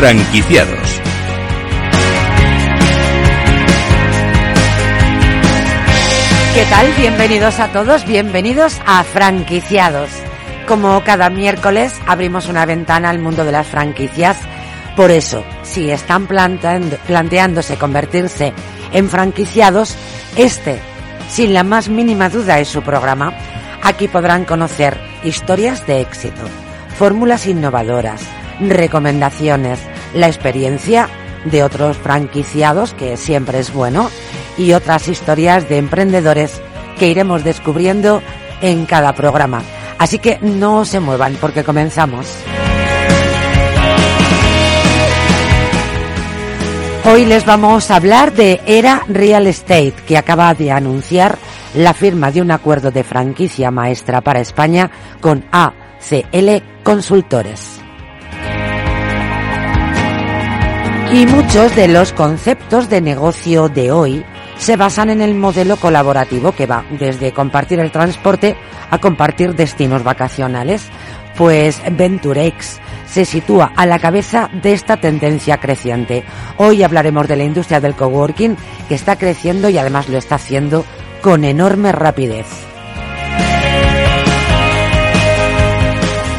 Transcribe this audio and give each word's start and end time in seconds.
Franquiciados. 0.00 1.00
¿Qué 6.54 6.64
tal? 6.70 6.86
Bienvenidos 6.96 7.60
a 7.60 7.68
todos, 7.68 8.06
bienvenidos 8.06 8.80
a 8.86 9.04
Franquiciados. 9.04 10.08
Como 10.66 11.04
cada 11.04 11.28
miércoles 11.28 11.92
abrimos 12.06 12.48
una 12.48 12.64
ventana 12.64 13.10
al 13.10 13.18
mundo 13.18 13.44
de 13.44 13.52
las 13.52 13.66
franquicias. 13.66 14.38
Por 14.96 15.10
eso, 15.10 15.44
si 15.64 15.90
están 15.90 16.26
planteándose 16.26 17.76
convertirse 17.76 18.54
en 18.92 19.06
franquiciados, 19.10 19.94
este, 20.34 20.80
sin 21.28 21.52
la 21.52 21.62
más 21.62 21.90
mínima 21.90 22.30
duda, 22.30 22.58
es 22.58 22.68
su 22.68 22.80
programa. 22.80 23.34
Aquí 23.82 24.08
podrán 24.08 24.46
conocer 24.46 24.98
historias 25.24 25.86
de 25.86 26.00
éxito, 26.00 26.40
fórmulas 26.96 27.46
innovadoras, 27.46 28.22
recomendaciones, 28.68 29.80
la 30.14 30.28
experiencia 30.28 31.08
de 31.44 31.62
otros 31.62 31.96
franquiciados, 31.96 32.94
que 32.94 33.16
siempre 33.16 33.58
es 33.58 33.72
bueno, 33.72 34.10
y 34.58 34.72
otras 34.72 35.08
historias 35.08 35.68
de 35.68 35.78
emprendedores 35.78 36.60
que 36.98 37.08
iremos 37.08 37.44
descubriendo 37.44 38.22
en 38.60 38.86
cada 38.86 39.14
programa. 39.14 39.62
Así 39.98 40.18
que 40.18 40.38
no 40.40 40.84
se 40.84 41.00
muevan 41.00 41.36
porque 41.40 41.64
comenzamos. 41.64 42.26
Hoy 47.04 47.24
les 47.24 47.46
vamos 47.46 47.90
a 47.90 47.96
hablar 47.96 48.32
de 48.32 48.60
Era 48.66 49.02
Real 49.08 49.46
Estate, 49.46 49.94
que 50.06 50.18
acaba 50.18 50.52
de 50.54 50.70
anunciar 50.70 51.38
la 51.74 51.94
firma 51.94 52.30
de 52.30 52.42
un 52.42 52.50
acuerdo 52.50 52.90
de 52.90 53.04
franquicia 53.04 53.70
maestra 53.70 54.20
para 54.20 54.40
España 54.40 54.90
con 55.20 55.44
ACL 55.50 56.62
Consultores. 56.84 57.79
Y 61.12 61.26
muchos 61.26 61.74
de 61.74 61.88
los 61.88 62.12
conceptos 62.12 62.88
de 62.88 63.00
negocio 63.00 63.68
de 63.68 63.90
hoy 63.90 64.24
se 64.58 64.76
basan 64.76 65.10
en 65.10 65.20
el 65.20 65.34
modelo 65.34 65.76
colaborativo 65.76 66.52
que 66.52 66.66
va 66.66 66.84
desde 66.88 67.32
compartir 67.32 67.80
el 67.80 67.90
transporte 67.90 68.56
a 68.90 68.98
compartir 68.98 69.56
destinos 69.56 70.04
vacacionales, 70.04 70.88
pues 71.36 71.82
Venturex 71.90 72.78
se 73.06 73.24
sitúa 73.24 73.72
a 73.74 73.86
la 73.86 73.98
cabeza 73.98 74.50
de 74.62 74.72
esta 74.72 74.98
tendencia 74.98 75.58
creciente. 75.58 76.22
Hoy 76.58 76.84
hablaremos 76.84 77.26
de 77.26 77.36
la 77.36 77.44
industria 77.44 77.80
del 77.80 77.96
coworking 77.96 78.56
que 78.88 78.94
está 78.94 79.16
creciendo 79.16 79.68
y 79.68 79.78
además 79.78 80.08
lo 80.08 80.16
está 80.16 80.36
haciendo 80.36 80.84
con 81.22 81.42
enorme 81.42 81.90
rapidez. 81.90 82.69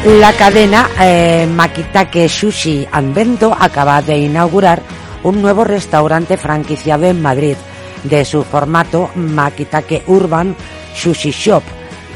La 0.04 0.32
cadena 0.32 0.88
eh, 1.00 1.46
Makitake 1.48 2.28
Sushi 2.28 2.84
and 2.90 3.14
Bento 3.14 3.56
acaba 3.56 4.02
de 4.02 4.18
inaugurar 4.18 4.82
un 5.22 5.40
nuevo 5.40 5.62
restaurante 5.62 6.36
franquiciado 6.36 7.06
en 7.06 7.22
Madrid 7.22 7.54
de 8.02 8.24
su 8.24 8.42
formato 8.42 9.10
Makitake 9.14 10.02
Urban 10.08 10.56
Sushi 10.96 11.30
Shop, 11.30 11.62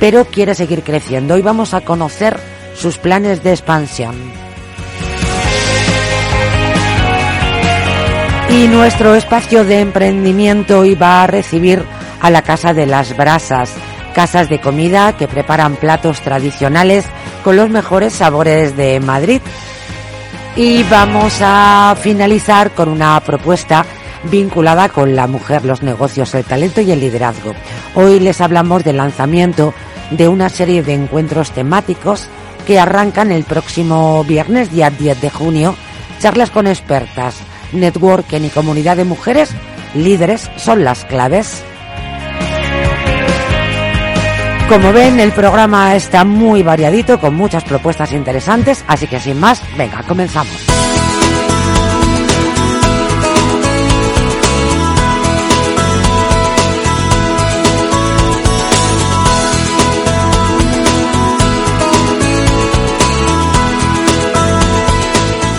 pero 0.01 0.25
quiere 0.25 0.57
seguir 0.57 0.83
creciendo 0.83 1.39
y 1.39 1.43
vamos 1.43 1.75
a 1.75 1.83
conocer 1.83 2.37
sus 2.75 2.99
planes 2.99 3.45
de 3.45 3.51
expansión. 3.51 4.17
Y 8.51 8.67
nuestro 8.67 9.15
espacio 9.15 9.65
de 9.65 9.79
emprendimiento 9.79 10.81
hoy 10.81 10.97
va 10.97 11.23
a 11.23 11.29
recibir 11.29 11.85
a 12.21 12.31
la 12.31 12.43
Casa 12.43 12.75
de 12.75 12.87
las 12.87 13.17
Brasas, 13.17 13.73
casas 14.13 14.49
de 14.49 14.61
comida 14.61 15.17
que 15.17 15.29
preparan 15.29 15.77
platos 15.77 16.21
tradicionales 16.21 17.05
con 17.47 17.55
los 17.55 17.71
mejores 17.71 18.13
sabores 18.13 18.77
de 18.77 18.99
Madrid. 18.99 19.41
Y 20.57 20.83
vamos 20.83 21.39
a 21.41 21.95
finalizar 22.01 22.73
con 22.73 22.89
una 22.89 23.21
propuesta 23.21 23.87
vinculada 24.25 24.89
con 24.89 25.15
la 25.15 25.29
mujer, 25.29 25.65
los 25.65 25.81
negocios, 25.81 26.35
el 26.35 26.43
talento 26.43 26.81
y 26.81 26.91
el 26.91 26.99
liderazgo. 26.99 27.55
Hoy 27.95 28.19
les 28.19 28.41
hablamos 28.41 28.83
del 28.83 28.97
lanzamiento 28.97 29.73
de 30.11 30.27
una 30.27 30.49
serie 30.49 30.83
de 30.83 30.95
encuentros 30.95 31.53
temáticos 31.53 32.27
que 32.67 32.81
arrancan 32.81 33.31
el 33.31 33.45
próximo 33.45 34.25
viernes, 34.25 34.73
día 34.73 34.91
10 34.91 35.21
de 35.21 35.31
junio, 35.31 35.77
charlas 36.19 36.51
con 36.51 36.67
expertas, 36.67 37.37
networking 37.71 38.41
y 38.41 38.51
comunidad 38.51 38.97
de 38.97 39.05
mujeres 39.05 39.51
líderes 39.95 40.51
son 40.57 40.83
las 40.83 41.05
claves. 41.05 41.63
Como 44.69 44.93
ven, 44.93 45.21
el 45.21 45.31
programa 45.31 45.95
está 45.95 46.25
muy 46.25 46.65
variadito, 46.65 47.21
con 47.21 47.37
muchas 47.37 47.63
propuestas 47.63 48.13
interesantes, 48.13 48.85
así 48.89 49.07
que 49.07 49.21
sin 49.21 49.39
más, 49.39 49.63
venga, 49.79 50.03
comenzamos. 50.03 50.53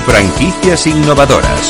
Franquicias 0.06 0.88
innovadoras. 0.88 1.70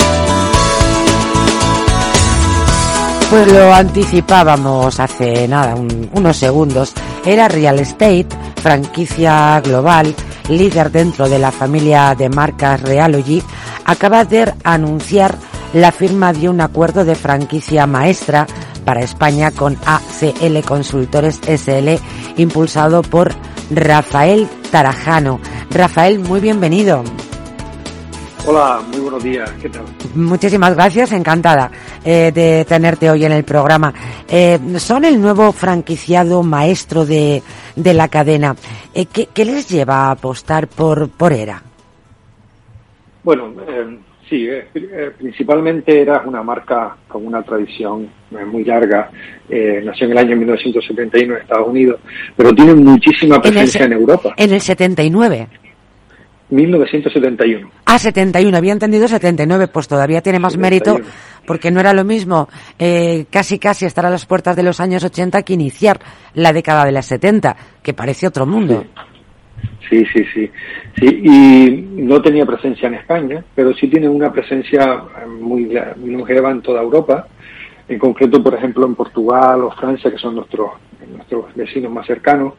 Pues 3.29 3.51
lo 3.51 3.73
anticipábamos 3.73 4.99
hace 4.99 5.47
nada, 5.47 5.75
unos 5.75 6.37
segundos. 6.37 6.93
Era 7.27 7.49
Real 7.49 7.77
Estate, 7.79 8.29
franquicia 8.55 9.59
global, 9.59 10.15
líder 10.47 10.89
dentro 10.91 11.27
de 11.27 11.37
la 11.37 11.51
familia 11.51 12.15
de 12.15 12.29
marcas 12.29 12.81
Realogy, 12.81 13.43
acaba 13.83 14.23
de 14.23 14.53
anunciar 14.63 15.35
la 15.73 15.91
firma 15.91 16.31
de 16.31 16.47
un 16.47 16.61
acuerdo 16.61 17.03
de 17.03 17.15
franquicia 17.15 17.85
maestra 17.85 18.47
para 18.85 19.01
España 19.01 19.51
con 19.51 19.77
ACL 19.85 20.61
Consultores 20.65 21.41
SL, 21.45 21.99
impulsado 22.37 23.01
por 23.01 23.35
Rafael 23.71 24.47
Tarajano. 24.71 25.41
Rafael, 25.69 26.19
muy 26.19 26.39
bienvenido. 26.39 27.03
Hola, 28.45 28.79
buenos 29.17 29.23
días, 29.23 29.51
¿qué 29.61 29.69
tal? 29.69 29.83
Muchísimas 30.15 30.75
gracias, 30.75 31.11
encantada 31.11 31.71
eh, 32.05 32.31
de 32.33 32.65
tenerte 32.65 33.09
hoy 33.09 33.25
en 33.25 33.31
el 33.31 33.43
programa. 33.43 33.93
Eh, 34.29 34.59
son 34.77 35.05
el 35.05 35.19
nuevo 35.19 35.51
franquiciado 35.51 36.43
maestro 36.43 37.05
de, 37.05 37.41
de 37.75 37.93
la 37.93 38.07
cadena. 38.09 38.55
Eh, 38.93 39.05
¿qué, 39.11 39.27
¿qué, 39.33 39.45
les 39.45 39.69
lleva 39.69 40.07
a 40.07 40.11
apostar 40.11 40.67
por, 40.67 41.09
por 41.09 41.33
ERA? 41.33 41.61
Bueno, 43.23 43.53
sí, 44.29 44.47
principalmente 45.17 46.01
ERA 46.01 46.17
es 46.17 46.27
una 46.27 46.43
marca 46.43 46.95
con 47.07 47.25
una 47.25 47.41
tradición 47.41 48.09
muy 48.51 48.63
larga. 48.63 49.09
nació 49.83 50.05
en 50.05 50.11
el 50.11 50.17
año 50.17 50.37
1971 50.37 51.35
en 51.35 51.41
Estados 51.41 51.67
Unidos, 51.67 51.99
pero 52.35 52.53
tiene 52.53 52.75
muchísima 52.75 53.41
presencia 53.41 53.85
en, 53.85 53.93
en 53.93 53.99
Europa. 53.99 54.33
En 54.37 54.53
el 54.53 54.61
79. 54.61 55.47
1971. 56.49 57.69
Ah, 57.85 57.99
71, 57.99 58.55
había 58.55 58.73
entendido 58.73 59.07
79, 59.07 59.67
pues 59.67 59.87
todavía 59.87 60.21
tiene 60.21 60.39
más 60.39 60.53
71. 60.53 60.95
mérito 60.95 61.11
porque 61.45 61.71
no 61.71 61.79
era 61.79 61.93
lo 61.93 62.03
mismo 62.03 62.47
eh, 62.77 63.25
casi 63.31 63.57
casi 63.59 63.85
estar 63.85 64.05
a 64.05 64.09
las 64.09 64.25
puertas 64.25 64.55
de 64.55 64.63
los 64.63 64.79
años 64.79 65.03
80 65.03 65.41
que 65.43 65.53
iniciar 65.53 65.99
la 66.33 66.53
década 66.53 66.85
de 66.85 66.91
las 66.91 67.05
70, 67.07 67.55
que 67.81 67.93
parece 67.93 68.27
otro 68.27 68.45
mundo. 68.45 68.85
Sí, 69.89 70.03
sí, 70.13 70.25
sí, 70.33 70.51
sí. 70.99 71.07
y 71.23 72.01
no 72.01 72.21
tenía 72.21 72.45
presencia 72.45 72.87
en 72.87 72.95
España, 72.95 73.43
pero 73.55 73.73
sí 73.73 73.87
tiene 73.87 74.09
una 74.09 74.31
presencia 74.31 75.01
muy, 75.39 75.65
muy 75.95 76.11
longeva 76.11 76.51
en 76.51 76.61
toda 76.61 76.81
Europa, 76.81 77.27
en 77.87 77.99
concreto, 77.99 78.43
por 78.43 78.53
ejemplo, 78.53 78.85
en 78.85 78.95
Portugal 78.95 79.63
o 79.63 79.71
Francia, 79.71 80.11
que 80.11 80.17
son 80.17 80.35
nuestros, 80.35 80.71
nuestros 81.09 81.53
vecinos 81.55 81.91
más 81.91 82.05
cercanos, 82.05 82.53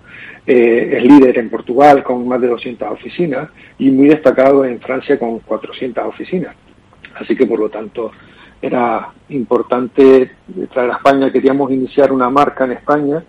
eh, 0.47 0.95
es 0.97 1.05
líder 1.05 1.39
en 1.39 1.51
Portugal 1.51 2.03
con 2.03 2.27
más 2.27 2.41
de 2.41 2.49
200 2.49 2.91
oficinas 2.91 3.51
y 3.79 3.91
muy 3.91 4.09
destacado 4.09 4.65
en 4.65 4.81
Francia 4.81 5.19
con 5.19 5.41
400 5.41 6.05
oficinas. 6.07 6.57
Así 7.15 7.37
que, 7.37 7.47
por 7.47 7.59
lo 7.59 7.69
tanto, 7.69 8.13
era 8.63 9.11
importante 9.29 10.31
traer 10.73 10.91
a 10.91 10.97
España. 10.97 11.31
Queríamos 11.31 11.71
iniciar 11.71 12.13
una 12.13 12.31
marca 12.31 12.65
en 12.65 12.73
España 12.73 13.23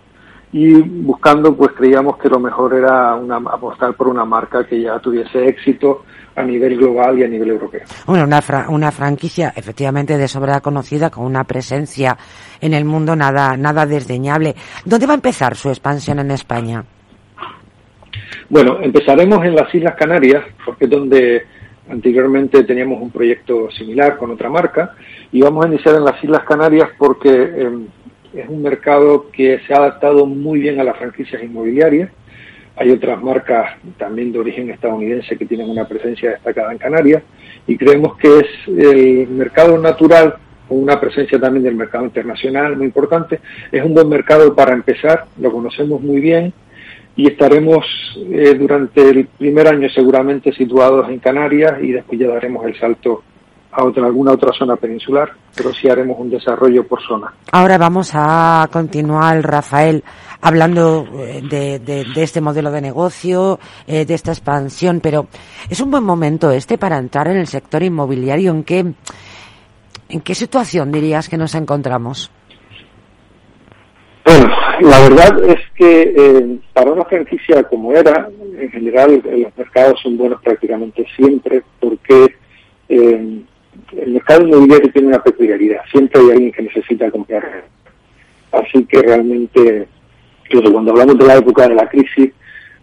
y 0.52 0.74
buscando, 0.74 1.56
pues 1.56 1.70
creíamos 1.76 2.18
que 2.18 2.28
lo 2.28 2.40
mejor 2.40 2.74
era 2.74 3.14
una, 3.14 3.36
apostar 3.36 3.94
por 3.94 4.08
una 4.08 4.24
marca 4.24 4.66
que 4.66 4.82
ya 4.82 4.98
tuviese 4.98 5.46
éxito 5.46 6.04
a 6.34 6.42
nivel 6.42 6.76
global 6.76 7.18
y 7.18 7.24
a 7.24 7.28
nivel 7.28 7.50
europeo. 7.50 7.82
Bueno, 8.06 8.24
una, 8.24 8.40
una 8.68 8.90
franquicia 8.90 9.52
efectivamente 9.54 10.18
de 10.18 10.26
sobra 10.26 10.60
conocida, 10.60 11.10
con 11.10 11.24
una 11.24 11.44
presencia 11.44 12.16
en 12.60 12.74
el 12.74 12.84
mundo 12.84 13.14
nada, 13.14 13.56
nada 13.56 13.86
desdeñable. 13.86 14.54
¿Dónde 14.84 15.06
va 15.06 15.12
a 15.12 15.16
empezar 15.16 15.54
su 15.54 15.68
expansión 15.68 16.18
en 16.18 16.32
España? 16.32 16.84
Bueno, 18.48 18.78
empezaremos 18.80 19.44
en 19.44 19.54
las 19.54 19.72
Islas 19.72 19.94
Canarias, 19.96 20.44
porque 20.64 20.86
es 20.86 20.90
donde 20.90 21.42
anteriormente 21.88 22.64
teníamos 22.64 23.00
un 23.00 23.10
proyecto 23.10 23.70
similar 23.70 24.16
con 24.16 24.32
otra 24.32 24.48
marca, 24.48 24.94
y 25.30 25.42
vamos 25.42 25.64
a 25.64 25.68
iniciar 25.68 25.94
en 25.94 26.04
las 26.04 26.22
Islas 26.22 26.42
Canarias 26.44 26.88
porque 26.98 27.30
eh, 27.30 27.86
es 28.34 28.48
un 28.48 28.62
mercado 28.62 29.30
que 29.30 29.60
se 29.66 29.74
ha 29.74 29.78
adaptado 29.78 30.26
muy 30.26 30.60
bien 30.60 30.80
a 30.80 30.84
las 30.84 30.96
franquicias 30.96 31.42
inmobiliarias. 31.42 32.10
Hay 32.76 32.90
otras 32.90 33.22
marcas 33.22 33.76
también 33.98 34.32
de 34.32 34.38
origen 34.38 34.70
estadounidense 34.70 35.36
que 35.36 35.46
tienen 35.46 35.68
una 35.68 35.86
presencia 35.86 36.30
destacada 36.30 36.72
en 36.72 36.78
Canarias 36.78 37.22
y 37.66 37.76
creemos 37.76 38.16
que 38.16 38.38
es 38.38 38.46
el 38.68 39.28
mercado 39.28 39.76
natural 39.78 40.36
con 40.68 40.82
una 40.82 41.00
presencia 41.00 41.38
también 41.38 41.64
del 41.64 41.74
mercado 41.74 42.04
internacional 42.04 42.76
muy 42.76 42.86
importante. 42.86 43.40
Es 43.72 43.84
un 43.84 43.92
buen 43.92 44.08
mercado 44.08 44.54
para 44.54 44.72
empezar, 44.72 45.26
lo 45.38 45.52
conocemos 45.52 46.00
muy 46.00 46.20
bien 46.20 46.52
y 47.16 47.26
estaremos 47.26 47.84
eh, 48.30 48.54
durante 48.54 49.02
el 49.02 49.26
primer 49.26 49.66
año 49.68 49.88
seguramente 49.90 50.52
situados 50.52 51.08
en 51.10 51.18
Canarias 51.18 51.74
y 51.82 51.92
después 51.92 52.18
ya 52.18 52.28
daremos 52.28 52.64
el 52.66 52.78
salto 52.78 53.24
a 53.72 53.84
otra, 53.84 54.06
alguna 54.06 54.32
otra 54.32 54.52
zona 54.52 54.76
peninsular, 54.76 55.30
pero 55.54 55.72
sí 55.72 55.88
haremos 55.88 56.18
un 56.18 56.30
desarrollo 56.30 56.86
por 56.86 57.00
zona. 57.02 57.32
Ahora 57.52 57.78
vamos 57.78 58.10
a 58.14 58.68
continuar, 58.72 59.42
Rafael, 59.42 60.02
hablando 60.40 61.06
eh, 61.18 61.42
de, 61.42 62.06
este 62.16 62.40
modelo 62.40 62.70
de 62.70 62.80
negocio, 62.80 63.58
eh, 63.86 64.04
de 64.04 64.14
esta 64.14 64.32
expansión, 64.32 65.00
pero 65.00 65.26
es 65.68 65.80
un 65.80 65.90
buen 65.90 66.04
momento 66.04 66.50
este 66.50 66.78
para 66.78 66.98
entrar 66.98 67.28
en 67.28 67.36
el 67.36 67.46
sector 67.46 67.82
inmobiliario. 67.82 68.50
¿En 68.50 68.64
qué, 68.64 68.78
en 70.08 70.20
qué 70.20 70.34
situación 70.34 70.90
dirías 70.90 71.28
que 71.28 71.36
nos 71.36 71.54
encontramos? 71.54 72.30
Bueno, 74.24 74.48
la 74.80 75.00
verdad 75.00 75.44
es 75.44 75.60
que 75.74 76.14
eh, 76.16 76.58
para 76.72 76.92
una 76.92 77.04
franquicia 77.04 77.62
como 77.64 77.92
era, 77.92 78.28
en 78.58 78.70
general 78.70 79.22
los 79.24 79.56
mercados 79.56 80.00
son 80.02 80.16
buenos 80.16 80.40
prácticamente 80.42 81.06
siempre 81.16 81.62
porque 81.78 82.34
eh, 82.88 83.42
el 83.96 84.12
mercado 84.12 84.46
inmobiliario 84.46 84.92
tiene 84.92 85.08
una 85.08 85.22
peculiaridad, 85.22 85.80
siempre 85.90 86.20
hay 86.20 86.30
alguien 86.30 86.52
que 86.52 86.62
necesita 86.62 87.10
comprar. 87.10 87.64
Así 88.52 88.84
que 88.84 89.02
realmente, 89.02 89.88
cuando 90.72 90.90
hablamos 90.90 91.18
de 91.18 91.26
la 91.26 91.36
época 91.36 91.68
de 91.68 91.74
la 91.74 91.88
crisis, 91.88 92.32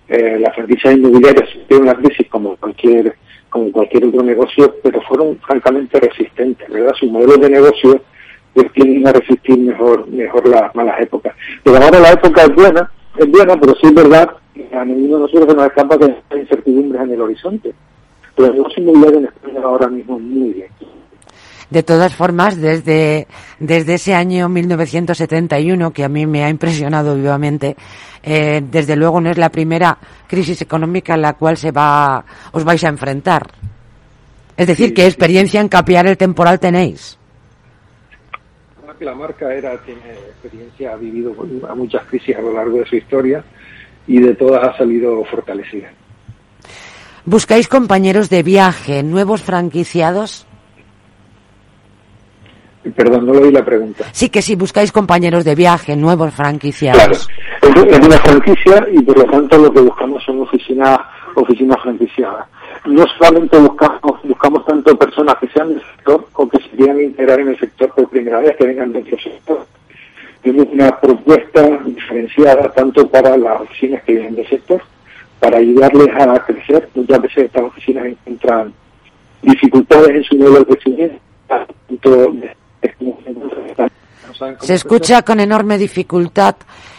eh, 0.08 0.38
las 0.40 0.56
franquicias 0.56 0.94
inmobiliarias 0.94 1.50
tuvieron 1.68 1.90
una 1.90 1.96
crisis 1.96 2.28
como 2.30 2.56
cualquier 2.56 3.16
como 3.50 3.72
cualquier 3.72 4.06
otro 4.06 4.24
negocio, 4.24 4.76
pero 4.84 5.02
fueron 5.02 5.38
francamente 5.40 6.00
resistentes, 6.00 6.68
¿verdad? 6.70 6.94
Sus 7.00 7.10
modelos 7.10 7.40
de 7.40 7.50
negocio 7.50 8.02
pues 8.54 8.72
tienden 8.74 9.08
a 9.08 9.14
resistir 9.14 9.58
mejor 9.58 10.08
mejor 10.08 10.48
las 10.48 10.74
malas 10.76 11.00
épocas. 11.02 11.34
Pero 11.64 11.78
ahora 11.78 12.00
la 12.00 12.12
época 12.12 12.44
es 12.44 12.54
buena, 12.54 12.92
es 13.18 13.32
buena, 13.32 13.60
pero 13.60 13.74
sí 13.76 13.88
es 13.88 13.94
verdad, 13.94 14.32
a 14.74 14.86
ninguno 14.86 15.16
de 15.16 15.22
nosotros 15.22 15.46
se 15.50 15.56
nos 15.56 15.66
escapa 15.68 15.98
que 15.98 16.06
hay 16.06 16.40
incertidumbres 16.40 17.02
en 17.02 17.12
el 17.12 17.22
horizonte. 17.22 17.74
Pero 18.36 18.50
el 18.50 18.56
negocio 18.56 18.84
inmobiliario 18.84 19.20
en 19.20 19.26
España 19.26 19.62
ahora 19.64 19.88
mismo 19.88 20.20
muy 20.20 20.54
bien. 20.54 20.70
De 21.70 21.84
todas 21.84 22.16
formas, 22.16 22.56
desde, 22.56 23.28
desde 23.60 23.96
ese 23.96 24.14
año 24.14 24.48
1971, 24.48 25.92
que 25.92 26.04
a 26.06 26.10
mí 26.10 26.26
me 26.26 26.44
ha 26.44 26.50
impresionado 26.50 27.16
vivamente, 27.16 27.76
eh, 28.24 28.62
desde 28.64 28.96
luego 28.96 29.20
no 29.20 29.30
es 29.30 29.38
la 29.38 29.50
primera 29.50 29.98
crisis 30.28 30.62
económica 30.62 31.16
en 31.16 31.24
la 31.24 31.34
cual 31.34 31.58
se 31.58 31.72
va, 31.72 32.24
os 32.54 32.64
vais 32.64 32.84
a 32.86 32.90
enfrentar. 32.90 33.52
Es 34.56 34.66
decir, 34.66 34.94
¿qué 34.94 35.06
experiencia 35.06 35.60
en 35.60 35.68
capear 35.68 36.08
el 36.08 36.18
temporal 36.18 36.60
tenéis? 36.60 37.18
La 39.00 39.14
marca 39.14 39.54
era, 39.54 39.78
tiene 39.78 40.12
experiencia, 40.12 40.94
ha 40.94 40.96
vivido 40.96 41.36
a 41.70 41.76
muchas 41.76 42.04
crisis 42.06 42.36
a 42.36 42.42
lo 42.42 42.52
largo 42.52 42.80
de 42.80 42.86
su 42.88 42.96
historia 42.96 43.44
y 44.08 44.20
de 44.20 44.34
todas 44.34 44.64
ha 44.64 44.76
salido 44.76 45.24
fortalecida. 45.26 45.90
¿Buscáis 47.24 47.68
compañeros 47.68 48.30
de 48.30 48.42
viaje, 48.42 49.04
nuevos 49.04 49.44
franquiciados? 49.44 50.48
Perdón, 52.96 53.26
no 53.26 53.34
lo 53.34 53.42
oí 53.42 53.52
la 53.52 53.64
pregunta. 53.64 54.06
Sí, 54.12 54.30
que 54.30 54.42
si 54.42 54.56
buscáis 54.56 54.92
compañeros 54.92 55.44
de 55.46 55.56
viaje, 55.56 55.96
nuevos 55.96 56.34
franquiciados. 56.34 57.28
Claro, 57.62 57.90
es 57.90 58.00
una 58.06 58.18
franquicia 58.20 58.88
y 58.92 59.02
por 59.02 59.18
lo 59.18 59.26
tanto 59.26 59.58
lo 59.58 59.72
que 59.72 59.82
buscamos 59.82 60.24
son 60.24 60.42
oficinas 60.42 61.00
oficinas 61.36 61.78
franquiciadas. 61.82 62.48
No 62.86 63.06
solamente 63.18 63.58
buscamos 63.58 64.22
buscamos 64.24 64.66
tanto 64.66 64.98
personas 64.98 65.36
que 65.40 65.48
sean 65.50 65.70
del 65.70 65.82
sector 65.82 66.28
o 66.34 66.48
que 66.48 66.58
se 66.60 66.70
quieran 66.70 67.02
integrar 67.02 67.40
en 67.40 67.50
el 67.50 67.60
sector 67.60 67.94
por 67.94 68.10
primera 68.10 68.40
vez, 68.40 68.56
que 68.58 68.66
vengan 68.66 68.94
de 68.94 69.00
otro 69.00 69.18
sector. 69.20 69.66
Tenemos 70.42 70.68
una 70.72 71.00
propuesta 71.00 71.62
diferenciada 71.86 72.72
tanto 72.72 73.08
para 73.10 73.36
las 73.38 73.62
oficinas 73.62 74.04
que 74.04 74.14
vienen 74.14 74.36
del 74.36 74.48
sector, 74.48 74.82
para 75.40 75.58
ayudarles 75.58 76.10
a 76.16 76.46
crecer. 76.46 76.90
Muchas 76.96 77.22
veces 77.22 77.46
estas 77.46 77.64
oficinas 77.64 78.06
encuentran 78.06 78.74
dificultades 79.42 80.10
en 80.10 80.24
su 80.24 80.38
modelo 80.38 80.60
de 80.60 80.66
crecimiento, 80.66 81.20
tanto 81.48 82.34
se 84.60 84.74
escucha 84.74 85.22
con 85.24 85.40
enorme 85.40 85.78
dificultad. 85.78 86.56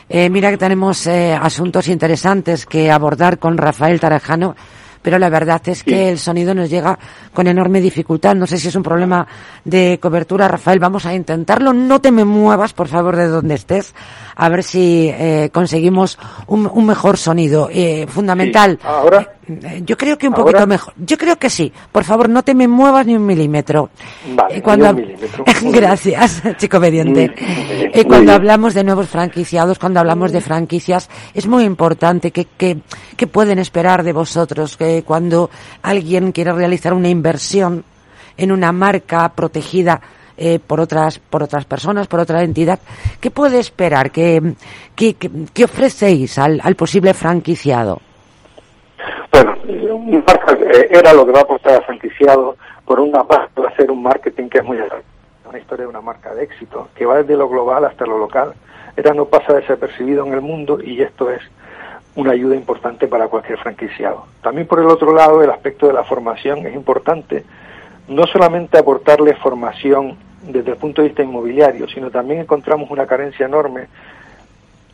Eh, 0.08 0.30
mira 0.30 0.50
que 0.50 0.56
tenemos 0.56 1.06
eh, 1.06 1.34
asuntos 1.34 1.88
interesantes 1.88 2.64
que 2.64 2.90
abordar 2.90 3.38
con 3.38 3.58
Rafael 3.58 4.00
Tarajano, 4.00 4.56
pero 5.00 5.18
la 5.18 5.28
verdad 5.28 5.60
es 5.66 5.82
que 5.82 6.08
el 6.08 6.18
sonido 6.18 6.54
nos 6.54 6.70
llega 6.70 6.98
con 7.32 7.46
enorme 7.46 7.80
dificultad. 7.80 8.34
No 8.34 8.46
sé 8.46 8.58
si 8.58 8.68
es 8.68 8.74
un 8.74 8.82
problema 8.82 9.26
de 9.64 9.98
cobertura. 10.00 10.48
Rafael, 10.48 10.78
vamos 10.78 11.06
a 11.06 11.14
intentarlo. 11.14 11.72
No 11.72 12.00
te 12.00 12.10
me 12.10 12.24
muevas, 12.24 12.72
por 12.72 12.88
favor, 12.88 13.16
de 13.16 13.28
donde 13.28 13.54
estés 13.54 13.94
a 14.38 14.48
ver 14.48 14.62
si 14.62 15.10
eh, 15.12 15.50
conseguimos 15.52 16.16
un, 16.46 16.70
un, 16.72 16.86
mejor 16.86 17.18
sonido. 17.18 17.68
Eh, 17.72 18.06
fundamental. 18.08 18.78
¿Ahora? 18.84 19.34
Eh, 19.48 19.82
yo 19.84 19.96
creo 19.96 20.16
que 20.16 20.28
un 20.28 20.34
poquito 20.34 20.64
mejor. 20.66 20.94
Yo 20.96 21.16
creo 21.16 21.36
que 21.36 21.50
sí. 21.50 21.72
Por 21.90 22.04
favor, 22.04 22.28
no 22.28 22.44
te 22.44 22.54
me 22.54 22.68
muevas 22.68 23.04
ni 23.06 23.16
un 23.16 23.26
milímetro. 23.26 23.90
Vale, 24.34 24.62
cuando... 24.62 24.90
un 24.90 24.96
milímetro. 24.96 25.44
Gracias, 25.72 26.42
chico 26.56 26.76
obediente. 26.76 27.34
Mm, 27.94 28.06
cuando 28.06 28.32
hablamos 28.32 28.74
de 28.74 28.84
nuevos 28.84 29.08
franquiciados, 29.08 29.78
cuando 29.78 29.98
hablamos 30.00 30.30
de 30.30 30.40
franquicias, 30.40 31.08
es 31.34 31.46
muy 31.46 31.64
importante 31.64 32.30
que, 32.30 32.44
que, 32.44 32.78
que 33.16 33.26
pueden 33.26 33.58
esperar 33.58 34.02
de 34.04 34.12
vosotros 34.12 34.76
que 34.76 34.87
cuando 35.06 35.50
alguien 35.82 36.32
quiere 36.32 36.52
realizar 36.52 36.92
una 36.92 37.08
inversión 37.08 37.84
en 38.36 38.52
una 38.52 38.72
marca 38.72 39.28
protegida 39.30 40.00
eh, 40.36 40.60
por 40.64 40.80
otras 40.80 41.18
por 41.18 41.42
otras 41.42 41.64
personas, 41.64 42.06
por 42.06 42.20
otra 42.20 42.42
entidad. 42.42 42.78
¿Qué 43.20 43.30
puede 43.30 43.58
esperar? 43.58 44.10
¿Qué, 44.10 44.54
qué, 44.94 45.16
qué 45.52 45.64
ofrecéis 45.64 46.38
al, 46.38 46.60
al, 46.62 46.76
posible 46.76 47.12
franquiciado? 47.12 48.00
Bueno, 49.32 49.56
un 49.94 50.24
marca 50.24 50.52
eh, 50.52 50.88
era 50.90 51.12
lo 51.12 51.26
que 51.26 51.32
va 51.32 51.40
a 51.40 51.44
costar 51.44 51.74
al 51.74 51.84
franquiciado. 51.84 52.56
Por 52.84 53.00
una 53.00 53.24
parte 53.24 53.60
va 53.60 53.68
a 53.68 53.76
ser 53.76 53.90
un 53.90 54.02
marketing 54.02 54.48
que 54.48 54.58
es 54.58 54.64
muy 54.64 54.78
una 55.48 55.58
historia 55.58 55.84
de 55.84 55.90
una 55.90 56.00
marca 56.00 56.34
de 56.34 56.44
éxito, 56.44 56.88
que 56.94 57.06
va 57.06 57.16
desde 57.16 57.36
lo 57.36 57.48
global 57.48 57.84
hasta 57.84 58.06
lo 58.06 58.18
local. 58.18 58.54
Era 58.96 59.14
no 59.14 59.24
pasa 59.24 59.54
desapercibido 59.54 60.24
en 60.26 60.34
el 60.34 60.40
mundo 60.40 60.78
y 60.80 61.02
esto 61.02 61.30
es 61.30 61.40
una 62.18 62.32
ayuda 62.32 62.56
importante 62.56 63.06
para 63.06 63.28
cualquier 63.28 63.58
franquiciado. 63.58 64.26
También 64.42 64.66
por 64.66 64.80
el 64.80 64.86
otro 64.86 65.14
lado, 65.14 65.40
el 65.40 65.50
aspecto 65.50 65.86
de 65.86 65.92
la 65.92 66.02
formación 66.02 66.66
es 66.66 66.74
importante, 66.74 67.44
no 68.08 68.26
solamente 68.26 68.76
aportarle 68.76 69.36
formación 69.36 70.16
desde 70.42 70.72
el 70.72 70.76
punto 70.78 71.00
de 71.00 71.08
vista 71.08 71.22
inmobiliario, 71.22 71.86
sino 71.86 72.10
también 72.10 72.40
encontramos 72.40 72.90
una 72.90 73.06
carencia 73.06 73.46
enorme 73.46 73.86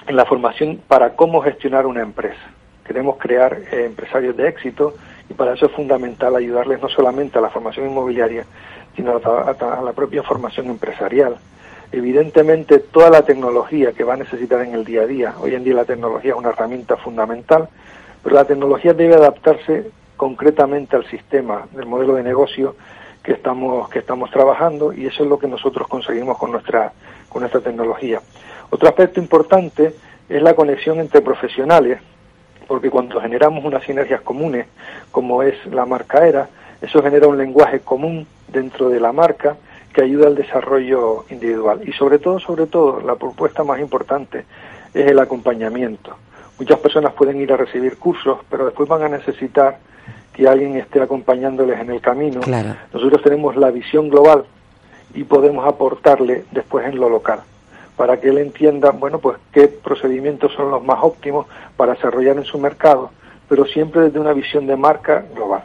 en 0.07 0.16
la 0.16 0.26
formación 0.26 0.83
para 0.87 1.16
cómo 1.16 1.40
gestionar 1.40 1.87
una 1.87 2.02
empresa. 2.02 2.43
Queremos 2.87 3.16
crear 3.16 3.57
eh, 3.73 3.87
empresarios 3.87 4.37
de 4.37 4.47
éxito 4.47 4.93
y 5.31 5.33
para 5.33 5.54
eso 5.54 5.64
es 5.64 5.73
fundamental 5.73 6.37
ayudarles 6.37 6.83
no 6.83 6.90
solamente 6.90 7.38
a 7.38 7.40
la 7.40 7.49
formación 7.49 7.87
inmobiliaria, 7.87 8.45
sino 8.95 9.16
a, 9.16 9.83
la 9.83 9.93
propia 9.95 10.23
formación 10.23 10.66
empresarial. 10.66 11.37
Evidentemente, 11.97 12.81
toda 12.81 13.09
la 13.09 13.23
tecnología 13.23 13.93
que 13.93 14.03
va 14.03 14.15
a 14.15 14.17
necesitar 14.17 14.61
en 14.63 14.75
el 14.75 14.85
día 14.85 15.03
a 15.03 15.07
día, 15.07 15.35
hoy 15.41 15.55
en 15.55 15.63
día 15.63 15.75
la 15.75 15.85
tecnología 15.85 16.33
es 16.33 16.37
una 16.37 16.49
herramienta 16.49 16.97
fundamental, 16.97 17.69
pero 18.21 18.35
la 18.35 18.45
tecnología 18.45 18.93
debe 18.93 19.15
adaptarse 19.15 19.93
concretamente 20.17 20.97
al 20.97 21.09
sistema 21.09 21.69
del 21.71 21.87
modelo 21.87 22.17
de 22.17 22.25
negocio 22.25 22.75
que 23.23 23.31
estamos 23.31 23.89
que 23.91 24.01
estamos 24.01 24.29
trabajando 24.33 24.93
y 24.93 25.07
eso 25.07 25.23
es 25.23 25.29
lo 25.29 25.39
que 25.39 25.47
nosotros 25.47 25.87
conseguimos 25.87 26.37
con 26.37 26.51
nuestra 26.51 26.93
con 27.29 27.43
nuestra 27.43 27.61
tecnología. 27.61 28.21
Otro 28.71 28.89
aspecto 28.89 29.21
importante 29.21 29.95
es 30.29 30.43
la 30.43 30.55
conexión 30.55 30.99
entre 30.99 31.21
profesionales, 31.21 32.01
porque 32.67 32.91
cuando 32.91 33.21
generamos 33.21 33.65
unas 33.65 33.85
sinergias 33.85 34.23
comunes, 34.23 34.67
como 35.13 35.45
es 35.45 35.55
la 35.67 35.87
marca 35.87 36.27
ERA, 36.27 36.49
eso 36.83 37.01
genera 37.05 37.29
un 37.29 37.39
lenguaje 37.39 37.79
común 37.79 38.27
dentro 38.49 38.89
de 38.89 38.99
la 38.99 39.13
marca 39.13 39.57
que 39.95 40.03
ayuda 40.03 40.27
al 40.27 40.35
desarrollo 40.35 41.25
individual. 41.31 41.81
Y 41.89 41.93
sobre 41.93 42.19
todo, 42.19 42.39
sobre 42.41 42.67
todo, 42.67 43.01
la 43.01 43.15
propuesta 43.15 43.63
más 43.63 43.81
importante 43.81 44.45
es 44.93 45.07
el 45.07 45.19
acompañamiento. 45.19 46.17
Muchas 46.59 46.79
personas 46.81 47.13
pueden 47.15 47.41
ir 47.41 47.53
a 47.53 47.57
recibir 47.57 47.97
cursos, 47.97 48.41
pero 48.51 48.67
después 48.67 48.89
van 48.89 49.03
a 49.03 49.09
necesitar 49.09 49.79
que 50.33 50.49
alguien 50.49 50.77
esté 50.77 51.01
acompañándoles 51.01 51.81
en 51.81 51.91
el 51.91 52.01
camino. 52.01 52.41
Nosotros 52.93 53.23
tenemos 53.23 53.57
la 53.57 53.71
visión 53.71 54.09
global 54.11 54.45
y 55.15 55.25
podemos 55.25 55.67
aportarle 55.67 56.45
después 56.51 56.87
en 56.87 56.99
lo 56.99 57.09
local 57.09 57.41
para 57.97 58.19
que 58.19 58.29
él 58.29 58.39
entienda, 58.39 58.91
bueno, 58.91 59.21
pues 59.21 59.39
qué 59.53 59.69
procedimientos 59.69 60.53
son 60.55 60.73
los 60.73 60.83
más 60.83 60.99
óptimos 61.03 61.47
para 61.77 61.95
desarrollar 61.95 62.37
en 62.37 62.45
su 62.45 62.59
mercado, 62.59 63.11
pero 63.49 63.65
siempre 63.67 64.03
desde 64.03 64.19
una 64.19 64.33
visión 64.33 64.67
de 64.67 64.77
marca 64.77 65.25
global. 65.33 65.63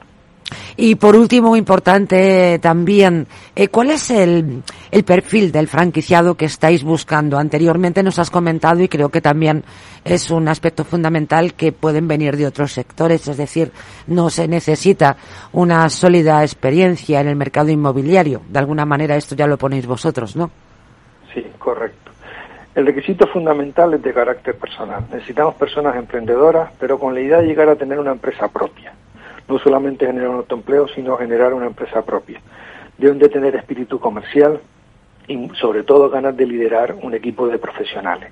Y 0.81 0.95
por 0.95 1.17
último, 1.17 1.57
importante 1.57 2.57
también, 2.59 3.27
eh, 3.53 3.67
¿cuál 3.67 3.89
es 3.89 4.09
el, 4.11 4.63
el 4.91 5.03
perfil 5.03 5.51
del 5.51 5.67
franquiciado 5.67 6.35
que 6.35 6.45
estáis 6.45 6.85
buscando? 6.85 7.37
Anteriormente 7.37 8.01
nos 8.01 8.17
has 8.17 8.31
comentado 8.31 8.81
y 8.81 8.87
creo 8.87 9.09
que 9.09 9.19
también 9.19 9.65
es 10.05 10.31
un 10.31 10.47
aspecto 10.47 10.85
fundamental 10.85 11.53
que 11.53 11.73
pueden 11.73 12.07
venir 12.07 12.37
de 12.37 12.47
otros 12.47 12.71
sectores, 12.71 13.27
es 13.27 13.35
decir, 13.35 13.73
no 14.07 14.29
se 14.29 14.47
necesita 14.47 15.17
una 15.51 15.89
sólida 15.89 16.43
experiencia 16.43 17.19
en 17.19 17.27
el 17.27 17.35
mercado 17.35 17.67
inmobiliario. 17.67 18.41
De 18.47 18.59
alguna 18.59 18.85
manera 18.85 19.17
esto 19.17 19.35
ya 19.35 19.47
lo 19.47 19.57
ponéis 19.57 19.85
vosotros, 19.85 20.37
¿no? 20.37 20.49
Sí, 21.33 21.45
correcto. 21.57 22.11
El 22.73 22.85
requisito 22.85 23.27
fundamental 23.27 23.95
es 23.95 24.01
de 24.01 24.13
carácter 24.13 24.55
personal. 24.55 25.03
Necesitamos 25.11 25.55
personas 25.55 25.97
emprendedoras, 25.97 26.71
pero 26.79 26.97
con 26.97 27.13
la 27.13 27.19
idea 27.19 27.39
de 27.39 27.47
llegar 27.47 27.67
a 27.67 27.75
tener 27.75 27.99
una 27.99 28.11
empresa 28.11 28.47
propia 28.47 28.93
no 29.49 29.59
solamente 29.59 30.05
generar 30.05 30.29
un 30.29 30.37
autoempleo, 30.37 30.87
sino 30.89 31.17
generar 31.17 31.53
una 31.53 31.65
empresa 31.65 32.03
propia. 32.03 32.39
Deben 32.97 33.17
de 33.17 33.29
tener 33.29 33.55
espíritu 33.55 33.99
comercial 33.99 34.61
y 35.27 35.49
sobre 35.59 35.83
todo 35.83 36.09
ganas 36.09 36.37
de 36.37 36.45
liderar 36.45 36.95
un 37.01 37.13
equipo 37.15 37.47
de 37.47 37.57
profesionales. 37.57 38.31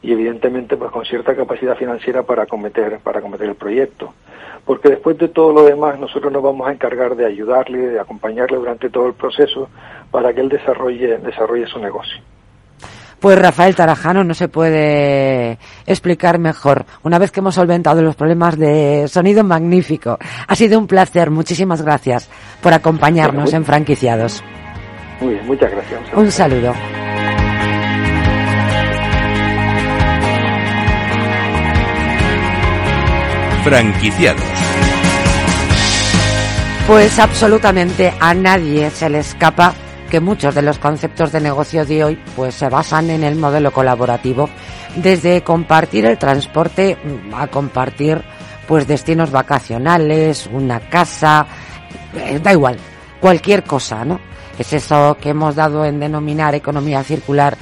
Y 0.00 0.12
evidentemente 0.12 0.76
pues 0.76 0.90
con 0.90 1.04
cierta 1.04 1.34
capacidad 1.34 1.76
financiera 1.76 2.22
para 2.22 2.46
cometer 2.46 3.00
para 3.00 3.20
el 3.20 3.54
proyecto. 3.56 4.14
Porque 4.64 4.90
después 4.90 5.18
de 5.18 5.28
todo 5.28 5.52
lo 5.52 5.64
demás 5.64 5.98
nosotros 5.98 6.32
nos 6.32 6.42
vamos 6.42 6.68
a 6.68 6.72
encargar 6.72 7.16
de 7.16 7.26
ayudarle 7.26 7.78
de 7.78 8.00
acompañarle 8.00 8.56
durante 8.56 8.90
todo 8.90 9.08
el 9.08 9.14
proceso 9.14 9.68
para 10.10 10.32
que 10.32 10.40
él 10.40 10.48
desarrolle 10.48 11.18
desarrolle 11.18 11.66
su 11.66 11.78
negocio 11.78 12.22
pues 13.24 13.38
Rafael 13.38 13.74
Tarajano 13.74 14.22
no 14.22 14.34
se 14.34 14.48
puede 14.48 15.56
explicar 15.86 16.38
mejor. 16.38 16.84
Una 17.04 17.18
vez 17.18 17.30
que 17.30 17.40
hemos 17.40 17.54
solventado 17.54 18.02
los 18.02 18.16
problemas 18.16 18.58
de 18.58 19.08
sonido 19.08 19.42
magnífico. 19.42 20.18
Ha 20.46 20.54
sido 20.54 20.78
un 20.78 20.86
placer. 20.86 21.30
Muchísimas 21.30 21.80
gracias 21.80 22.28
por 22.60 22.74
acompañarnos 22.74 23.54
en 23.54 23.64
Franquiciados. 23.64 24.44
Muy 25.22 25.32
bien, 25.32 25.46
muchas 25.46 25.70
gracias. 25.70 26.00
Un 26.14 26.30
saludo. 26.30 26.74
Franquiciados. 33.64 34.44
Pues 36.86 37.18
absolutamente 37.18 38.12
a 38.20 38.34
nadie 38.34 38.90
se 38.90 39.08
le 39.08 39.20
escapa 39.20 39.72
que 40.14 40.20
muchos 40.20 40.54
de 40.54 40.62
los 40.62 40.78
conceptos 40.78 41.32
de 41.32 41.40
negocio 41.40 41.84
de 41.84 42.04
hoy 42.04 42.18
pues 42.36 42.54
se 42.54 42.68
basan 42.68 43.10
en 43.10 43.24
el 43.24 43.34
modelo 43.34 43.72
colaborativo, 43.72 44.48
desde 44.94 45.42
compartir 45.42 46.06
el 46.06 46.18
transporte 46.18 46.96
mm, 46.96 47.34
a 47.34 47.48
compartir 47.48 48.22
pues 48.68 48.86
destinos 48.86 49.32
vacacionales, 49.32 50.48
una 50.52 50.78
casa, 50.78 51.48
eh, 52.14 52.38
da 52.40 52.52
igual, 52.52 52.76
cualquier 53.20 53.64
cosa, 53.64 54.04
¿no? 54.04 54.20
Es 54.56 54.72
eso 54.72 55.16
que 55.20 55.30
hemos 55.30 55.56
dado 55.56 55.84
en 55.84 55.98
denominar 55.98 56.54
economía 56.54 57.02
circular. 57.02 57.56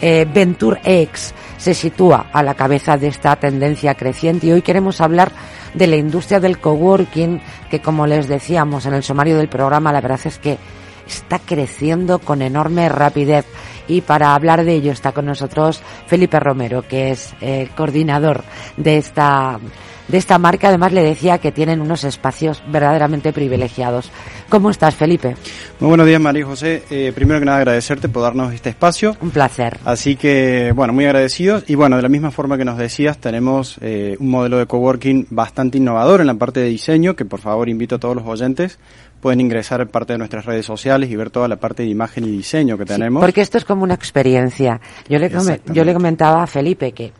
Eh, 0.00 0.28
Venture 0.32 0.80
X 0.84 1.34
se 1.56 1.74
sitúa 1.74 2.26
a 2.32 2.40
la 2.44 2.54
cabeza 2.54 2.96
de 2.96 3.08
esta 3.08 3.34
tendencia 3.34 3.96
creciente 3.96 4.46
y 4.46 4.52
hoy 4.52 4.62
queremos 4.62 5.00
hablar 5.00 5.32
de 5.74 5.88
la 5.88 5.96
industria 5.96 6.38
del 6.38 6.60
coworking 6.60 7.40
que 7.68 7.80
como 7.80 8.06
les 8.06 8.28
decíamos 8.28 8.86
en 8.86 8.94
el 8.94 9.02
sumario 9.02 9.38
del 9.38 9.48
programa 9.48 9.92
la 9.92 10.02
verdad 10.02 10.20
es 10.22 10.38
que 10.38 10.58
está 11.06 11.38
creciendo 11.38 12.18
con 12.18 12.42
enorme 12.42 12.88
rapidez. 12.88 13.46
Y 13.88 14.00
para 14.00 14.34
hablar 14.34 14.64
de 14.64 14.74
ello 14.74 14.92
está 14.92 15.12
con 15.12 15.26
nosotros 15.26 15.80
Felipe 16.06 16.40
Romero, 16.40 16.82
que 16.82 17.10
es 17.10 17.34
el 17.40 17.70
coordinador 17.70 18.42
de 18.76 18.96
esta 18.96 19.60
de 20.08 20.18
esta 20.18 20.38
marca. 20.38 20.68
Además, 20.68 20.92
le 20.92 21.02
decía 21.02 21.38
que 21.38 21.52
tienen 21.52 21.80
unos 21.80 22.04
espacios 22.04 22.62
verdaderamente 22.68 23.32
privilegiados. 23.32 24.10
¿Cómo 24.48 24.70
estás, 24.70 24.94
Felipe? 24.94 25.36
Muy 25.80 25.88
buenos 25.88 26.06
días, 26.06 26.20
María 26.20 26.46
José. 26.46 26.84
Eh, 26.90 27.12
primero 27.14 27.40
que 27.40 27.46
nada, 27.46 27.58
agradecerte 27.58 28.08
por 28.08 28.22
darnos 28.22 28.54
este 28.54 28.70
espacio. 28.70 29.16
Un 29.20 29.30
placer. 29.30 29.78
Así 29.84 30.16
que, 30.16 30.72
bueno, 30.74 30.92
muy 30.92 31.04
agradecidos. 31.04 31.64
Y 31.66 31.74
bueno, 31.74 31.96
de 31.96 32.02
la 32.02 32.08
misma 32.08 32.30
forma 32.30 32.56
que 32.56 32.64
nos 32.64 32.78
decías, 32.78 33.18
tenemos 33.18 33.78
eh, 33.80 34.16
un 34.20 34.30
modelo 34.30 34.58
de 34.58 34.66
coworking 34.66 35.26
bastante 35.30 35.78
innovador 35.78 36.20
en 36.20 36.28
la 36.28 36.34
parte 36.34 36.60
de 36.60 36.68
diseño, 36.68 37.16
que 37.16 37.24
por 37.24 37.40
favor 37.40 37.68
invito 37.68 37.96
a 37.96 37.98
todos 37.98 38.14
los 38.14 38.26
oyentes 38.26 38.78
pueden 39.20 39.40
ingresar 39.40 39.80
en 39.80 39.88
parte 39.88 40.12
de 40.12 40.18
nuestras 40.18 40.44
redes 40.44 40.66
sociales 40.66 41.10
y 41.10 41.16
ver 41.16 41.30
toda 41.30 41.48
la 41.48 41.56
parte 41.56 41.82
de 41.82 41.88
imagen 41.88 42.24
y 42.24 42.30
diseño 42.30 42.78
que 42.78 42.84
tenemos. 42.84 43.20
porque 43.22 43.40
esto 43.40 43.58
es 43.58 43.64
como 43.64 43.82
una 43.82 43.94
experiencia. 43.94 44.80
Yo 45.08 45.18
le, 45.18 45.30
yo 45.72 45.84
le 45.84 45.92
comentaba 45.92 46.42
a 46.42 46.46
Felipe 46.46 46.92
que 46.92 47.12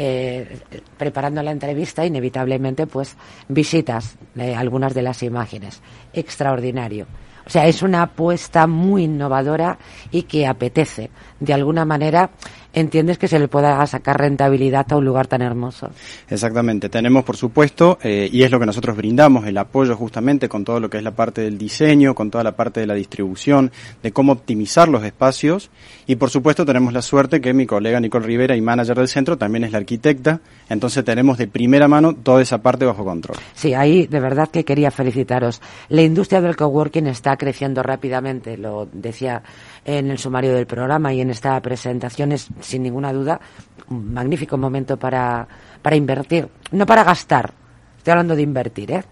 eh, 0.00 0.58
preparando 0.96 1.42
la 1.42 1.50
entrevista, 1.50 2.06
inevitablemente, 2.06 2.86
pues 2.86 3.16
visitas 3.48 4.16
eh, 4.36 4.54
algunas 4.54 4.94
de 4.94 5.02
las 5.02 5.24
imágenes. 5.24 5.80
Extraordinario. 6.12 7.06
O 7.44 7.50
sea, 7.50 7.66
es 7.66 7.82
una 7.82 8.02
apuesta 8.02 8.68
muy 8.68 9.04
innovadora 9.04 9.76
y 10.12 10.22
que 10.22 10.46
apetece, 10.46 11.10
de 11.40 11.52
alguna 11.52 11.84
manera, 11.84 12.30
entiendes 12.78 13.18
que 13.18 13.28
se 13.28 13.38
le 13.38 13.48
pueda 13.48 13.86
sacar 13.86 14.18
rentabilidad 14.18 14.86
a 14.92 14.96
un 14.96 15.04
lugar 15.04 15.26
tan 15.26 15.42
hermoso. 15.42 15.90
Exactamente, 16.28 16.88
tenemos 16.88 17.24
por 17.24 17.36
supuesto, 17.36 17.98
eh, 18.02 18.28
y 18.30 18.42
es 18.42 18.50
lo 18.50 18.58
que 18.58 18.66
nosotros 18.66 18.96
brindamos, 18.96 19.46
el 19.46 19.58
apoyo 19.58 19.96
justamente 19.96 20.48
con 20.48 20.64
todo 20.64 20.80
lo 20.80 20.90
que 20.90 20.98
es 20.98 21.02
la 21.02 21.12
parte 21.12 21.42
del 21.42 21.58
diseño, 21.58 22.14
con 22.14 22.30
toda 22.30 22.44
la 22.44 22.52
parte 22.52 22.80
de 22.80 22.86
la 22.86 22.94
distribución, 22.94 23.70
de 24.02 24.12
cómo 24.12 24.32
optimizar 24.32 24.88
los 24.88 25.04
espacios, 25.04 25.70
y 26.06 26.16
por 26.16 26.30
supuesto 26.30 26.64
tenemos 26.64 26.92
la 26.92 27.02
suerte 27.02 27.40
que 27.40 27.52
mi 27.52 27.66
colega 27.66 28.00
Nicole 28.00 28.26
Rivera 28.26 28.56
y 28.56 28.60
manager 28.60 28.96
del 28.96 29.08
centro 29.08 29.36
también 29.36 29.64
es 29.64 29.72
la 29.72 29.78
arquitecta, 29.78 30.40
entonces 30.68 31.04
tenemos 31.04 31.38
de 31.38 31.48
primera 31.48 31.88
mano 31.88 32.14
toda 32.14 32.42
esa 32.42 32.58
parte 32.58 32.84
bajo 32.84 33.04
control. 33.04 33.38
Sí, 33.54 33.74
ahí 33.74 34.06
de 34.06 34.20
verdad 34.20 34.48
que 34.48 34.64
quería 34.64 34.90
felicitaros. 34.90 35.60
La 35.88 36.02
industria 36.02 36.40
del 36.40 36.56
coworking 36.56 37.06
está 37.06 37.36
creciendo 37.36 37.82
rápidamente, 37.82 38.56
lo 38.56 38.88
decía 38.92 39.42
en 39.88 40.10
el 40.10 40.18
sumario 40.18 40.54
del 40.54 40.66
programa 40.66 41.14
y 41.14 41.22
en 41.22 41.30
esta 41.30 41.60
presentación 41.62 42.32
es 42.32 42.48
sin 42.60 42.82
ninguna 42.82 43.10
duda 43.10 43.40
un 43.88 44.12
magnífico 44.12 44.58
momento 44.58 44.98
para, 44.98 45.48
para 45.80 45.96
invertir, 45.96 46.46
no 46.72 46.84
para 46.84 47.04
gastar, 47.04 47.54
estoy 47.96 48.10
hablando 48.12 48.36
de 48.36 48.42
invertir, 48.42 48.90
¿eh? 48.92 49.04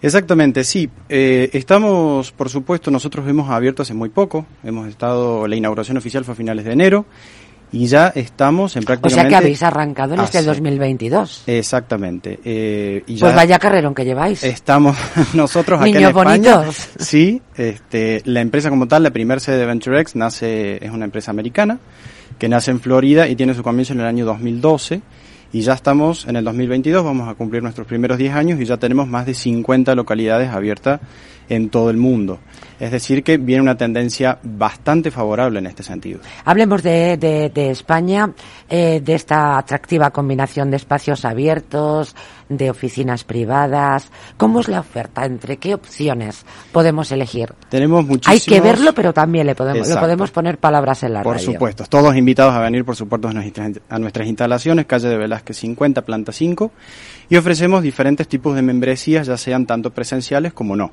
Exactamente, 0.00 0.62
sí. 0.62 0.88
Eh, 1.08 1.50
estamos, 1.52 2.30
por 2.30 2.48
supuesto, 2.48 2.88
nosotros 2.88 3.26
hemos 3.26 3.50
abierto 3.50 3.82
hace 3.82 3.94
muy 3.94 4.10
poco. 4.10 4.46
Hemos 4.62 4.86
estado, 4.86 5.48
la 5.48 5.56
inauguración 5.56 5.96
oficial 5.96 6.24
fue 6.24 6.34
a 6.34 6.36
finales 6.36 6.64
de 6.64 6.72
enero 6.72 7.04
y 7.72 7.86
ya 7.86 8.08
estamos 8.14 8.76
en 8.76 8.84
prácticamente... 8.84 9.18
O 9.18 9.22
sea 9.22 9.28
que 9.28 9.36
habéis 9.36 9.62
arrancado 9.62 10.14
en 10.14 10.20
este 10.20 10.42
2022. 10.42 11.44
Exactamente. 11.46 12.40
Eh, 12.44 13.02
y 13.06 13.18
pues 13.18 13.34
vaya 13.34 13.58
carrerón 13.58 13.94
que 13.94 14.04
lleváis. 14.04 14.42
Estamos 14.42 14.96
nosotros 15.34 15.80
aquí 15.80 15.96
en 15.96 16.04
España. 16.04 16.62
Sí, 16.98 17.42
este, 17.56 18.22
la 18.24 18.40
empresa 18.40 18.70
como 18.70 18.88
tal, 18.88 19.02
la 19.02 19.10
primera 19.10 19.40
sede 19.40 19.58
de 19.58 19.66
VentureX 19.66 20.16
nace, 20.16 20.84
es 20.84 20.90
una 20.90 21.04
empresa 21.04 21.30
americana 21.30 21.78
que 22.38 22.48
nace 22.48 22.70
en 22.70 22.80
Florida 22.80 23.28
y 23.28 23.36
tiene 23.36 23.54
su 23.54 23.62
comienzo 23.62 23.92
en 23.92 24.00
el 24.00 24.06
año 24.06 24.24
2012 24.24 25.02
y 25.52 25.62
ya 25.62 25.72
estamos 25.72 26.26
en 26.26 26.36
el 26.36 26.44
2022, 26.44 27.02
vamos 27.02 27.28
a 27.28 27.34
cumplir 27.34 27.62
nuestros 27.62 27.86
primeros 27.86 28.18
10 28.18 28.34
años 28.34 28.60
y 28.60 28.66
ya 28.66 28.76
tenemos 28.76 29.08
más 29.08 29.24
de 29.24 29.34
50 29.34 29.94
localidades 29.94 30.50
abiertas 30.50 31.00
en 31.48 31.68
todo 31.70 31.90
el 31.90 31.96
mundo. 31.96 32.38
Es 32.80 32.92
decir, 32.92 33.24
que 33.24 33.38
viene 33.38 33.62
una 33.62 33.76
tendencia 33.76 34.38
bastante 34.42 35.10
favorable 35.10 35.58
en 35.58 35.66
este 35.66 35.82
sentido. 35.82 36.20
Hablemos 36.44 36.82
de, 36.82 37.16
de, 37.16 37.70
España, 37.70 38.32
eh, 38.68 39.00
de 39.04 39.14
esta 39.14 39.58
atractiva 39.58 40.10
combinación 40.10 40.70
de 40.70 40.76
espacios 40.76 41.24
abiertos, 41.24 42.14
de 42.48 42.70
oficinas 42.70 43.24
privadas. 43.24 44.10
¿Cómo 44.36 44.60
es 44.60 44.68
la 44.68 44.80
oferta? 44.80 45.24
¿Entre 45.24 45.56
qué 45.56 45.74
opciones 45.74 46.46
podemos 46.70 47.10
elegir? 47.10 47.52
Tenemos 47.68 48.06
muchísimos... 48.06 48.28
Hay 48.28 48.40
que 48.40 48.60
verlo, 48.60 48.94
pero 48.94 49.12
también 49.12 49.46
le 49.46 49.56
podemos, 49.56 49.88
le 49.88 49.96
podemos 49.96 50.30
poner 50.30 50.58
palabras 50.58 51.02
en 51.02 51.14
la 51.14 51.22
Por 51.22 51.40
supuesto. 51.40 51.84
Todos 51.88 52.16
invitados 52.16 52.54
a 52.54 52.60
venir, 52.60 52.84
por 52.84 52.94
supuesto, 52.94 53.28
a 53.28 53.98
nuestras 53.98 54.26
instalaciones, 54.28 54.86
calle 54.86 55.08
de 55.08 55.16
Velázquez 55.16 55.56
50, 55.56 56.02
planta 56.02 56.30
5, 56.30 56.70
y 57.28 57.36
ofrecemos 57.36 57.82
diferentes 57.82 58.28
tipos 58.28 58.54
de 58.54 58.62
membresías, 58.62 59.26
ya 59.26 59.36
sean 59.36 59.66
tanto 59.66 59.90
presenciales 59.90 60.52
como 60.52 60.76
no. 60.76 60.92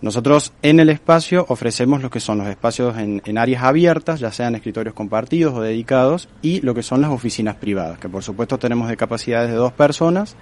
Nosotros 0.00 0.52
en 0.62 0.78
el 0.78 0.90
espacio 0.90 1.44
ofrecemos 1.48 2.02
lo 2.02 2.10
que 2.10 2.20
son 2.20 2.38
los 2.38 2.46
espacios 2.46 2.96
en, 2.96 3.38
áreas 3.38 3.64
abiertas, 3.64 4.20
ya 4.20 4.30
sean 4.30 4.54
escritorios 4.54 4.94
compartidos 4.94 5.54
o 5.54 5.60
dedicados, 5.60 6.28
y 6.40 6.60
lo 6.60 6.72
que 6.72 6.84
son 6.84 7.00
las 7.00 7.10
oficinas 7.10 7.56
privadas, 7.56 7.98
que 7.98 8.08
por 8.08 8.22
supuesto 8.22 8.58
tenemos 8.58 8.88
de 8.88 8.96
capacidades 8.96 9.50
de 9.50 9.56
dos 9.56 9.72
personas 9.72 10.36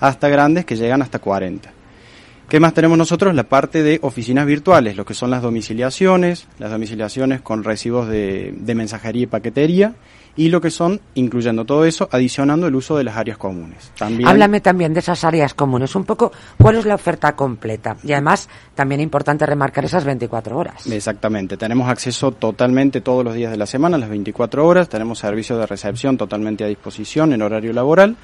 hasta 0.00 0.28
grandes 0.28 0.64
que 0.64 0.76
llegan 0.76 1.02
hasta 1.02 1.18
40. 1.18 1.70
¿Qué 2.48 2.58
más 2.58 2.72
tenemos 2.74 2.96
nosotros? 2.96 3.34
La 3.34 3.44
parte 3.44 3.82
de 3.82 3.98
oficinas 4.02 4.46
virtuales, 4.46 4.96
lo 4.96 5.04
que 5.04 5.14
son 5.14 5.30
las 5.30 5.42
domiciliaciones, 5.42 6.48
las 6.58 6.70
domiciliaciones 6.70 7.40
con 7.42 7.64
recibos 7.64 8.08
de 8.08 8.74
mensajería 8.74 9.22
y 9.22 9.26
paquetería, 9.26 9.94
y 10.36 10.48
lo 10.48 10.60
que 10.60 10.70
son, 10.70 11.00
incluyendo 11.14 11.64
todo 11.64 11.84
eso, 11.84 12.08
adicionando 12.10 12.66
el 12.66 12.74
uso 12.74 12.96
de 12.96 13.04
las 13.04 13.16
áreas 13.16 13.38
comunes. 13.38 13.92
También... 13.98 14.28
Háblame 14.28 14.60
también 14.60 14.94
de 14.94 15.00
esas 15.00 15.24
áreas 15.24 15.54
comunes, 15.54 15.94
un 15.94 16.04
poco 16.04 16.32
cuál 16.58 16.76
es 16.76 16.86
la 16.86 16.94
oferta 16.94 17.34
completa 17.36 17.96
y 18.02 18.12
además 18.12 18.48
también 18.74 19.00
es 19.00 19.04
importante 19.04 19.44
remarcar 19.46 19.84
esas 19.84 20.04
24 20.04 20.56
horas. 20.56 20.86
Exactamente, 20.86 21.56
tenemos 21.56 21.88
acceso 21.88 22.32
totalmente 22.32 23.00
todos 23.00 23.24
los 23.24 23.34
días 23.34 23.50
de 23.50 23.56
la 23.56 23.66
semana, 23.66 23.98
las 23.98 24.08
24 24.08 24.66
horas, 24.66 24.88
tenemos 24.88 25.18
servicios 25.18 25.58
de 25.58 25.66
recepción 25.66 26.16
totalmente 26.16 26.64
a 26.64 26.66
disposición 26.66 27.32
en 27.32 27.42
horario 27.42 27.72
laboral 27.72 28.16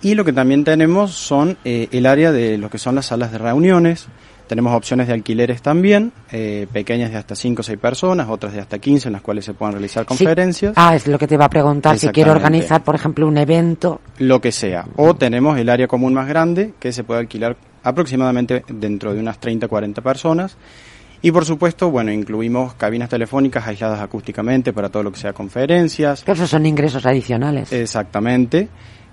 y 0.00 0.14
lo 0.14 0.24
que 0.24 0.32
también 0.32 0.64
tenemos 0.64 1.12
son 1.12 1.58
eh, 1.64 1.88
el 1.90 2.06
área 2.06 2.30
de 2.30 2.56
lo 2.58 2.70
que 2.70 2.78
son 2.78 2.94
las 2.94 3.06
salas 3.06 3.32
de 3.32 3.38
reuniones, 3.38 4.06
Tenemos 4.48 4.74
opciones 4.74 5.06
de 5.06 5.12
alquileres 5.12 5.62
también, 5.62 6.10
eh, 6.32 6.66
pequeñas 6.72 7.10
de 7.10 7.18
hasta 7.18 7.36
5 7.36 7.60
o 7.60 7.62
6 7.62 7.78
personas, 7.78 8.28
otras 8.28 8.54
de 8.54 8.60
hasta 8.60 8.78
15 8.78 9.08
en 9.08 9.12
las 9.12 9.22
cuales 9.22 9.44
se 9.44 9.52
puedan 9.54 9.74
realizar 9.74 10.06
conferencias. 10.06 10.72
Ah, 10.74 10.96
es 10.96 11.06
lo 11.06 11.18
que 11.18 11.26
te 11.26 11.34
iba 11.34 11.44
a 11.44 11.50
preguntar, 11.50 11.98
si 11.98 12.08
quiero 12.08 12.32
organizar, 12.32 12.82
por 12.82 12.94
ejemplo, 12.94 13.28
un 13.28 13.36
evento. 13.36 14.00
Lo 14.18 14.40
que 14.40 14.50
sea. 14.50 14.86
O 14.96 15.14
tenemos 15.14 15.58
el 15.58 15.68
área 15.68 15.86
común 15.86 16.14
más 16.14 16.26
grande, 16.26 16.72
que 16.80 16.92
se 16.92 17.04
puede 17.04 17.20
alquilar 17.20 17.56
aproximadamente 17.82 18.64
dentro 18.68 19.14
de 19.14 19.20
unas 19.20 19.38
30 19.38 19.68
40 19.68 20.00
personas. 20.02 20.56
Y 21.20 21.32
por 21.32 21.44
supuesto, 21.44 21.90
bueno, 21.90 22.12
incluimos 22.12 22.74
cabinas 22.74 23.08
telefónicas 23.08 23.66
aisladas 23.66 24.00
acústicamente 24.00 24.72
para 24.72 24.88
todo 24.88 25.02
lo 25.02 25.12
que 25.12 25.18
sea 25.18 25.32
conferencias. 25.32 26.24
esos 26.26 26.48
son 26.48 26.64
ingresos 26.64 27.04
adicionales. 27.06 27.72
Exactamente. 27.72 28.68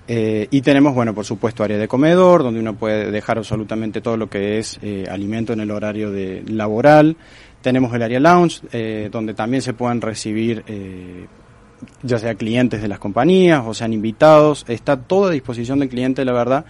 Eh, 0.08 0.46
y 0.50 0.60
tenemos, 0.60 0.94
bueno, 0.94 1.14
por 1.14 1.24
supuesto, 1.24 1.64
área 1.64 1.78
de 1.78 1.88
comedor, 1.88 2.42
donde 2.42 2.60
uno 2.60 2.74
puede 2.74 3.10
dejar 3.10 3.38
absolutamente 3.38 4.00
todo 4.00 4.16
lo 4.16 4.28
que 4.28 4.58
es 4.58 4.78
eh, 4.82 5.06
alimento 5.10 5.52
en 5.52 5.60
el 5.60 5.70
horario 5.70 6.10
de 6.10 6.44
laboral. 6.46 7.16
Tenemos 7.60 7.92
el 7.94 8.02
área 8.02 8.20
lounge, 8.20 8.60
eh, 8.72 9.08
donde 9.10 9.34
también 9.34 9.62
se 9.62 9.72
pueden 9.72 10.00
recibir 10.00 10.64
ya 12.02 12.18
sea 12.18 12.34
clientes 12.36 12.80
de 12.80 12.88
las 12.88 12.98
compañías 12.98 13.62
o 13.66 13.74
sean 13.74 13.92
invitados. 13.92 14.64
Está 14.68 14.96
todo 14.96 15.26
a 15.26 15.30
disposición 15.30 15.80
del 15.80 15.88
cliente, 15.88 16.24
la 16.24 16.32
verdad, 16.32 16.64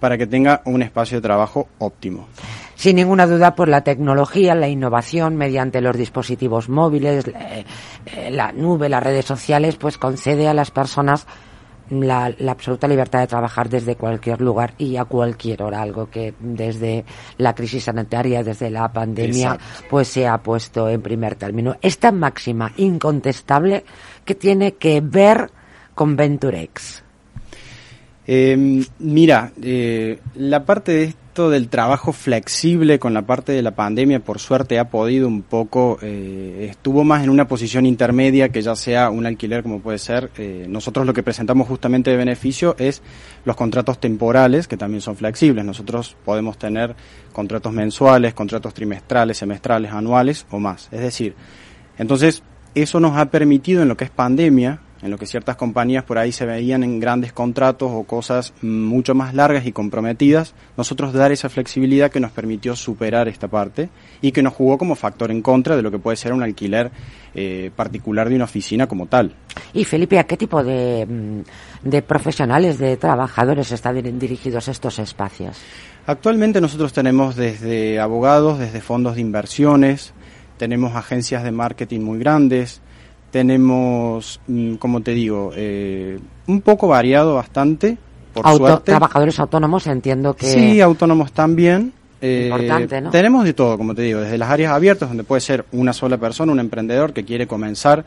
para 0.00 0.18
que 0.18 0.26
tenga 0.26 0.60
un 0.64 0.82
espacio 0.82 1.18
de 1.18 1.22
trabajo 1.22 1.68
óptimo. 1.78 2.26
Sin 2.74 2.96
ninguna 2.96 3.26
duda, 3.26 3.54
por 3.54 3.68
la 3.68 3.82
tecnología, 3.82 4.54
la 4.54 4.68
innovación 4.68 5.36
mediante 5.36 5.80
los 5.80 5.96
dispositivos 5.96 6.68
móviles, 6.68 7.30
la 8.30 8.52
nube, 8.52 8.88
las 8.88 9.02
redes 9.02 9.26
sociales, 9.26 9.76
pues 9.76 9.98
concede 9.98 10.48
a 10.48 10.54
las 10.54 10.70
personas 10.70 11.26
la, 11.90 12.34
absoluta 12.48 12.88
libertad 12.88 13.20
de 13.20 13.26
trabajar 13.26 13.68
desde 13.68 13.96
cualquier 13.96 14.40
lugar 14.40 14.74
y 14.78 14.96
a 14.96 15.04
cualquier 15.04 15.62
hora, 15.62 15.82
algo 15.82 16.08
que 16.08 16.34
desde 16.38 17.04
la 17.38 17.54
crisis 17.54 17.84
sanitaria, 17.84 18.42
desde 18.42 18.70
la 18.70 18.92
pandemia, 18.92 19.58
pues 19.88 20.08
se 20.08 20.26
ha 20.26 20.38
puesto 20.38 20.88
en 20.88 21.02
primer 21.02 21.34
término. 21.34 21.76
Esta 21.82 22.12
máxima 22.12 22.72
incontestable 22.76 23.84
que 24.24 24.34
tiene 24.34 24.74
que 24.74 25.00
ver 25.00 25.50
con 25.94 26.16
Venturex. 26.16 27.02
Eh, 28.26 28.84
mira, 29.00 29.52
eh, 29.60 30.20
la 30.36 30.64
parte 30.64 30.92
de 30.92 31.14
del 31.34 31.68
trabajo 31.68 32.12
flexible 32.12 32.98
con 32.98 33.14
la 33.14 33.22
parte 33.22 33.52
de 33.52 33.62
la 33.62 33.70
pandemia, 33.70 34.18
por 34.20 34.40
suerte 34.40 34.78
ha 34.78 34.90
podido 34.90 35.28
un 35.28 35.42
poco, 35.42 35.98
eh, 36.02 36.66
estuvo 36.68 37.04
más 37.04 37.22
en 37.22 37.30
una 37.30 37.46
posición 37.46 37.86
intermedia 37.86 38.48
que 38.48 38.60
ya 38.62 38.74
sea 38.74 39.10
un 39.10 39.26
alquiler 39.26 39.62
como 39.62 39.80
puede 39.80 39.98
ser. 39.98 40.30
Eh, 40.36 40.66
nosotros 40.68 41.06
lo 41.06 41.14
que 41.14 41.22
presentamos 41.22 41.68
justamente 41.68 42.10
de 42.10 42.16
beneficio 42.16 42.74
es 42.78 43.00
los 43.44 43.54
contratos 43.54 44.00
temporales, 44.00 44.66
que 44.66 44.76
también 44.76 45.00
son 45.00 45.16
flexibles. 45.16 45.64
Nosotros 45.64 46.16
podemos 46.24 46.58
tener 46.58 46.96
contratos 47.32 47.72
mensuales, 47.72 48.34
contratos 48.34 48.74
trimestrales, 48.74 49.38
semestrales, 49.38 49.92
anuales 49.92 50.46
o 50.50 50.58
más. 50.58 50.88
Es 50.90 51.00
decir, 51.00 51.34
entonces 51.96 52.42
eso 52.74 52.98
nos 52.98 53.16
ha 53.16 53.30
permitido 53.30 53.82
en 53.82 53.88
lo 53.88 53.96
que 53.96 54.04
es 54.04 54.10
pandemia, 54.10 54.80
en 55.02 55.10
lo 55.10 55.18
que 55.18 55.26
ciertas 55.26 55.56
compañías 55.56 56.04
por 56.04 56.18
ahí 56.18 56.32
se 56.32 56.46
veían 56.46 56.82
en 56.82 57.00
grandes 57.00 57.32
contratos 57.32 57.90
o 57.92 58.04
cosas 58.04 58.52
mucho 58.62 59.14
más 59.14 59.34
largas 59.34 59.66
y 59.66 59.72
comprometidas, 59.72 60.54
nosotros 60.76 61.12
dar 61.12 61.32
esa 61.32 61.48
flexibilidad 61.48 62.10
que 62.10 62.20
nos 62.20 62.32
permitió 62.32 62.76
superar 62.76 63.28
esta 63.28 63.48
parte 63.48 63.88
y 64.20 64.32
que 64.32 64.42
nos 64.42 64.54
jugó 64.54 64.78
como 64.78 64.94
factor 64.94 65.30
en 65.30 65.42
contra 65.42 65.76
de 65.76 65.82
lo 65.82 65.90
que 65.90 65.98
puede 65.98 66.16
ser 66.16 66.32
un 66.32 66.42
alquiler 66.42 66.90
eh, 67.34 67.70
particular 67.74 68.28
de 68.28 68.36
una 68.36 68.44
oficina 68.44 68.86
como 68.86 69.06
tal. 69.06 69.34
Y 69.72 69.84
Felipe, 69.84 70.18
¿a 70.18 70.24
qué 70.24 70.36
tipo 70.36 70.62
de, 70.62 71.06
mm, 71.06 71.88
de 71.88 72.02
profesionales, 72.02 72.78
de 72.78 72.96
trabajadores 72.96 73.72
están 73.72 74.18
dirigidos 74.18 74.68
estos 74.68 74.98
espacios? 74.98 75.56
Actualmente 76.06 76.60
nosotros 76.60 76.92
tenemos 76.92 77.36
desde 77.36 78.00
abogados, 78.00 78.58
desde 78.58 78.80
fondos 78.80 79.14
de 79.14 79.20
inversiones, 79.20 80.12
tenemos 80.56 80.96
agencias 80.96 81.44
de 81.44 81.52
marketing 81.52 82.00
muy 82.00 82.18
grandes, 82.18 82.80
tenemos, 83.30 84.40
mm, 84.46 84.74
como 84.74 85.00
te 85.00 85.12
digo, 85.12 85.52
eh, 85.54 86.18
un 86.46 86.60
poco 86.60 86.88
variado 86.88 87.34
bastante. 87.34 87.96
Por 88.32 88.46
suerte. 88.56 88.92
Trabajadores 88.92 89.38
autónomos, 89.40 89.86
entiendo 89.86 90.34
que. 90.34 90.46
Sí, 90.46 90.80
autónomos 90.80 91.32
también. 91.32 91.92
Eh, 92.20 92.86
tenemos 93.10 93.44
de 93.44 93.54
todo, 93.54 93.78
como 93.78 93.94
te 93.94 94.02
digo, 94.02 94.20
desde 94.20 94.36
las 94.36 94.50
áreas 94.50 94.72
abiertas, 94.72 95.08
donde 95.08 95.24
puede 95.24 95.40
ser 95.40 95.64
una 95.72 95.92
sola 95.92 96.18
persona, 96.18 96.52
un 96.52 96.60
emprendedor 96.60 97.12
que 97.12 97.24
quiere 97.24 97.46
comenzar 97.46 98.04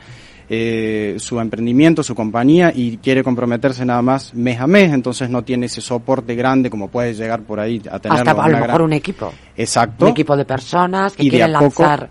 eh, 0.49 1.15
su 1.19 1.39
emprendimiento, 1.39 2.03
su 2.03 2.15
compañía 2.15 2.71
y 2.75 2.97
quiere 2.97 3.23
comprometerse 3.23 3.85
nada 3.85 4.01
más 4.01 4.33
mes 4.33 4.59
a 4.59 4.67
mes, 4.67 4.91
entonces 4.91 5.29
no 5.29 5.43
tiene 5.43 5.67
ese 5.67 5.79
soporte 5.79 6.35
grande 6.35 6.69
como 6.69 6.89
puede 6.89 7.13
llegar 7.13 7.41
por 7.43 7.59
ahí 7.59 7.81
a 7.89 7.99
tener. 7.99 8.19
Hasta 8.19 8.31
a 8.31 8.49
lo 8.49 8.59
mejor 8.59 8.81
un 8.81 8.93
equipo. 8.93 9.33
Exacto. 9.55 10.05
Un 10.05 10.11
equipo 10.11 10.35
de 10.35 10.45
personas 10.45 11.13
que 11.13 11.29
quieren 11.29 11.53
lanzar 11.53 12.09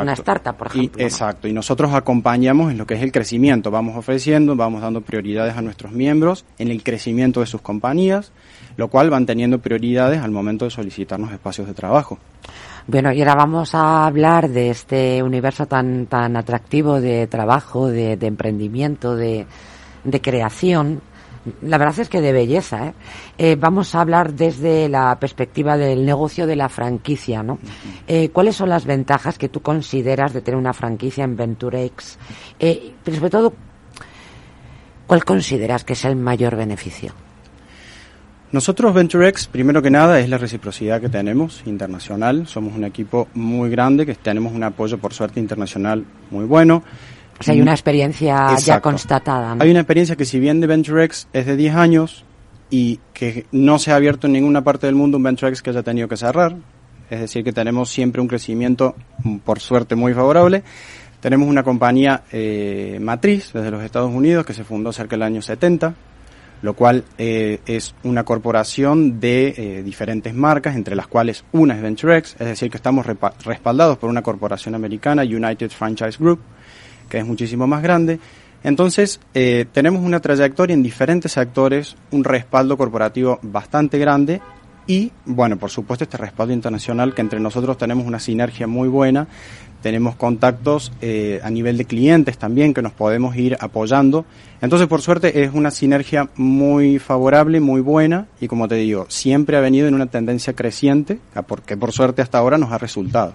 una 0.00 0.14
startup, 0.14 0.56
por 0.56 0.68
ejemplo. 0.68 1.04
exacto. 1.04 1.46
Y 1.46 1.52
nosotros 1.52 1.92
acompañamos 1.92 2.72
en 2.72 2.78
lo 2.78 2.86
que 2.86 2.94
es 2.94 3.02
el 3.02 3.12
crecimiento. 3.12 3.70
Vamos 3.70 3.96
ofreciendo, 3.96 4.56
vamos 4.56 4.80
dando 4.80 5.02
prioridades 5.02 5.56
a 5.56 5.62
nuestros 5.62 5.92
miembros 5.92 6.44
en 6.58 6.68
el 6.68 6.82
crecimiento 6.82 7.40
de 7.40 7.46
sus 7.46 7.60
compañías, 7.60 8.32
lo 8.76 8.88
cual 8.88 9.10
van 9.10 9.26
teniendo 9.26 9.58
prioridades 9.58 10.20
al 10.20 10.30
momento 10.30 10.64
de 10.64 10.70
solicitarnos 10.70 11.32
espacios 11.32 11.66
de 11.66 11.74
trabajo. 11.74 12.18
Bueno, 12.86 13.12
y 13.12 13.20
ahora 13.20 13.34
vamos 13.34 13.74
a 13.74 14.04
hablar 14.04 14.50
de 14.50 14.68
este 14.68 15.22
universo 15.22 15.64
tan, 15.66 16.04
tan 16.04 16.36
atractivo 16.36 17.00
de 17.00 17.26
trabajo, 17.26 17.88
de, 17.88 18.12
emprendimiento, 18.20 19.16
de, 19.16 19.46
creación. 20.20 21.00
La 21.62 21.78
verdad 21.78 21.98
es 22.00 22.10
que 22.10 22.20
de 22.20 22.32
belleza. 22.32 22.88
¿eh? 22.88 22.94
¿eh? 23.38 23.56
vamos 23.58 23.94
a 23.94 24.02
hablar 24.02 24.34
desde 24.34 24.90
la 24.90 25.18
perspectiva 25.18 25.78
del 25.78 26.04
negocio 26.04 26.46
de 26.46 26.56
la 26.56 26.68
franquicia. 26.68 27.42
¿no? 27.42 27.58
Eh, 28.06 28.28
¿Cuáles 28.28 28.56
son 28.56 28.68
las 28.68 28.84
ventajas 28.84 29.38
que 29.38 29.48
tú 29.48 29.62
consideras 29.62 30.34
de 30.34 30.42
tener 30.42 30.60
una 30.60 30.74
franquicia 30.74 31.24
en 31.24 31.36
Venturex? 31.36 32.18
Eh, 32.58 32.92
pero 33.02 33.16
sobre 33.16 33.30
todo, 33.30 33.54
¿cuál 35.06 35.24
consideras 35.24 35.84
que 35.84 35.94
es 35.94 36.04
el 36.04 36.16
mayor 36.16 36.54
beneficio? 36.54 37.14
Nosotros 38.54 38.94
VentureX, 38.94 39.48
primero 39.48 39.82
que 39.82 39.90
nada, 39.90 40.20
es 40.20 40.28
la 40.28 40.38
reciprocidad 40.38 41.00
que 41.00 41.08
tenemos 41.08 41.64
internacional. 41.66 42.46
Somos 42.46 42.76
un 42.76 42.84
equipo 42.84 43.26
muy 43.34 43.68
grande, 43.68 44.06
que 44.06 44.14
tenemos 44.14 44.52
un 44.52 44.62
apoyo, 44.62 44.96
por 44.96 45.12
suerte, 45.12 45.40
internacional 45.40 46.04
muy 46.30 46.44
bueno. 46.44 46.84
O 47.40 47.42
sea, 47.42 47.52
hay 47.52 47.60
una 47.60 47.72
experiencia 47.72 48.54
ya 48.58 48.80
constatada. 48.80 49.56
Hay 49.58 49.72
una 49.72 49.80
experiencia 49.80 50.14
que 50.14 50.24
si 50.24 50.38
bien 50.38 50.60
de 50.60 50.68
VentureX 50.68 51.26
es 51.32 51.46
de 51.46 51.56
10 51.56 51.74
años 51.74 52.24
y 52.70 53.00
que 53.12 53.44
no 53.50 53.80
se 53.80 53.90
ha 53.90 53.96
abierto 53.96 54.28
en 54.28 54.34
ninguna 54.34 54.62
parte 54.62 54.86
del 54.86 54.94
mundo 54.94 55.16
un 55.16 55.24
VentureX 55.24 55.60
que 55.60 55.70
haya 55.70 55.82
tenido 55.82 56.06
que 56.06 56.16
cerrar, 56.16 56.54
es 57.10 57.18
decir, 57.18 57.42
que 57.42 57.52
tenemos 57.52 57.90
siempre 57.90 58.22
un 58.22 58.28
crecimiento, 58.28 58.94
por 59.44 59.58
suerte, 59.58 59.96
muy 59.96 60.14
favorable. 60.14 60.62
Tenemos 61.18 61.48
una 61.48 61.64
compañía 61.64 62.22
eh, 62.30 62.98
matriz 63.00 63.50
desde 63.52 63.72
los 63.72 63.82
Estados 63.82 64.12
Unidos 64.12 64.46
que 64.46 64.54
se 64.54 64.62
fundó 64.62 64.92
cerca 64.92 65.16
del 65.16 65.24
año 65.24 65.42
70, 65.42 65.92
lo 66.64 66.72
cual 66.72 67.04
eh, 67.18 67.60
es 67.66 67.94
una 68.04 68.24
corporación 68.24 69.20
de 69.20 69.48
eh, 69.48 69.82
diferentes 69.82 70.32
marcas, 70.32 70.74
entre 70.74 70.96
las 70.96 71.06
cuales 71.06 71.44
una 71.52 71.76
es 71.76 71.82
VentureX, 71.82 72.36
es 72.40 72.46
decir, 72.46 72.70
que 72.70 72.78
estamos 72.78 73.04
respaldados 73.44 73.98
por 73.98 74.08
una 74.08 74.22
corporación 74.22 74.74
americana, 74.74 75.24
United 75.24 75.68
Franchise 75.68 76.16
Group, 76.18 76.40
que 77.10 77.18
es 77.18 77.26
muchísimo 77.26 77.66
más 77.66 77.82
grande. 77.82 78.18
Entonces, 78.62 79.20
eh, 79.34 79.66
tenemos 79.72 80.02
una 80.02 80.20
trayectoria 80.20 80.72
en 80.72 80.82
diferentes 80.82 81.32
sectores, 81.32 81.96
un 82.12 82.24
respaldo 82.24 82.78
corporativo 82.78 83.38
bastante 83.42 83.98
grande 83.98 84.40
y, 84.86 85.12
bueno, 85.24 85.56
por 85.56 85.70
supuesto, 85.70 86.04
este 86.04 86.16
respaldo 86.16 86.52
internacional 86.52 87.14
que 87.14 87.22
entre 87.22 87.40
nosotros 87.40 87.78
tenemos 87.78 88.06
una 88.06 88.18
sinergia 88.18 88.66
muy 88.66 88.88
buena 88.88 89.26
tenemos 89.84 90.16
contactos 90.16 90.92
eh, 91.02 91.42
a 91.44 91.50
nivel 91.50 91.76
de 91.76 91.84
clientes 91.84 92.38
también 92.38 92.72
que 92.72 92.80
nos 92.80 92.92
podemos 92.92 93.36
ir 93.36 93.54
apoyando. 93.60 94.24
Entonces, 94.62 94.88
por 94.88 95.02
suerte, 95.02 95.44
es 95.44 95.52
una 95.52 95.70
sinergia 95.70 96.30
muy 96.36 96.98
favorable, 96.98 97.60
muy 97.60 97.82
buena 97.82 98.28
y, 98.40 98.48
como 98.48 98.66
te 98.66 98.76
digo, 98.76 99.04
siempre 99.10 99.58
ha 99.58 99.60
venido 99.60 99.86
en 99.86 99.92
una 99.92 100.06
tendencia 100.06 100.54
creciente, 100.54 101.18
porque 101.46 101.76
por 101.76 101.92
suerte 101.92 102.22
hasta 102.22 102.38
ahora 102.38 102.56
nos 102.56 102.72
ha 102.72 102.78
resultado. 102.78 103.34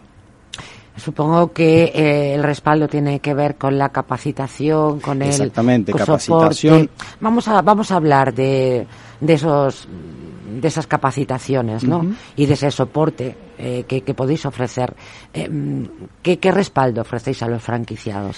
Supongo 0.98 1.54
que 1.54 1.92
eh, 1.94 2.34
el 2.34 2.42
respaldo 2.42 2.88
tiene 2.88 3.20
que 3.20 3.36
ver 3.36 3.56
con 3.56 3.78
la 3.78 3.90
capacitación, 3.90 5.02
con 5.02 5.22
el 5.22 5.30
Exactamente, 5.30 5.94
capacitación. 5.94 6.90
Vamos 7.22 7.48
a 7.48 7.62
vamos 7.62 7.92
a 7.92 7.98
hablar 7.98 8.34
de, 8.34 8.88
de 9.22 9.34
esos 9.34 9.88
de 10.60 10.68
esas 10.68 10.88
capacitaciones, 10.88 11.84
¿no? 11.84 12.06
Y 12.36 12.46
de 12.46 12.54
ese 12.54 12.72
soporte 12.72 13.36
eh, 13.58 13.84
que, 13.88 14.14
podéis 14.14 14.46
ofrecer. 14.46 14.94
Eh, 15.34 15.50
¿qué, 16.22 16.52
respaldo 16.52 17.02
ofrecéis 17.02 17.42
a 17.44 17.48
los 17.48 17.62
franquiciados? 17.62 18.38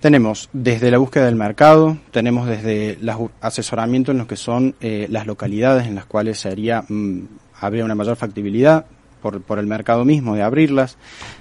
Tenemos 0.00 0.48
desde 0.52 0.90
la 0.90 0.98
búsqueda 0.98 1.26
del 1.26 1.36
mercado, 1.36 1.96
tenemos 2.10 2.46
desde 2.46 2.92
el 2.92 3.10
asesoramiento 3.40 4.12
en 4.12 4.18
lo 4.18 4.26
que 4.26 4.36
son 4.36 4.74
eh, 4.80 5.06
las 5.10 5.26
localidades 5.26 5.86
en 5.86 5.94
las 5.94 6.04
cuales 6.04 6.38
sería 6.38 6.84
mm, 6.88 7.22
habría 7.60 7.84
una 7.84 7.94
mayor 7.94 8.16
factibilidad 8.16 8.86
por, 9.22 9.40
por 9.40 9.58
el 9.58 9.66
mercado 9.66 10.04
mismo 10.04 10.34
de 10.34 10.42
abrirlas. 10.42 10.96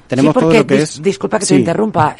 Tenemos 0.07 0.33
todo 0.33 0.53
lo 0.53 0.65
que 0.65 0.81
es. 0.81 1.01
Disculpa 1.01 1.39
que 1.39 1.45
te 1.45 1.55
interrumpa, 1.55 2.15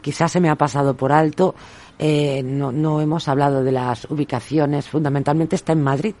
quizás 0.00 0.30
se 0.30 0.40
me 0.40 0.48
ha 0.48 0.54
pasado 0.54 0.96
por 0.96 1.10
alto. 1.10 1.54
no, 1.98 2.72
no 2.72 3.00
hemos 3.00 3.28
hablado 3.28 3.64
de 3.64 3.72
las 3.72 4.06
ubicaciones, 4.10 4.88
fundamentalmente 4.88 5.56
está 5.56 5.72
en 5.72 5.82
Madrid. 5.82 6.14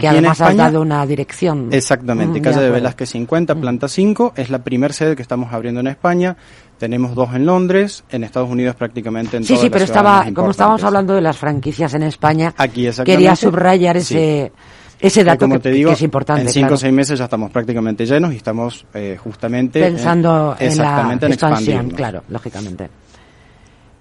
Que 0.00 0.08
además 0.08 0.40
has 0.40 0.56
dado 0.56 0.80
una 0.80 1.04
dirección. 1.06 1.68
Exactamente, 1.72 2.40
mm, 2.40 2.42
calle 2.42 2.60
de, 2.60 2.70
Velázquez 2.70 3.10
50, 3.10 3.54
mm. 3.54 3.60
planta 3.60 3.88
5, 3.88 4.32
es 4.36 4.50
la 4.50 4.60
primer 4.60 4.92
sede 4.92 5.16
que 5.16 5.22
estamos 5.22 5.52
abriendo 5.52 5.80
en 5.80 5.88
España. 5.88 6.36
Tenemos 6.78 7.14
dos 7.14 7.34
en 7.34 7.46
Londres, 7.46 8.04
en 8.10 8.24
Estados 8.24 8.50
Unidos 8.50 8.76
prácticamente 8.76 9.38
en 9.38 9.44
Sí, 9.44 9.56
sí, 9.56 9.70
pero 9.70 9.84
estaba, 9.84 10.26
como 10.34 10.50
estábamos 10.50 10.84
hablando 10.84 11.14
de 11.14 11.22
las 11.22 11.36
franquicias 11.36 11.94
en 11.94 12.02
España, 12.02 12.54
Aquí 12.58 12.88
quería 13.04 13.34
subrayar 13.34 13.96
ese, 13.96 14.52
ese 15.00 15.24
dato 15.24 15.48
que, 15.48 15.82
es 15.90 16.02
importante. 16.02 16.42
En 16.42 16.48
cinco 16.48 16.74
o 16.74 16.76
seis 16.76 16.92
meses 16.92 17.18
ya 17.18 17.24
estamos 17.24 17.50
prácticamente 17.50 18.04
llenos 18.04 18.32
y 18.32 18.36
estamos 18.36 18.84
eh, 18.94 19.16
justamente 19.22 19.80
pensando 19.80 20.56
en, 20.58 20.76
la 20.78 21.18
expansión, 21.22 21.90
claro, 21.90 22.22
lógicamente. 22.28 22.90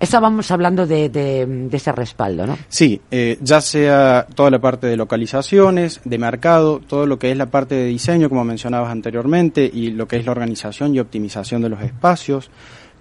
Estábamos 0.06 0.52
hablando 0.52 0.86
de, 0.86 1.68
ese 1.72 1.92
respaldo, 1.92 2.46
¿no? 2.46 2.60
Sí, 2.70 3.02
eh, 3.10 3.40
ya 3.42 3.60
sea 3.60 4.28
toda 4.36 4.52
la 4.52 4.60
parte 4.60 4.86
de 4.86 4.96
localizaciones, 4.96 6.00
de 6.06 6.20
mercado, 6.20 6.80
todo 6.80 7.08
lo 7.08 7.18
que 7.18 7.32
es 7.32 7.38
la 7.38 7.48
parte 7.48 7.74
de 7.74 7.86
diseño, 7.86 8.30
como 8.30 8.44
mencionabas 8.44 8.92
anteriormente, 8.92 9.68
y 9.74 9.90
lo 9.90 10.08
que 10.08 10.18
es 10.18 10.26
la 10.28 10.32
organización 10.32 10.94
y 10.94 11.00
optimización 11.00 11.64
de 11.64 11.70
los 11.70 11.82
espacios, 11.82 12.52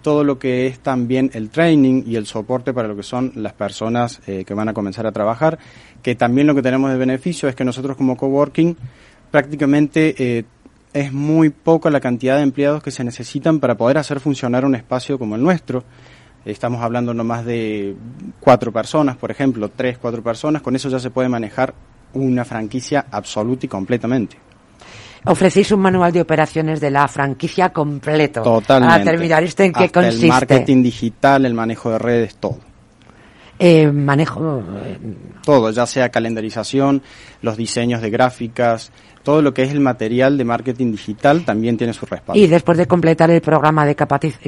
todo 0.00 0.24
lo 0.24 0.38
que 0.38 0.66
es 0.66 0.78
también 0.78 1.30
el 1.34 1.50
training 1.50 2.04
y 2.06 2.16
el 2.16 2.24
soporte 2.24 2.72
para 2.72 2.88
lo 2.88 2.96
que 2.96 3.02
son 3.02 3.32
las 3.34 3.52
personas 3.52 4.22
eh, 4.26 4.46
que 4.46 4.54
van 4.54 4.70
a 4.70 4.72
comenzar 4.72 5.06
a 5.06 5.12
trabajar, 5.12 5.58
que 6.00 6.14
también 6.14 6.46
lo 6.46 6.54
que 6.54 6.62
tenemos 6.62 6.90
de 6.90 6.96
beneficio 6.96 7.50
es 7.50 7.54
que 7.54 7.66
nosotros 7.66 7.98
como 7.98 8.16
coworking 8.16 8.78
prácticamente 9.30 10.14
eh, 10.16 10.44
es 10.94 11.12
muy 11.12 11.50
poco 11.50 11.90
la 11.90 12.00
cantidad 12.00 12.38
de 12.38 12.44
empleados 12.44 12.82
que 12.82 12.90
se 12.90 13.04
necesitan 13.04 13.60
para 13.60 13.76
poder 13.76 13.98
hacer 13.98 14.20
funcionar 14.20 14.64
un 14.64 14.74
espacio 14.74 15.18
como 15.18 15.36
el 15.36 15.42
nuestro 15.42 15.84
estamos 16.44 16.82
hablando 16.82 17.14
no 17.14 17.24
más 17.24 17.44
de 17.44 17.96
cuatro 18.40 18.72
personas, 18.72 19.16
por 19.16 19.30
ejemplo, 19.30 19.70
tres, 19.70 19.98
cuatro 19.98 20.22
personas, 20.22 20.62
con 20.62 20.76
eso 20.76 20.88
ya 20.88 20.98
se 20.98 21.10
puede 21.10 21.28
manejar 21.28 21.74
una 22.14 22.44
franquicia 22.44 23.06
absoluta 23.10 23.66
y 23.66 23.68
completamente. 23.68 24.36
Ofrecéis 25.26 25.72
un 25.72 25.80
manual 25.80 26.12
de 26.12 26.20
operaciones 26.20 26.80
de 26.80 26.90
la 26.90 27.08
franquicia 27.08 27.70
completo. 27.70 28.42
Totalmente. 28.42 28.92
Para 28.92 29.04
terminar, 29.04 29.42
¿esto 29.42 29.62
en 29.62 29.72
qué 29.72 29.90
consiste? 29.90 30.26
El 30.26 30.32
marketing 30.32 30.82
digital, 30.82 31.46
el 31.46 31.54
manejo 31.54 31.90
de 31.90 31.98
redes, 31.98 32.36
todo. 32.36 32.58
Eh, 33.58 33.90
manejo. 33.90 34.62
Todo, 35.42 35.70
ya 35.70 35.86
sea 35.86 36.10
calendarización, 36.10 37.02
los 37.40 37.56
diseños 37.56 38.02
de 38.02 38.10
gráficas, 38.10 38.92
todo 39.24 39.40
lo 39.40 39.54
que 39.54 39.62
es 39.62 39.72
el 39.72 39.80
material 39.80 40.36
de 40.36 40.44
marketing 40.44 40.92
digital 40.92 41.44
también 41.44 41.76
tiene 41.76 41.94
su 41.94 42.04
respaldo. 42.06 42.40
Y 42.40 42.46
después 42.46 42.76
de 42.76 42.86
completar 42.86 43.30
el 43.30 43.40
programa 43.40 43.86
de, 43.86 43.96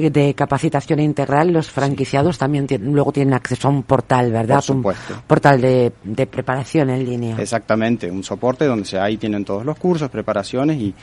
de 0.09 0.33
capacitación 0.35 0.99
integral, 0.99 1.51
los 1.51 1.69
franquiciados 1.69 2.37
también 2.37 2.67
luego 2.81 3.11
tienen 3.11 3.33
acceso 3.33 3.67
a 3.67 3.71
un 3.71 3.83
portal, 3.83 4.31
¿verdad? 4.31 4.55
Por 4.55 4.63
supuesto. 4.63 5.13
Un 5.15 5.21
portal 5.21 5.59
de, 5.59 5.91
preparación 6.27 6.91
en 6.91 7.03
línea. 7.03 7.35
Exactamente, 7.39 8.09
un 8.09 8.23
soporte 8.23 8.65
donde 8.65 8.99
ahí 8.99 9.17
tienen 9.17 9.43
todos 9.43 9.65
los 9.65 9.77
cursos, 9.79 10.09
preparaciones 10.09 10.77
y, 10.77 10.93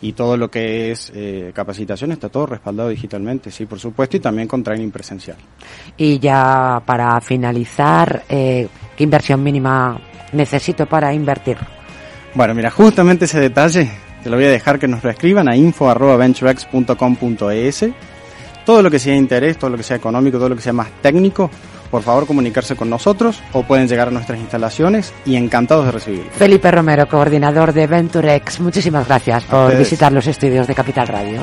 y 0.00 0.12
todo 0.12 0.36
lo 0.36 0.48
que 0.48 0.92
es 0.92 1.10
eh, 1.14 1.50
capacitación 1.52 2.12
está 2.12 2.28
todo 2.28 2.46
respaldado 2.46 2.88
digitalmente, 2.88 3.50
sí, 3.50 3.66
por 3.66 3.80
supuesto, 3.80 4.16
y 4.16 4.20
también 4.20 4.46
con 4.46 4.62
training 4.62 4.90
presencial. 4.90 5.36
Y 5.96 6.20
ya 6.20 6.80
para 6.86 7.20
finalizar, 7.20 8.22
eh, 8.28 8.68
¿qué 8.96 9.02
inversión 9.02 9.42
mínima 9.42 10.00
necesito 10.32 10.86
para 10.86 11.12
invertir? 11.12 11.58
Bueno, 12.34 12.54
mira, 12.54 12.70
justamente 12.70 13.26
ese 13.26 13.40
detalle 13.40 13.90
te 14.24 14.30
lo 14.30 14.36
voy 14.36 14.46
a 14.46 14.50
dejar 14.50 14.78
que 14.78 14.88
nos 14.88 15.04
lo 15.04 15.10
escriban 15.10 15.46
a 15.48 15.56
info.venturex.com.es. 15.56 17.84
Todo 18.64 18.82
lo 18.82 18.90
que 18.90 18.98
sea 18.98 19.12
de 19.12 19.18
interés, 19.18 19.58
todo 19.58 19.68
lo 19.70 19.76
que 19.76 19.82
sea 19.82 19.98
económico, 19.98 20.38
todo 20.38 20.48
lo 20.48 20.56
que 20.56 20.62
sea 20.62 20.72
más 20.72 20.88
técnico, 21.02 21.50
por 21.90 22.02
favor 22.02 22.26
comunicarse 22.26 22.74
con 22.74 22.88
nosotros 22.88 23.42
o 23.52 23.62
pueden 23.62 23.86
llegar 23.86 24.08
a 24.08 24.10
nuestras 24.10 24.40
instalaciones 24.40 25.12
y 25.26 25.36
encantados 25.36 25.84
de 25.84 25.92
recibirlos. 25.92 26.32
Felipe 26.32 26.70
Romero, 26.70 27.06
coordinador 27.06 27.74
de 27.74 27.86
Venturex, 27.86 28.60
muchísimas 28.60 29.06
gracias 29.06 29.44
por 29.44 29.76
visitar 29.76 30.10
los 30.10 30.26
estudios 30.26 30.66
de 30.66 30.74
Capital 30.74 31.06
Radio. 31.06 31.42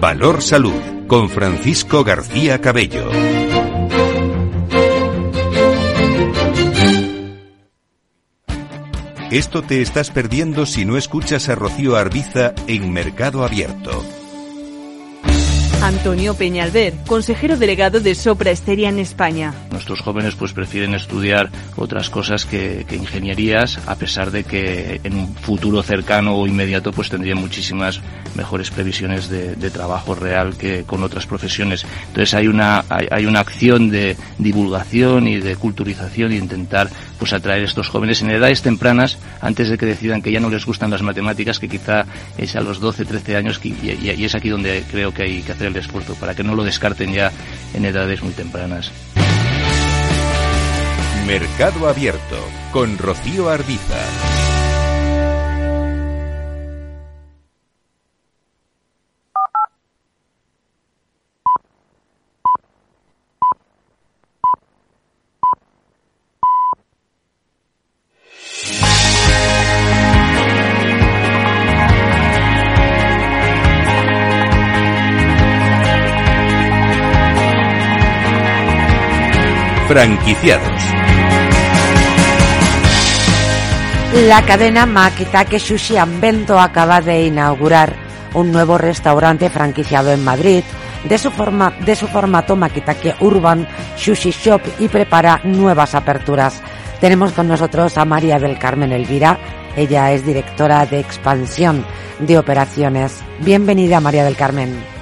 Valor 0.00 0.42
Salud, 0.42 1.06
con 1.06 1.30
Francisco 1.30 2.04
García 2.04 2.60
Cabello. 2.60 3.10
Esto 9.30 9.62
te 9.62 9.82
estás 9.82 10.10
perdiendo 10.10 10.66
si 10.66 10.84
no 10.84 10.96
escuchas 10.96 11.48
a 11.48 11.54
Rocío 11.54 11.96
Arbiza 11.96 12.54
en 12.66 12.92
Mercado 12.92 13.44
Abierto. 13.44 14.04
Antonio 15.82 16.34
Peñalver, 16.34 16.94
consejero 17.06 17.56
delegado 17.56 18.00
de 18.00 18.14
Sopra 18.14 18.50
Esteria 18.50 18.88
en 18.88 18.98
España. 18.98 19.52
Nuestros 19.74 20.02
jóvenes 20.02 20.36
pues 20.36 20.52
prefieren 20.52 20.94
estudiar 20.94 21.50
otras 21.74 22.08
cosas 22.08 22.46
que, 22.46 22.86
ingenierías, 22.92 23.80
a 23.88 23.96
pesar 23.96 24.30
de 24.30 24.44
que 24.44 25.00
en 25.02 25.16
un 25.16 25.34
futuro 25.34 25.82
cercano 25.82 26.36
o 26.36 26.46
inmediato 26.46 26.92
pues 26.92 27.10
tendrían 27.10 27.38
muchísimas 27.38 28.00
mejores 28.36 28.70
previsiones 28.70 29.28
de, 29.28 29.70
trabajo 29.70 30.14
real 30.14 30.56
que 30.56 30.84
con 30.84 31.02
otras 31.02 31.26
profesiones. 31.26 31.84
Entonces 32.06 32.34
hay 32.34 32.46
una, 32.46 32.84
hay, 32.88 33.26
una 33.26 33.40
acción 33.40 33.90
de 33.90 34.16
divulgación 34.38 35.26
y 35.26 35.40
de 35.40 35.56
culturización 35.56 36.32
y 36.32 36.36
intentar 36.36 36.88
pues 37.18 37.32
atraer 37.32 37.62
a 37.62 37.64
estos 37.64 37.88
jóvenes 37.88 38.22
en 38.22 38.30
edades 38.30 38.62
tempranas 38.62 39.18
antes 39.40 39.70
de 39.70 39.76
que 39.76 39.86
decidan 39.86 40.22
que 40.22 40.30
ya 40.30 40.38
no 40.38 40.50
les 40.50 40.64
gustan 40.64 40.90
las 40.92 41.02
matemáticas, 41.02 41.58
que 41.58 41.68
quizá 41.68 42.06
es 42.38 42.54
a 42.54 42.60
los 42.60 42.78
12, 42.78 43.06
13 43.06 43.36
años 43.36 43.60
y, 43.64 43.74
y 43.82 44.24
es 44.24 44.36
aquí 44.36 44.50
donde 44.50 44.84
creo 44.88 45.12
que 45.12 45.24
hay 45.24 45.42
que 45.42 45.50
hacer 45.50 45.66
el 45.66 45.76
esfuerzo 45.76 46.14
para 46.14 46.36
que 46.36 46.44
no 46.44 46.54
lo 46.54 46.62
descarten 46.62 47.12
ya 47.12 47.32
en 47.74 47.84
edades 47.84 48.22
muy 48.22 48.32
tempranas. 48.34 48.92
Mercado 51.26 51.88
Abierto 51.88 52.36
con 52.70 52.98
Rocío 52.98 53.48
Ardiza 53.48 53.96
Franquiciados. 79.88 81.03
La 84.14 84.42
cadena 84.46 84.86
Makitake 84.86 85.58
Sushi 85.58 85.96
Ambento 85.96 86.56
acaba 86.60 87.00
de 87.00 87.24
inaugurar 87.26 87.96
un 88.32 88.52
nuevo 88.52 88.78
restaurante 88.78 89.50
franquiciado 89.50 90.12
en 90.12 90.22
Madrid 90.22 90.62
de 91.02 91.18
su, 91.18 91.32
forma, 91.32 91.72
de 91.84 91.96
su 91.96 92.06
formato 92.06 92.54
Makitake 92.54 93.16
Urban 93.18 93.66
Sushi 93.96 94.30
Shop 94.30 94.62
y 94.78 94.86
prepara 94.86 95.40
nuevas 95.42 95.96
aperturas. 95.96 96.62
Tenemos 97.00 97.32
con 97.32 97.48
nosotros 97.48 97.98
a 97.98 98.04
María 98.04 98.38
del 98.38 98.56
Carmen 98.56 98.92
Elvira. 98.92 99.36
Ella 99.76 100.12
es 100.12 100.24
directora 100.24 100.86
de 100.86 101.00
expansión 101.00 101.84
de 102.20 102.38
operaciones. 102.38 103.20
Bienvenida, 103.40 104.00
María 104.00 104.24
del 104.24 104.36
Carmen. 104.36 104.93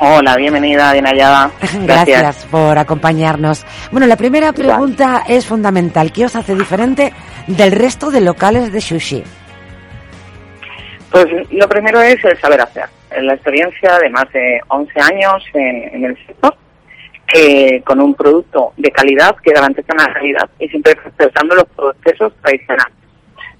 Hola, 0.00 0.36
bienvenida, 0.36 0.92
Dinayada. 0.92 1.50
Gracias. 1.60 2.20
Gracias 2.20 2.46
por 2.46 2.78
acompañarnos. 2.78 3.66
Bueno, 3.90 4.06
la 4.06 4.16
primera 4.16 4.52
pregunta 4.52 5.24
es 5.28 5.44
fundamental. 5.44 6.12
¿Qué 6.12 6.24
os 6.24 6.36
hace 6.36 6.54
diferente 6.54 7.12
del 7.48 7.72
resto 7.72 8.10
de 8.10 8.20
locales 8.20 8.72
de 8.72 8.80
sushi? 8.80 9.24
Pues 11.10 11.26
lo 11.50 11.68
primero 11.68 12.00
es 12.00 12.22
el 12.24 12.38
saber 12.38 12.60
hacer, 12.60 12.84
la 13.20 13.34
experiencia 13.34 13.98
de 13.98 14.10
más 14.10 14.30
de 14.32 14.60
11 14.68 15.00
años 15.00 15.44
en, 15.54 15.94
en 15.94 16.04
el 16.04 16.26
sector, 16.26 16.54
que 17.26 17.82
con 17.84 17.98
un 18.00 18.14
producto 18.14 18.74
de 18.76 18.90
calidad 18.92 19.34
que 19.42 19.52
garantiza 19.52 19.94
la 19.96 20.12
calidad 20.12 20.48
y 20.60 20.68
siempre 20.68 20.94
respetando 20.94 21.56
los 21.56 21.66
procesos 21.74 22.32
tradicionales. 22.42 22.94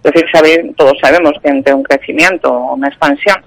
Es 0.04 0.12
decir, 0.12 0.30
saber, 0.30 0.66
todos 0.76 0.96
sabemos 1.02 1.32
que 1.42 1.48
entre 1.48 1.74
un 1.74 1.82
crecimiento 1.82 2.52
o 2.52 2.74
una 2.74 2.88
expansión 2.88 3.42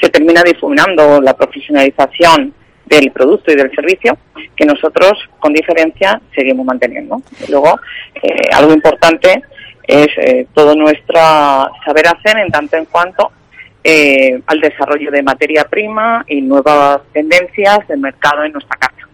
se 0.00 0.08
termina 0.08 0.42
difuminando 0.42 1.20
la 1.20 1.34
profesionalización 1.34 2.54
del 2.86 3.10
producto 3.12 3.52
y 3.52 3.56
del 3.56 3.70
servicio 3.74 4.16
que 4.56 4.64
nosotros, 4.66 5.12
con 5.38 5.52
diferencia, 5.52 6.20
seguimos 6.34 6.66
manteniendo. 6.66 7.22
Y 7.46 7.50
luego, 7.50 7.78
eh, 8.22 8.48
algo 8.52 8.72
importante 8.72 9.42
es 9.86 10.08
eh, 10.18 10.46
todo 10.54 10.74
nuestro 10.74 11.20
saber 11.84 12.06
hacer 12.06 12.38
en 12.38 12.50
tanto 12.50 12.76
en 12.76 12.84
cuanto 12.86 13.30
eh, 13.82 14.40
al 14.46 14.60
desarrollo 14.60 15.10
de 15.10 15.22
materia 15.22 15.64
prima 15.64 16.24
y 16.28 16.42
nuevas 16.42 17.00
tendencias 17.12 17.86
del 17.88 17.98
mercado 17.98 18.44
en 18.44 18.52
nuestra 18.52 18.76
casa. 18.76 19.08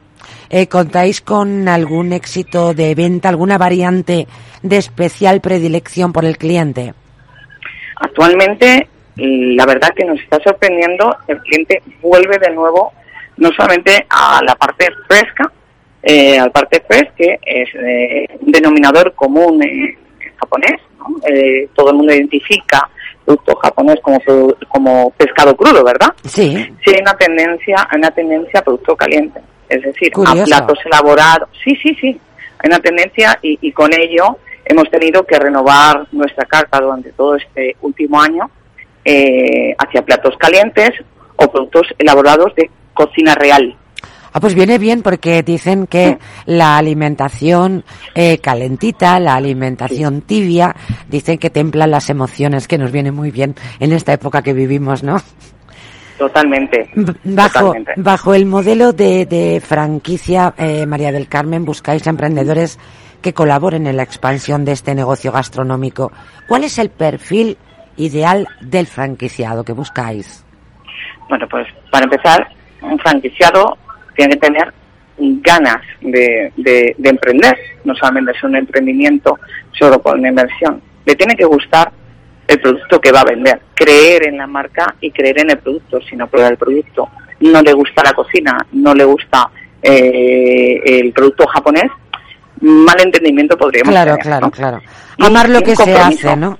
Eh, 0.51 0.69
¿Contáis 0.69 1.21
con 1.21 1.69
algún 1.69 2.13
éxito 2.13 2.75
de 2.75 2.95
venta, 2.95 3.29
alguna 3.29 3.59
variante 3.59 4.27
de 4.63 4.77
especial 4.77 5.41
predilección 5.41 6.13
por 6.13 6.25
el 6.25 6.37
cliente? 6.37 6.95
Actualmente, 7.97 8.89
la 9.17 9.67
verdad 9.67 9.89
que 9.97 10.05
nos 10.05 10.21
está 10.21 10.39
sorprendiendo, 10.41 11.17
el 11.29 11.39
cliente 11.41 11.83
vuelve 12.01 12.39
de 12.39 12.51
nuevo 12.51 12.93
no 13.39 13.51
solamente 13.53 14.07
a 14.09 14.41
la 14.45 14.55
parte 14.55 14.89
fresca, 15.07 15.51
eh, 16.03 16.39
al 16.39 16.51
parte 16.51 16.83
fresh, 16.87 17.13
que 17.17 17.39
es 17.45 17.69
eh, 17.75 18.27
un 18.41 18.53
denominador 18.53 19.15
común 19.15 19.63
en 19.63 19.99
japonés, 20.37 20.81
¿no? 20.99 21.07
eh, 21.29 21.69
todo 21.75 21.91
el 21.91 21.97
mundo 21.97 22.15
identifica 22.15 22.89
producto 23.25 23.57
japonés 23.57 23.97
como, 24.03 24.19
como 24.69 25.11
pescado 25.11 25.57
crudo, 25.57 25.83
¿verdad? 25.85 26.09
Sí. 26.25 26.55
Sí, 26.85 26.95
hay 26.95 27.01
una 27.01 27.17
tendencia, 27.17 27.89
hay 27.91 27.99
una 27.99 28.11
tendencia 28.11 28.61
a 28.61 28.63
producto 28.63 28.97
caliente 28.97 29.41
es 29.69 29.83
decir, 29.83 30.13
Curioso. 30.13 30.43
a 30.43 30.45
platos 30.45 30.79
elaborados. 30.85 31.49
Sí, 31.65 31.75
sí, 31.83 31.95
sí, 32.01 32.21
hay 32.59 32.69
una 32.69 32.79
tendencia 32.79 33.39
y, 33.43 33.59
y, 33.61 33.73
con 33.73 33.91
ello 33.93 34.39
hemos 34.65 34.89
tenido 34.91 35.25
que 35.25 35.39
renovar 35.39 36.07
nuestra 36.13 36.45
carta 36.45 36.79
durante 36.81 37.11
todo 37.13 37.37
este 37.37 37.77
último 37.81 38.21
año 38.21 38.49
eh, 39.07 39.73
hacia 39.79 40.05
platos 40.05 40.35
calientes 40.37 40.91
o 41.37 41.49
productos 41.49 41.87
elaborados 41.97 42.53
de 42.57 42.69
cocina 42.93 43.35
real. 43.37 43.77
Ah, 44.33 44.41
pues 44.41 44.55
viene 44.55 44.79
bien 44.79 45.03
porque 45.03 45.43
dicen 45.43 45.87
que 45.87 46.09
sí. 46.09 46.17
la 46.47 46.77
alimentación 46.77 47.85
eh, 48.15 48.39
calentita, 48.39 49.19
la 49.21 49.37
alimentación 49.37 50.17
sí. 50.17 50.21
tibia, 50.27 50.75
dicen 51.09 51.39
que 51.39 51.51
templa 51.51 51.87
las 51.87 52.11
emociones, 52.11 52.69
que 52.69 52.77
nos 52.77 52.91
viene 52.91 53.13
muy 53.13 53.31
bien 53.31 53.55
en 53.81 53.93
esta 53.93 54.13
época 54.13 54.43
que 54.43 54.53
vivimos, 54.53 55.03
¿no? 55.03 55.23
Totalmente. 56.19 56.91
Bajo, 57.25 57.59
totalmente. 57.61 57.93
bajo 57.97 58.35
el 58.35 58.45
modelo 58.45 58.93
de, 58.93 59.25
de 59.25 59.63
franquicia, 59.65 60.53
eh, 60.59 60.85
María 60.85 61.13
del 61.13 61.29
Carmen, 61.29 61.65
buscáis 61.65 62.07
emprendedores 62.07 62.79
que 63.23 63.33
colaboren 63.33 63.87
en 63.87 63.97
la 63.97 64.03
expansión 64.03 64.65
de 64.65 64.73
este 64.73 64.95
negocio 64.95 65.33
gastronómico. 65.33 66.13
¿Cuál 66.47 66.65
es 66.65 66.79
el 66.79 66.91
perfil 66.91 67.57
ideal 67.97 68.47
del 68.61 68.87
franquiciado 68.87 69.65
que 69.65 69.73
buscáis? 69.73 70.45
Bueno, 71.29 71.47
pues 71.49 71.67
para 71.91 72.05
empezar, 72.05 72.49
un 72.83 72.99
franquiciado 72.99 73.77
tiene 74.15 74.35
que 74.35 74.41
tener 74.41 74.73
ganas 75.19 75.81
de, 76.01 76.53
de, 76.57 76.95
de 76.97 77.09
emprender, 77.09 77.57
no 77.85 77.95
solamente 77.95 78.33
es 78.33 78.43
un 78.43 78.57
emprendimiento 78.57 79.39
solo 79.73 80.01
con 80.01 80.19
una 80.19 80.29
inversión. 80.29 80.81
Le 81.05 81.15
tiene 81.15 81.35
que 81.35 81.45
gustar 81.45 81.91
el 82.47 82.61
producto 82.61 83.01
que 83.01 83.13
va 83.13 83.21
a 83.21 83.25
vender, 83.25 83.61
creer 83.75 84.29
en 84.29 84.39
la 84.39 84.47
marca 84.47 84.95
y 85.01 85.11
creer 85.11 85.41
en 85.41 85.51
el 85.51 85.59
producto, 85.59 86.01
si 86.03 86.17
no 86.17 86.27
prueba 86.29 86.49
el 86.49 86.57
producto, 86.57 87.09
no 87.41 87.61
le 87.61 87.73
gusta 87.73 88.03
la 88.05 88.13
cocina, 88.13 88.57
no 88.73 88.95
le 88.95 89.05
gusta 89.05 89.51
eh, 89.83 90.81
el 90.85 91.13
producto 91.13 91.47
japonés, 91.47 91.91
mal 92.61 93.01
entendimiento 93.01 93.57
podríamos 93.57 93.93
claro, 93.93 94.13
tener. 94.13 94.23
Claro, 94.23 94.47
¿no? 94.47 94.51
claro, 94.51 94.81
Amar 95.19 95.49
lo 95.49 95.61
que 95.61 95.75
se 95.75 95.95
hace, 95.95 96.37
¿no? 96.37 96.59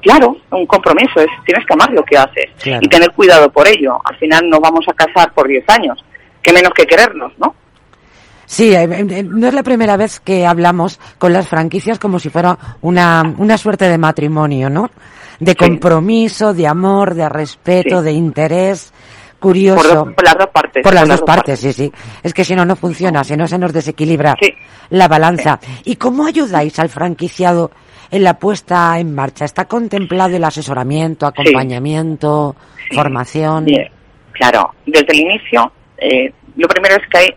Claro, 0.00 0.36
un 0.50 0.66
compromiso, 0.66 1.20
es 1.20 1.28
tienes 1.44 1.64
que 1.66 1.74
amar 1.74 1.90
lo 1.92 2.02
que 2.02 2.16
haces 2.16 2.46
claro. 2.62 2.80
y 2.82 2.88
tener 2.88 3.10
cuidado 3.12 3.50
por 3.50 3.66
ello. 3.68 3.98
Al 4.04 4.16
final 4.16 4.48
no 4.48 4.60
vamos 4.60 4.84
a 4.88 4.94
casar 4.94 5.32
por 5.32 5.46
10 5.46 5.64
años, 5.68 6.04
que 6.42 6.52
menos 6.52 6.72
que 6.74 6.86
querernos, 6.86 7.32
¿no? 7.38 7.54
Sí, 8.50 8.74
no 9.28 9.46
es 9.46 9.54
la 9.54 9.62
primera 9.62 9.96
vez 9.96 10.18
que 10.18 10.44
hablamos 10.44 10.98
con 11.18 11.32
las 11.32 11.46
franquicias 11.46 12.00
como 12.00 12.18
si 12.18 12.30
fuera 12.30 12.58
una, 12.80 13.22
una 13.38 13.56
suerte 13.56 13.88
de 13.88 13.96
matrimonio, 13.96 14.68
¿no? 14.68 14.90
De 15.38 15.54
compromiso, 15.54 16.52
de 16.52 16.66
amor, 16.66 17.14
de 17.14 17.28
respeto, 17.28 18.00
sí. 18.00 18.06
de 18.06 18.12
interés. 18.12 18.92
Curioso. 19.38 20.04
Por, 20.04 20.14
por, 20.16 20.24
las 20.24 20.34
dos 20.36 20.48
partes. 20.52 20.82
Por 20.82 20.92
las, 20.92 21.02
por 21.02 21.08
dos, 21.08 21.08
las 21.08 21.20
dos 21.20 21.26
partes, 21.26 21.60
sí, 21.60 21.72
sí. 21.72 21.92
Es 22.24 22.34
que 22.34 22.44
si 22.44 22.56
no, 22.56 22.64
no 22.64 22.74
funciona, 22.74 23.22
si 23.22 23.36
no 23.36 23.46
se 23.46 23.56
nos 23.56 23.72
desequilibra 23.72 24.34
sí. 24.42 24.52
la 24.90 25.06
balanza. 25.06 25.60
¿Y 25.84 25.94
cómo 25.94 26.26
ayudáis 26.26 26.76
al 26.80 26.88
franquiciado 26.88 27.70
en 28.10 28.24
la 28.24 28.34
puesta 28.34 28.98
en 28.98 29.14
marcha? 29.14 29.44
¿Está 29.44 29.66
contemplado 29.66 30.36
el 30.36 30.44
asesoramiento, 30.44 31.26
acompañamiento, 31.26 32.56
formación? 32.92 33.64
Bien. 33.64 33.88
Claro, 34.32 34.74
desde 34.86 35.12
el 35.12 35.20
inicio, 35.20 35.70
eh, 35.98 36.32
lo 36.56 36.66
primero 36.68 36.96
es 36.96 37.06
que 37.08 37.18
hay 37.18 37.34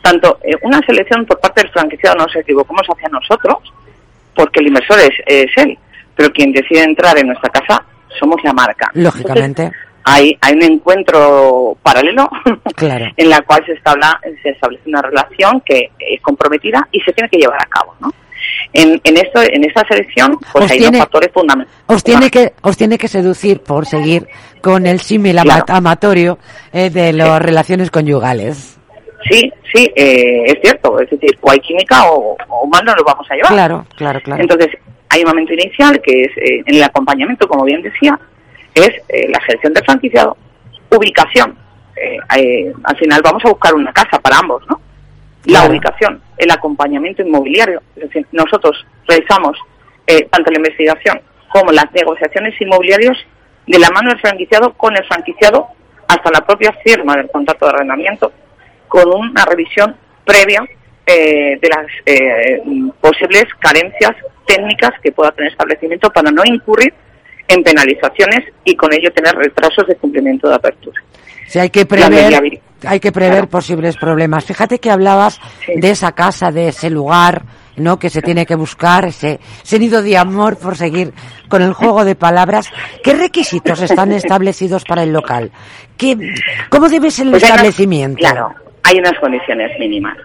tanto 0.00 0.38
eh, 0.42 0.54
una 0.62 0.80
selección 0.86 1.24
por 1.26 1.40
parte 1.40 1.62
del 1.62 1.72
franquiciado, 1.72 2.16
no 2.16 2.26
nos 2.26 2.36
equivocamos 2.36 2.82
hacia 2.86 3.08
nosotros, 3.08 3.56
porque 4.34 4.60
el 4.60 4.68
inversor 4.68 5.00
es, 5.00 5.12
es, 5.26 5.50
él, 5.56 5.78
pero 6.14 6.30
quien 6.32 6.52
decide 6.52 6.84
entrar 6.84 7.18
en 7.18 7.26
nuestra 7.26 7.50
casa 7.50 7.84
somos 8.20 8.36
la 8.44 8.52
marca. 8.52 8.90
Lógicamente. 8.94 9.62
Entonces, 9.62 9.84
hay, 10.04 10.36
hay 10.40 10.54
un 10.54 10.62
encuentro 10.62 11.76
paralelo 11.82 12.28
claro. 12.76 13.06
en 13.16 13.30
la 13.30 13.40
cual 13.40 13.64
se, 13.64 13.72
establa, 13.72 14.20
se 14.42 14.50
establece 14.50 14.88
una 14.88 15.00
relación 15.00 15.62
que 15.64 15.90
es 15.98 16.20
comprometida 16.20 16.86
y 16.92 17.00
se 17.00 17.12
tiene 17.12 17.28
que 17.30 17.38
llevar 17.38 17.60
a 17.60 17.66
cabo, 17.66 17.94
¿no? 18.00 18.12
En, 18.76 19.00
en 19.04 19.16
esto 19.16 19.40
en 19.40 19.64
esta 19.64 19.86
selección 19.88 20.36
pues 20.52 20.64
os 20.64 20.70
hay 20.70 20.78
tiene, 20.78 20.98
dos 20.98 21.04
factores 21.06 21.30
fundamentales. 21.32 21.82
Os 21.86 22.02
tiene 22.02 22.28
que 22.28 22.52
os 22.60 22.76
tiene 22.76 22.98
que 22.98 23.06
seducir 23.06 23.60
por 23.60 23.86
seguir 23.86 24.26
con 24.60 24.86
el 24.86 25.00
símil 25.00 25.38
claro. 25.40 25.64
amatorio 25.68 26.38
eh, 26.72 26.90
de 26.90 27.12
las 27.12 27.38
sí. 27.38 27.44
relaciones 27.44 27.90
conyugales. 27.92 28.76
Sí, 29.30 29.50
sí, 29.72 29.90
eh, 29.94 30.44
es 30.46 30.58
cierto. 30.60 30.98
Es 31.00 31.08
decir, 31.08 31.38
o 31.40 31.50
hay 31.50 31.60
química 31.60 32.10
o, 32.10 32.36
o 32.48 32.66
mal 32.66 32.84
no 32.84 32.94
lo 32.94 33.04
vamos 33.04 33.26
a 33.30 33.34
llevar. 33.34 33.52
Claro, 33.52 33.86
claro, 33.96 34.20
claro. 34.20 34.42
Entonces, 34.42 34.70
hay 35.08 35.20
un 35.22 35.28
momento 35.28 35.52
inicial 35.52 36.00
que 36.02 36.22
es 36.22 36.36
eh, 36.36 36.62
en 36.66 36.74
el 36.74 36.82
acompañamiento, 36.82 37.46
como 37.46 37.64
bien 37.64 37.80
decía, 37.80 38.18
es 38.74 38.90
eh, 39.08 39.28
la 39.28 39.40
gestión 39.42 39.72
del 39.72 39.84
franquiciado, 39.84 40.36
ubicación. 40.90 41.56
Eh, 41.96 42.72
al 42.82 42.96
final 42.96 43.20
vamos 43.22 43.42
a 43.44 43.50
buscar 43.50 43.72
una 43.74 43.92
casa 43.92 44.18
para 44.18 44.38
ambos, 44.38 44.62
¿no? 44.68 44.80
La 45.44 45.66
ubicación, 45.68 46.22
el 46.38 46.50
acompañamiento 46.50 47.22
inmobiliario. 47.22 47.82
Es 47.96 48.04
decir, 48.04 48.26
nosotros 48.32 48.84
realizamos 49.06 49.58
eh, 50.06 50.26
tanto 50.30 50.50
la 50.50 50.58
investigación 50.58 51.20
como 51.52 51.70
las 51.72 51.92
negociaciones 51.92 52.58
inmobiliarias 52.60 53.16
de 53.66 53.78
la 53.78 53.90
mano 53.90 54.10
del 54.10 54.20
franquiciado 54.20 54.72
con 54.74 54.96
el 54.96 55.04
franquiciado 55.04 55.68
hasta 56.08 56.30
la 56.30 56.44
propia 56.44 56.72
firma 56.84 57.16
del 57.16 57.30
contrato 57.30 57.66
de 57.66 57.72
arrendamiento 57.72 58.32
con 58.88 59.08
una 59.08 59.44
revisión 59.44 59.96
previa 60.24 60.64
eh, 61.06 61.58
de 61.60 61.68
las 61.68 61.86
eh, 62.06 62.62
posibles 63.00 63.44
carencias 63.58 64.12
técnicas 64.46 64.92
que 65.02 65.12
pueda 65.12 65.30
tener 65.32 65.48
el 65.48 65.52
establecimiento 65.52 66.10
para 66.10 66.30
no 66.30 66.42
incurrir 66.44 66.92
en 67.48 67.62
penalizaciones 67.62 68.40
y 68.64 68.74
con 68.74 68.92
ello 68.92 69.12
tener 69.12 69.34
retrasos 69.34 69.86
de 69.86 69.96
cumplimiento 69.96 70.48
de 70.48 70.54
apertura. 70.54 71.02
Si 71.46 71.58
hay 71.58 71.70
que 71.70 71.84
prever, 71.84 72.32
hay 72.86 73.00
que 73.00 73.12
prever 73.12 73.32
claro. 73.32 73.48
posibles 73.48 73.96
problemas. 73.96 74.44
Fíjate 74.44 74.78
que 74.78 74.90
hablabas 74.90 75.40
sí. 75.64 75.72
de 75.76 75.90
esa 75.90 76.12
casa, 76.12 76.50
de 76.50 76.68
ese 76.68 76.90
lugar, 76.90 77.42
¿no? 77.76 77.98
Que 77.98 78.10
se 78.10 78.22
tiene 78.22 78.46
que 78.46 78.54
buscar, 78.54 79.06
ese, 79.06 79.40
ese 79.62 79.78
nido 79.78 80.02
de 80.02 80.16
amor 80.16 80.56
por 80.58 80.76
seguir 80.76 81.12
con 81.48 81.62
el 81.62 81.72
juego 81.72 82.04
de 82.04 82.14
palabras. 82.14 82.70
¿Qué 83.02 83.14
requisitos 83.14 83.80
están 83.82 84.12
establecidos 84.12 84.84
para 84.84 85.02
el 85.02 85.12
local? 85.12 85.50
¿Qué, 85.96 86.16
¿Cómo 86.68 86.88
debe 86.88 87.10
ser 87.10 87.26
el 87.26 87.32
pues 87.32 87.42
establecimiento? 87.42 88.18
Claro, 88.18 88.54
hay 88.82 88.98
unas 88.98 89.18
condiciones 89.20 89.78
mínimas. 89.78 90.16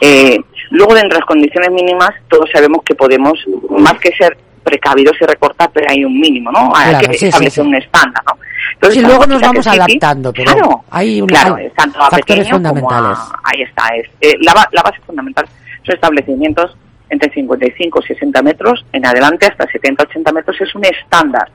Eh, 0.00 0.38
luego, 0.70 0.94
dentro 0.94 1.16
de 1.16 1.20
las 1.20 1.26
condiciones 1.26 1.70
mínimas, 1.70 2.10
todos 2.28 2.48
sabemos 2.52 2.82
que 2.84 2.94
podemos, 2.94 3.38
más 3.70 3.98
que 4.00 4.10
ser 4.12 4.36
precavidos 4.62 5.16
y 5.20 5.24
recortar, 5.24 5.70
pero 5.72 5.86
hay 5.90 6.04
un 6.04 6.18
mínimo, 6.18 6.50
¿no? 6.52 6.72
Hay 6.74 6.90
Claro, 6.90 7.08
que 7.08 7.18
sí, 7.18 7.26
establecer 7.26 7.62
sí, 7.64 7.68
un 7.68 7.74
estándar, 7.74 8.22
¿no? 8.26 8.90
Sí, 8.90 9.00
luego 9.02 9.26
nos 9.26 9.40
vamos 9.40 9.66
adaptando, 9.66 10.32
pero 10.32 10.52
claro, 10.52 10.84
hay 10.90 11.20
un- 11.20 11.28
claro, 11.28 11.56
tanto 11.76 11.98
a 11.98 12.10
factores 12.10 12.24
pequeño 12.46 12.50
como 12.56 12.68
a- 12.68 12.72
fundamentales. 12.72 13.18
ahí 13.44 13.62
está, 13.62 13.88
es, 13.96 14.08
eh, 14.20 14.36
la, 14.40 14.68
la 14.72 14.82
base 14.82 15.00
fundamental 15.06 15.46
son 15.84 15.94
establecimientos 15.94 16.76
entre 17.08 17.30
55 17.32 18.00
y 18.02 18.06
60 18.06 18.42
metros, 18.42 18.84
en 18.92 19.04
adelante 19.04 19.46
hasta 19.46 19.66
70-80 19.66 20.32
metros 20.32 20.60
es 20.60 20.74
un 20.74 20.84
estándar. 20.84 21.50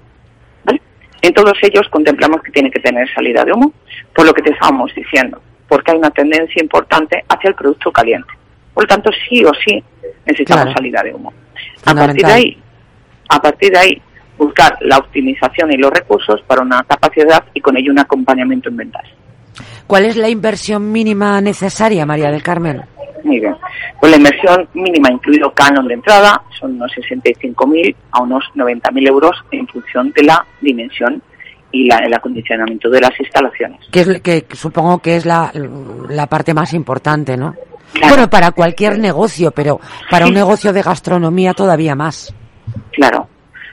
¿vale? 0.66 0.82
En 1.22 1.34
todos 1.34 1.54
ellos 1.62 1.88
contemplamos 1.90 2.42
que 2.44 2.52
tiene 2.52 2.70
que 2.70 2.80
tener 2.80 3.08
salida 3.14 3.44
de 3.46 3.54
humo, 3.54 3.72
por 4.14 4.26
lo 4.26 4.34
que 4.34 4.42
te 4.42 4.52
estábamos 4.52 4.94
diciendo, 4.94 5.42
porque 5.68 5.92
hay 5.92 5.98
una 5.98 6.12
tendencia 6.12 6.62
importante 6.62 7.24
hacia 7.30 7.50
el 7.50 7.56
producto 7.56 7.92
caliente. 7.92 8.28
Por 8.74 8.84
lo 8.84 8.88
tanto, 8.88 9.10
sí 9.30 9.44
o 9.46 9.52
sí 9.66 9.82
necesitamos 10.26 10.64
Claro. 10.66 10.78
salida 10.78 11.02
de 11.04 11.14
humo. 11.14 11.32
A 11.86 11.96
partir 11.96 12.26
de 12.26 12.34
ahí, 12.34 12.62
a 13.30 13.42
partir 13.42 13.72
de 13.72 13.80
ahí, 13.80 14.02
buscar 14.38 14.78
la 14.82 14.98
optimización 14.98 15.72
y 15.72 15.78
los 15.78 15.92
recursos 15.92 16.42
para 16.48 16.62
una 16.62 16.84
capacidad 16.84 17.44
y 17.54 17.62
con 17.62 17.78
ello 17.78 17.92
un 17.92 18.00
acompañamiento 18.00 18.70
en 18.70 18.78
ventas. 18.78 19.04
¿Cuál 19.88 20.06
es 20.06 20.18
la 20.18 20.30
inversión 20.30 20.92
mínima 20.92 21.40
necesaria, 21.42 22.06
María 22.06 22.32
del 22.32 22.44
Carmen? 22.44 22.82
Muy 23.24 23.40
bien. 23.40 23.56
Pues 24.00 24.12
la 24.12 24.18
inversión 24.18 24.68
mínima, 24.74 25.10
incluido 25.12 25.52
canon 25.54 25.88
de 25.88 25.96
entrada, 25.96 26.42
son 26.60 26.76
unos 26.76 26.92
65.000 26.92 27.96
a 28.12 28.22
unos 28.22 28.44
90.000 28.56 29.08
euros 29.08 29.32
en 29.52 29.68
función 29.68 30.12
de 30.16 30.24
la 30.24 30.46
dimensión 30.62 31.22
y 31.72 31.88
la, 31.88 31.98
el 31.98 32.14
acondicionamiento 32.14 32.90
de 32.90 33.02
las 33.02 33.20
instalaciones. 33.20 33.80
Que, 33.92 34.02
es, 34.02 34.22
que 34.22 34.46
supongo 34.54 35.00
que 35.00 35.18
es 35.18 35.26
la, 35.26 35.52
la 36.10 36.28
parte 36.28 36.54
más 36.54 36.74
importante, 36.74 37.36
¿no? 37.36 37.56
Claro. 37.94 38.16
Bueno, 38.16 38.30
para 38.30 38.52
cualquier 38.52 39.00
negocio, 39.00 39.52
pero 39.52 39.80
para 40.12 40.28
un 40.28 40.34
negocio 40.34 40.74
de 40.74 40.82
gastronomía 40.82 41.54
todavía 41.54 41.96
más. 41.96 42.34
Claro, 42.92 43.28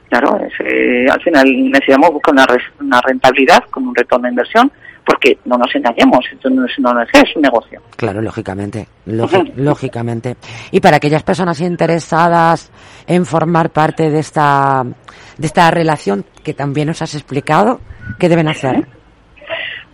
claro. 0.09 0.38
es, 0.44 0.52
eh, 0.61 1.07
al 1.11 1.20
final 1.22 1.46
necesitamos 1.70 2.11
buscar 2.12 2.35
una, 2.35 2.46
res- 2.46 2.72
una 2.81 3.00
rentabilidad 3.00 3.64
con 3.70 3.87
un 3.88 3.94
retorno 3.94 4.24
de 4.24 4.31
inversión, 4.31 4.70
porque 5.05 5.38
no 5.46 5.57
nos 5.59 5.74
engañemos, 5.74 6.20
esto 6.33 6.48
no 6.50 6.64
es, 6.64 6.72
es, 7.12 7.22
es 7.22 7.37
un 7.37 7.42
negocio. 7.42 7.81
Claro, 7.96 8.20
lógicamente, 8.20 8.87
lógi- 9.07 9.52
lógicamente. 9.57 10.37
Y 10.70 10.81
para 10.81 10.96
aquellas 10.98 11.22
personas 11.24 11.61
interesadas 11.61 12.70
en 13.07 13.26
formar 13.26 13.70
parte 13.70 14.11
de 14.11 14.18
esta, 14.20 14.85
de 15.38 15.46
esta 15.46 15.70
relación 15.70 16.24
que 16.44 16.55
también 16.55 16.88
nos 16.88 17.02
has 17.02 17.14
explicado, 17.14 17.81
¿qué 18.18 18.28
deben 18.28 18.48
hacer? 18.48 18.87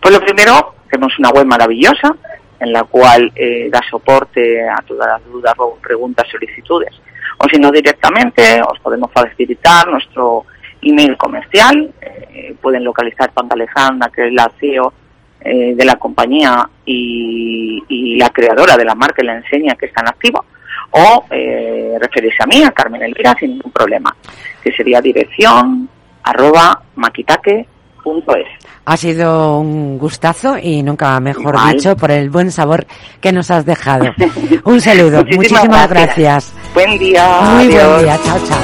Pues 0.01 0.13
lo 0.13 0.21
primero, 0.21 0.75
tenemos 0.89 1.17
una 1.19 1.29
web 1.29 1.45
maravillosa 1.45 2.15
en 2.59 2.71
la 2.73 2.83
cual 2.83 3.31
eh, 3.35 3.69
da 3.71 3.79
soporte 3.89 4.67
a 4.69 4.75
todas 4.85 5.07
las 5.07 5.25
dudas, 5.31 5.53
preguntas, 5.81 6.27
solicitudes. 6.29 6.93
O 7.41 7.47
si 7.51 7.57
no 7.59 7.71
directamente, 7.71 8.61
os 8.61 8.79
podemos 8.79 9.09
facilitar 9.13 9.87
nuestro 9.87 10.45
email 10.81 11.15
comercial. 11.17 11.89
eh, 12.01 12.55
pueden 12.61 12.83
localizar 12.83 13.31
tanto 13.31 13.53
a 13.53 13.55
Alejandra, 13.55 14.09
que 14.13 14.27
es 14.27 14.33
la 14.33 14.49
CEO 14.59 14.91
eh, 15.41 15.73
de 15.75 15.85
la 15.85 15.95
compañía 15.95 16.67
y, 16.85 17.81
y 17.87 18.17
la 18.17 18.29
creadora 18.29 18.75
de 18.75 18.85
la 18.85 18.95
marca 18.95 19.21
y 19.21 19.25
la 19.25 19.37
enseña 19.37 19.75
que 19.75 19.85
está 19.87 20.01
en 20.01 20.09
activo. 20.09 20.43
O 20.91 21.25
eh, 21.29 21.97
referirse 22.01 22.37
a 22.43 22.47
mí, 22.47 22.63
a 22.63 22.71
Carmen 22.71 23.01
Elvira, 23.03 23.35
sin 23.39 23.51
ningún 23.51 23.71
problema. 23.71 24.13
Que 24.63 24.71
sería 24.73 24.99
dirección 25.01 25.87
arroba 26.23 26.81
maquitaque.es. 26.95 28.47
Ha 28.85 28.97
sido 28.97 29.59
un 29.59 29.97
gustazo 29.99 30.57
y 30.61 30.81
nunca 30.81 31.19
mejor 31.19 31.55
Igual. 31.55 31.73
dicho 31.73 31.95
por 31.95 32.09
el 32.11 32.29
buen 32.29 32.49
sabor 32.51 32.85
que 33.21 33.31
nos 33.31 33.51
has 33.51 33.65
dejado. 33.65 34.05
Un 34.65 34.81
saludo, 34.81 35.17
Muchísimas 35.19 35.37
muchísimas 35.37 35.89
gracias. 35.89 36.17
gracias. 36.17 36.53
Buen 36.73 36.97
día. 36.97 37.41
Muy 37.41 37.65
adiós. 37.65 37.87
buen 37.87 38.05
día, 38.05 38.19
chao, 38.23 38.39
chao. 38.47 38.59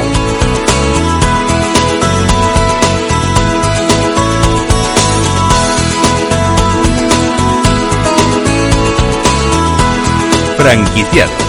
Franquiciados. 10.57 11.44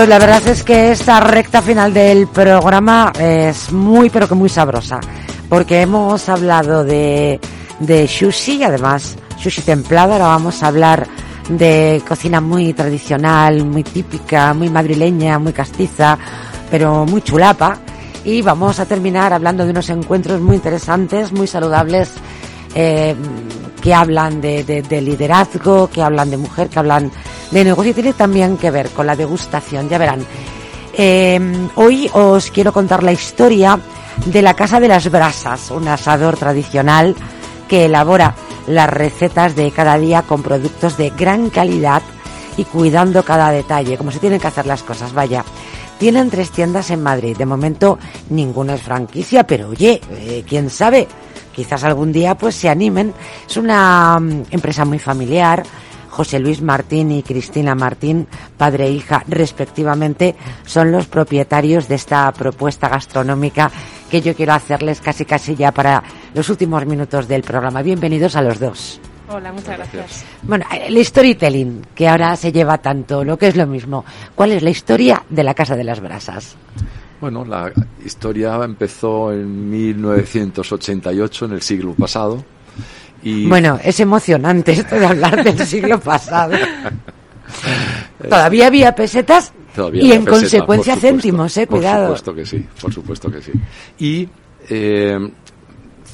Pues 0.00 0.08
la 0.08 0.18
verdad 0.18 0.48
es 0.48 0.64
que 0.64 0.92
esta 0.92 1.20
recta 1.20 1.60
final 1.60 1.92
del 1.92 2.26
programa 2.26 3.12
es 3.20 3.70
muy 3.70 4.08
pero 4.08 4.26
que 4.26 4.34
muy 4.34 4.48
sabrosa, 4.48 4.98
porque 5.46 5.82
hemos 5.82 6.26
hablado 6.30 6.84
de, 6.84 7.38
sushi, 8.08 8.62
además 8.62 9.18
sushi 9.36 9.60
templado, 9.60 10.14
ahora 10.14 10.28
vamos 10.28 10.62
a 10.62 10.68
hablar 10.68 11.06
de 11.50 12.00
cocina 12.08 12.40
muy 12.40 12.72
tradicional, 12.72 13.66
muy 13.66 13.82
típica, 13.82 14.54
muy 14.54 14.70
madrileña, 14.70 15.38
muy 15.38 15.52
castiza, 15.52 16.16
pero 16.70 17.04
muy 17.04 17.20
chulapa. 17.20 17.76
Y 18.24 18.40
vamos 18.40 18.80
a 18.80 18.86
terminar 18.86 19.34
hablando 19.34 19.66
de 19.66 19.70
unos 19.72 19.90
encuentros 19.90 20.40
muy 20.40 20.56
interesantes, 20.56 21.30
muy 21.30 21.46
saludables, 21.46 22.10
eh, 22.74 23.14
que 23.80 23.94
hablan 23.94 24.40
de, 24.40 24.64
de- 24.64 24.82
de 24.82 25.00
liderazgo, 25.00 25.88
que 25.88 26.02
hablan 26.02 26.30
de 26.30 26.36
mujer, 26.36 26.68
que 26.68 26.78
hablan 26.78 27.10
de 27.50 27.64
negocio 27.64 27.94
tiene 27.94 28.12
también 28.12 28.56
que 28.56 28.70
ver 28.70 28.90
con 28.90 29.06
la 29.06 29.16
degustación, 29.16 29.88
ya 29.88 29.98
verán. 29.98 30.24
Eh, 30.92 31.40
hoy 31.76 32.10
os 32.12 32.50
quiero 32.50 32.72
contar 32.72 33.02
la 33.02 33.12
historia 33.12 33.78
de 34.26 34.42
la 34.42 34.54
Casa 34.54 34.80
de 34.80 34.88
las 34.88 35.10
Brasas, 35.10 35.70
un 35.70 35.88
asador 35.88 36.36
tradicional 36.36 37.14
que 37.68 37.86
elabora 37.86 38.34
las 38.66 38.90
recetas 38.90 39.54
de 39.56 39.70
cada 39.70 39.96
día 39.98 40.22
con 40.22 40.42
productos 40.42 40.96
de 40.96 41.10
gran 41.10 41.48
calidad 41.50 42.02
y 42.56 42.64
cuidando 42.64 43.22
cada 43.24 43.50
detalle, 43.50 43.96
como 43.96 44.10
se 44.10 44.18
tienen 44.18 44.40
que 44.40 44.48
hacer 44.48 44.66
las 44.66 44.82
cosas, 44.82 45.12
vaya. 45.12 45.44
Tienen 45.98 46.30
tres 46.30 46.50
tiendas 46.50 46.90
en 46.90 47.02
Madrid. 47.02 47.36
De 47.36 47.46
momento 47.46 47.98
ninguna 48.30 48.74
es 48.74 48.82
franquicia, 48.82 49.44
pero 49.46 49.68
oye, 49.68 50.00
eh, 50.10 50.44
quién 50.48 50.68
sabe, 50.70 51.06
quizás 51.54 51.84
algún 51.84 52.12
día 52.12 52.34
pues 52.34 52.54
se 52.54 52.68
animen. 52.68 53.14
Es 53.48 53.56
una 53.56 54.18
mm, 54.18 54.44
empresa 54.50 54.84
muy 54.84 54.98
familiar. 54.98 55.62
José 56.10 56.40
Luis 56.40 56.60
Martín 56.60 57.12
y 57.12 57.22
Cristina 57.22 57.74
Martín, 57.74 58.26
padre 58.56 58.86
e 58.86 58.90
hija 58.90 59.22
respectivamente, 59.28 60.34
son 60.66 60.90
los 60.90 61.06
propietarios 61.06 61.86
de 61.86 61.94
esta 61.94 62.30
propuesta 62.32 62.88
gastronómica 62.88 63.70
que 64.10 64.20
yo 64.20 64.34
quiero 64.34 64.52
hacerles 64.52 65.00
casi 65.00 65.24
casi 65.24 65.54
ya 65.54 65.70
para 65.72 66.02
los 66.34 66.50
últimos 66.50 66.84
minutos 66.84 67.28
del 67.28 67.42
programa. 67.42 67.80
Bienvenidos 67.80 68.34
a 68.34 68.42
los 68.42 68.58
dos. 68.58 69.00
Hola, 69.28 69.52
muchas 69.52 69.76
gracias. 69.76 70.24
Bueno, 70.42 70.66
el 70.72 71.04
storytelling, 71.04 71.86
que 71.94 72.08
ahora 72.08 72.34
se 72.34 72.50
lleva 72.50 72.78
tanto, 72.78 73.22
lo 73.22 73.38
que 73.38 73.46
es 73.46 73.56
lo 73.56 73.66
mismo. 73.66 74.04
¿Cuál 74.34 74.50
es 74.50 74.62
la 74.62 74.70
historia 74.70 75.22
de 75.30 75.44
la 75.44 75.54
Casa 75.54 75.76
de 75.76 75.84
las 75.84 76.00
Brasas? 76.00 76.56
Bueno, 77.20 77.44
la 77.44 77.70
historia 78.04 78.54
empezó 78.64 79.32
en 79.32 79.68
1988, 79.70 81.44
en 81.44 81.52
el 81.52 81.62
siglo 81.62 81.94
pasado. 81.94 82.42
Y 83.22 83.46
Bueno, 83.46 83.78
es 83.82 84.00
emocionante 84.00 84.72
esto 84.72 84.98
de 84.98 85.06
hablar 85.06 85.44
del 85.44 85.58
siglo 85.66 86.00
pasado. 86.00 86.56
Todavía 88.28 88.66
había 88.68 88.94
pesetas 88.94 89.52
Todavía 89.74 90.02
y 90.02 90.12
en 90.12 90.24
peseta, 90.24 90.30
consecuencia 90.30 90.94
por 90.94 91.02
céntimos, 91.02 91.56
eh, 91.56 91.66
Por 91.66 91.78
cuidado. 91.78 92.06
supuesto 92.06 92.34
que 92.34 92.46
sí, 92.46 92.66
por 92.80 92.92
supuesto 92.92 93.30
que 93.30 93.42
sí. 93.42 93.52
Y 93.98 94.28
eh, 94.68 95.18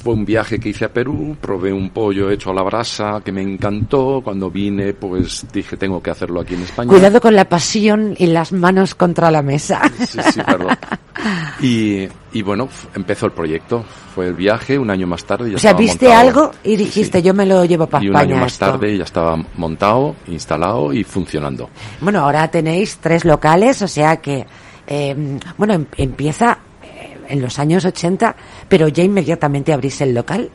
fue 0.07 0.13
un 0.13 0.23
viaje 0.23 0.57
que 0.57 0.69
hice 0.69 0.85
a 0.85 0.93
Perú, 0.93 1.35
probé 1.41 1.73
un 1.73 1.89
pollo 1.89 2.31
hecho 2.31 2.51
a 2.51 2.53
la 2.53 2.61
brasa 2.61 3.19
que 3.25 3.33
me 3.33 3.41
encantó. 3.41 4.21
Cuando 4.23 4.49
vine, 4.49 4.93
pues 4.93 5.45
dije, 5.51 5.75
tengo 5.75 6.01
que 6.01 6.11
hacerlo 6.11 6.39
aquí 6.39 6.53
en 6.53 6.61
España. 6.61 6.87
Cuidado 6.89 7.19
con 7.19 7.35
la 7.35 7.43
pasión 7.49 8.15
y 8.17 8.27
las 8.27 8.53
manos 8.53 8.95
contra 8.95 9.29
la 9.29 9.41
mesa. 9.41 9.81
Sí, 10.07 10.17
sí, 10.31 10.39
perdón. 10.45 10.77
Y, 11.59 12.07
y 12.31 12.41
bueno, 12.41 12.69
empezó 12.95 13.25
el 13.25 13.33
proyecto. 13.33 13.83
Fue 14.15 14.27
el 14.27 14.33
viaje, 14.33 14.79
un 14.79 14.89
año 14.89 15.07
más 15.07 15.25
tarde. 15.25 15.49
Ya 15.49 15.57
O 15.57 15.59
sea, 15.59 15.71
estaba 15.71 15.79
viste 15.81 16.05
montado. 16.05 16.27
algo 16.29 16.51
y 16.63 16.75
dijiste, 16.77 17.21
yo 17.21 17.33
me 17.33 17.45
lo 17.45 17.65
llevo 17.65 17.87
para 17.87 18.01
Y 18.05 18.07
un 18.07 18.15
España. 18.15 18.33
año 18.35 18.41
más 18.43 18.53
esto. 18.53 18.65
tarde 18.65 18.97
ya 18.97 19.03
estaba 19.03 19.35
montado, 19.57 20.15
instalado 20.27 20.93
y 20.93 21.03
funcionando. 21.03 21.69
Bueno, 21.99 22.21
ahora 22.21 22.47
tenéis 22.47 22.97
tres 23.01 23.25
locales, 23.25 23.81
o 23.81 23.89
sea 23.89 24.15
que, 24.21 24.45
eh, 24.87 25.37
bueno, 25.57 25.73
em- 25.73 25.85
empieza 25.97 26.59
en 27.29 27.41
los 27.41 27.59
años 27.59 27.85
80, 27.85 28.35
pero 28.67 28.87
ya 28.87 29.03
inmediatamente 29.03 29.73
abrís 29.73 30.01
el 30.01 30.13
local. 30.13 30.49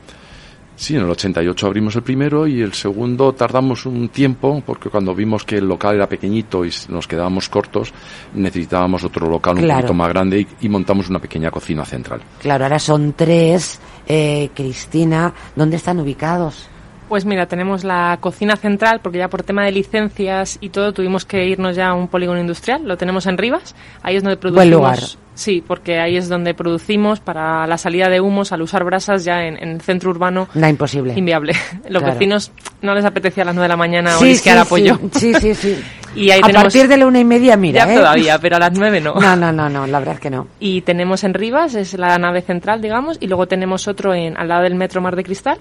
Sí, 0.74 0.96
en 0.96 1.02
el 1.02 1.10
88 1.10 1.66
abrimos 1.66 1.94
el 1.96 2.02
primero 2.02 2.46
y 2.46 2.60
el 2.60 2.72
segundo 2.72 3.32
tardamos 3.34 3.86
un 3.86 4.08
tiempo 4.08 4.62
porque 4.64 4.88
cuando 4.88 5.14
vimos 5.14 5.44
que 5.44 5.58
el 5.58 5.68
local 5.68 5.96
era 5.96 6.08
pequeñito 6.08 6.64
y 6.64 6.72
nos 6.88 7.06
quedábamos 7.06 7.48
cortos, 7.48 7.92
necesitábamos 8.34 9.04
otro 9.04 9.28
local 9.28 9.58
un 9.58 9.68
poquito 9.68 9.94
más 9.94 10.08
grande 10.08 10.40
y, 10.40 10.48
y 10.62 10.68
montamos 10.68 11.08
una 11.08 11.18
pequeña 11.18 11.50
cocina 11.50 11.84
central. 11.84 12.20
Claro, 12.40 12.64
ahora 12.64 12.78
son 12.78 13.12
tres. 13.12 13.78
Eh, 14.08 14.50
Cristina, 14.54 15.32
¿dónde 15.54 15.76
están 15.76 16.00
ubicados? 16.00 16.68
Pues 17.08 17.26
mira, 17.26 17.46
tenemos 17.46 17.84
la 17.84 18.16
cocina 18.20 18.56
central, 18.56 19.00
porque 19.02 19.18
ya 19.18 19.28
por 19.28 19.42
tema 19.42 19.64
de 19.64 19.72
licencias 19.72 20.56
y 20.60 20.70
todo 20.70 20.92
tuvimos 20.94 21.26
que 21.26 21.46
irnos 21.46 21.76
ya 21.76 21.88
a 21.88 21.94
un 21.94 22.08
polígono 22.08 22.40
industrial. 22.40 22.88
Lo 22.88 22.96
tenemos 22.96 23.26
en 23.26 23.36
Rivas. 23.36 23.74
Ahí 24.02 24.16
es 24.16 24.22
donde 24.22 24.38
producimos. 24.38 24.66
Buen 24.66 24.70
lugar. 24.70 24.98
Sí, 25.34 25.64
porque 25.66 25.98
ahí 25.98 26.16
es 26.16 26.28
donde 26.28 26.52
producimos 26.54 27.20
para 27.20 27.66
la 27.66 27.78
salida 27.78 28.08
de 28.10 28.20
humos 28.20 28.52
al 28.52 28.60
usar 28.62 28.84
brasas 28.84 29.24
ya 29.24 29.44
en, 29.44 29.56
en 29.56 29.70
el 29.70 29.80
centro 29.80 30.10
urbano. 30.10 30.46
No, 30.54 30.68
imposible. 30.68 31.14
Inviable. 31.16 31.54
Los 31.88 32.02
Claro. 32.02 32.14
vecinos 32.18 32.52
no 32.82 32.94
les 32.94 33.04
apetecía 33.04 33.42
a 33.42 33.46
las 33.46 33.54
9 33.54 33.64
de 33.64 33.68
la 33.68 33.76
mañana 33.76 34.10
Sí, 34.18 34.24
olisquear 34.24 34.56
sí, 34.58 34.62
apoyo. 34.62 34.98
Sí, 35.14 35.34
sí, 35.34 35.54
sí. 35.54 35.76
Y 36.14 36.30
ahí 36.30 36.40
a 36.42 36.46
tenemos- 36.46 36.64
partir 36.64 36.88
de 36.88 36.96
la 36.98 37.06
una 37.06 37.20
y 37.20 37.24
media, 37.24 37.56
mira, 37.56 37.86
ya 37.86 37.92
¿eh? 37.94 37.96
todavía, 37.96 38.38
pero 38.38 38.56
a 38.56 38.58
las 38.58 38.72
9 38.78 39.00
no. 39.00 39.14
No, 39.20 39.34
no, 39.34 39.50
no, 39.50 39.70
no, 39.70 39.86
la 39.86 39.98
verdad 39.98 40.16
es 40.16 40.20
que 40.20 40.28
no. 40.28 40.46
Y 40.60 40.82
tenemos 40.82 41.24
en 41.24 41.32
Rivas, 41.32 41.74
es 41.74 41.94
la 41.94 42.18
nave 42.18 42.42
central, 42.42 42.82
digamos, 42.82 43.16
y 43.18 43.26
luego 43.28 43.48
tenemos 43.48 43.88
otro 43.88 44.12
en, 44.12 44.36
al 44.36 44.46
lado 44.48 44.64
del 44.64 44.74
metro 44.74 45.00
Mar 45.00 45.16
de 45.16 45.24
Cristal 45.24 45.56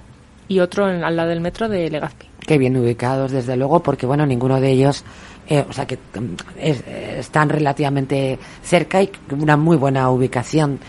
y 0.49 0.59
otro 0.59 0.89
en- 0.91 1.05
al 1.05 1.15
lado 1.15 1.29
del 1.29 1.39
metro 1.39 1.69
de 1.69 1.89
Legazpi. 1.89 2.25
Qué 2.45 2.57
bien 2.57 2.75
ubicados, 2.75 3.31
desde 3.31 3.55
luego, 3.55 3.81
porque 3.81 4.05
bueno, 4.05 4.25
ninguno 4.25 4.59
de 4.59 4.71
ellos, 4.71 5.05
eh, 5.51 5.65
o 5.69 5.73
sea, 5.73 5.85
que 5.85 5.95
mm, 5.97 6.35
es- 6.59 6.83
están 7.19 7.49
relativamente 7.49 8.39
cerca 8.63 9.01
y 9.01 9.07
con 9.07 9.41
una 9.41 9.57
muy 9.57 9.77
buena 9.77 10.09
ubicación. 10.09 10.79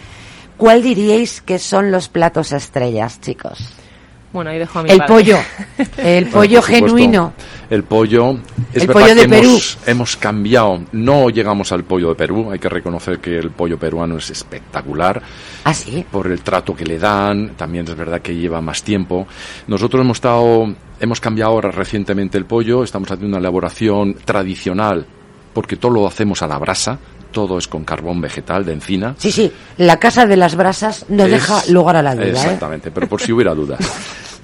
¿Cuál 0.57 0.83
diríais 0.83 1.41
que 1.41 1.59
son 1.59 1.91
los 1.91 2.09
platos 2.09 2.53
estrellas, 2.53 3.21
chicos? 3.21 3.59
Bueno, 4.33 4.49
ahí 4.51 4.59
dejo 4.59 4.79
a 4.79 4.83
mi 4.85 4.91
El 4.91 4.99
padre. 4.99 5.13
pollo, 5.13 5.39
el 5.99 6.25
Bueno, 6.25 6.31
pollo 6.39 6.63
genuino. 6.63 7.33
El 7.69 7.83
pollo. 7.85 8.39
Es 8.73 8.83
El 8.83 8.87
verdad 8.89 9.01
pollo 9.03 9.15
de 9.15 9.23
que 9.23 9.29
Perú. 9.29 9.49
Hemos, 9.51 9.79
hemos 9.87 10.17
cambiado. 10.17 10.81
No 10.93 11.29
llegamos 11.31 11.71
al 11.73 11.85
pollo 11.85 12.09
de 12.11 12.15
Perú. 12.15 12.51
Hay 12.51 12.59
que 12.59 12.69
reconocer 12.71 13.19
que 13.19 13.37
el 13.39 13.51
pollo 13.51 13.79
peruano 13.79 14.17
es 14.17 14.31
espectacular. 14.31 15.21
¿Ah, 15.65 15.75
sí? 15.75 16.05
Por 16.11 16.29
el 16.29 16.41
trato 16.43 16.75
que 16.75 16.87
le 16.87 16.99
dan. 16.99 17.51
También 17.57 17.87
es 17.87 17.95
verdad 17.95 18.23
que 18.23 18.35
lleva 18.35 18.61
más 18.63 18.83
tiempo. 18.83 19.27
Nosotros 19.67 20.01
hemos 20.03 20.17
estado. 20.17 20.73
Hemos 21.03 21.21
cambiado 21.21 21.51
ahora 21.51 21.73
recientemente 21.73 22.39
el 22.39 22.45
pollo. 22.47 22.85
Estamos 22.85 23.11
haciendo 23.11 23.37
una 23.37 23.41
elaboración 23.41 24.15
tradicional. 24.25 25.05
Porque 25.53 25.77
todo 25.77 25.91
lo 25.93 26.07
hacemos 26.07 26.43
a 26.43 26.47
la 26.47 26.57
brasa. 26.59 26.97
Todo 27.33 27.59
es 27.59 27.67
con 27.67 27.83
carbón 27.85 28.21
vegetal 28.21 28.65
de 28.65 28.73
encina. 28.75 29.17
Sí, 29.19 29.33
sí, 29.33 29.51
la 29.79 29.99
casa 29.99 30.27
de 30.27 30.37
las 30.37 30.55
brasas 30.55 31.05
no 31.09 31.25
Es- 31.25 31.31
deja 31.33 31.61
lugar 31.73 31.97
a 31.97 32.03
la 32.03 32.15
duda, 32.15 32.27
¿eh? 32.27 32.31
Exactamente, 32.31 32.91
pero 32.93 33.09
por 33.09 33.21
si 33.21 33.33
hubiera 33.33 33.53
dudas. 33.53 33.81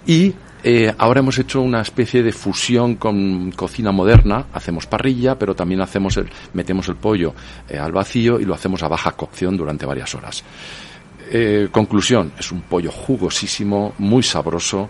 Y 0.06 0.34
eh, 0.64 0.92
ahora 0.98 1.20
hemos 1.20 1.38
hecho 1.38 1.60
una 1.60 1.80
especie 1.82 2.22
de 2.24 2.32
fusión 2.32 2.96
con 2.96 3.52
cocina 3.52 3.92
moderna. 3.92 4.46
Hacemos 4.52 4.86
parrilla, 4.86 5.38
pero 5.38 5.54
también 5.54 5.80
hacemos 5.80 6.16
el, 6.16 6.28
metemos 6.54 6.88
el 6.88 6.96
pollo 6.96 7.34
eh, 7.68 7.78
al 7.78 7.92
vacío 7.92 8.40
y 8.40 8.44
lo 8.44 8.54
hacemos 8.54 8.82
a 8.82 8.88
baja 8.88 9.12
cocción 9.12 9.56
durante 9.56 9.86
varias 9.86 10.12
horas. 10.16 10.42
Eh, 11.30 11.68
conclusión, 11.70 12.32
es 12.38 12.50
un 12.52 12.62
pollo 12.62 12.90
jugosísimo, 12.90 13.92
muy 13.98 14.22
sabroso 14.22 14.88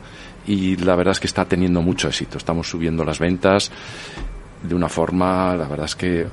y 0.48 0.76
la 0.76 0.96
verdad 0.96 1.12
es 1.12 1.20
que 1.20 1.26
está 1.26 1.44
teniendo 1.44 1.82
mucho 1.82 2.08
éxito. 2.08 2.38
Estamos 2.38 2.68
subiendo 2.68 3.04
las 3.04 3.18
ventas 3.18 3.70
de 4.62 4.74
una 4.74 4.88
forma, 4.88 5.54
la 5.54 5.68
verdad 5.68 5.84
es 5.84 5.94
que 5.94 6.26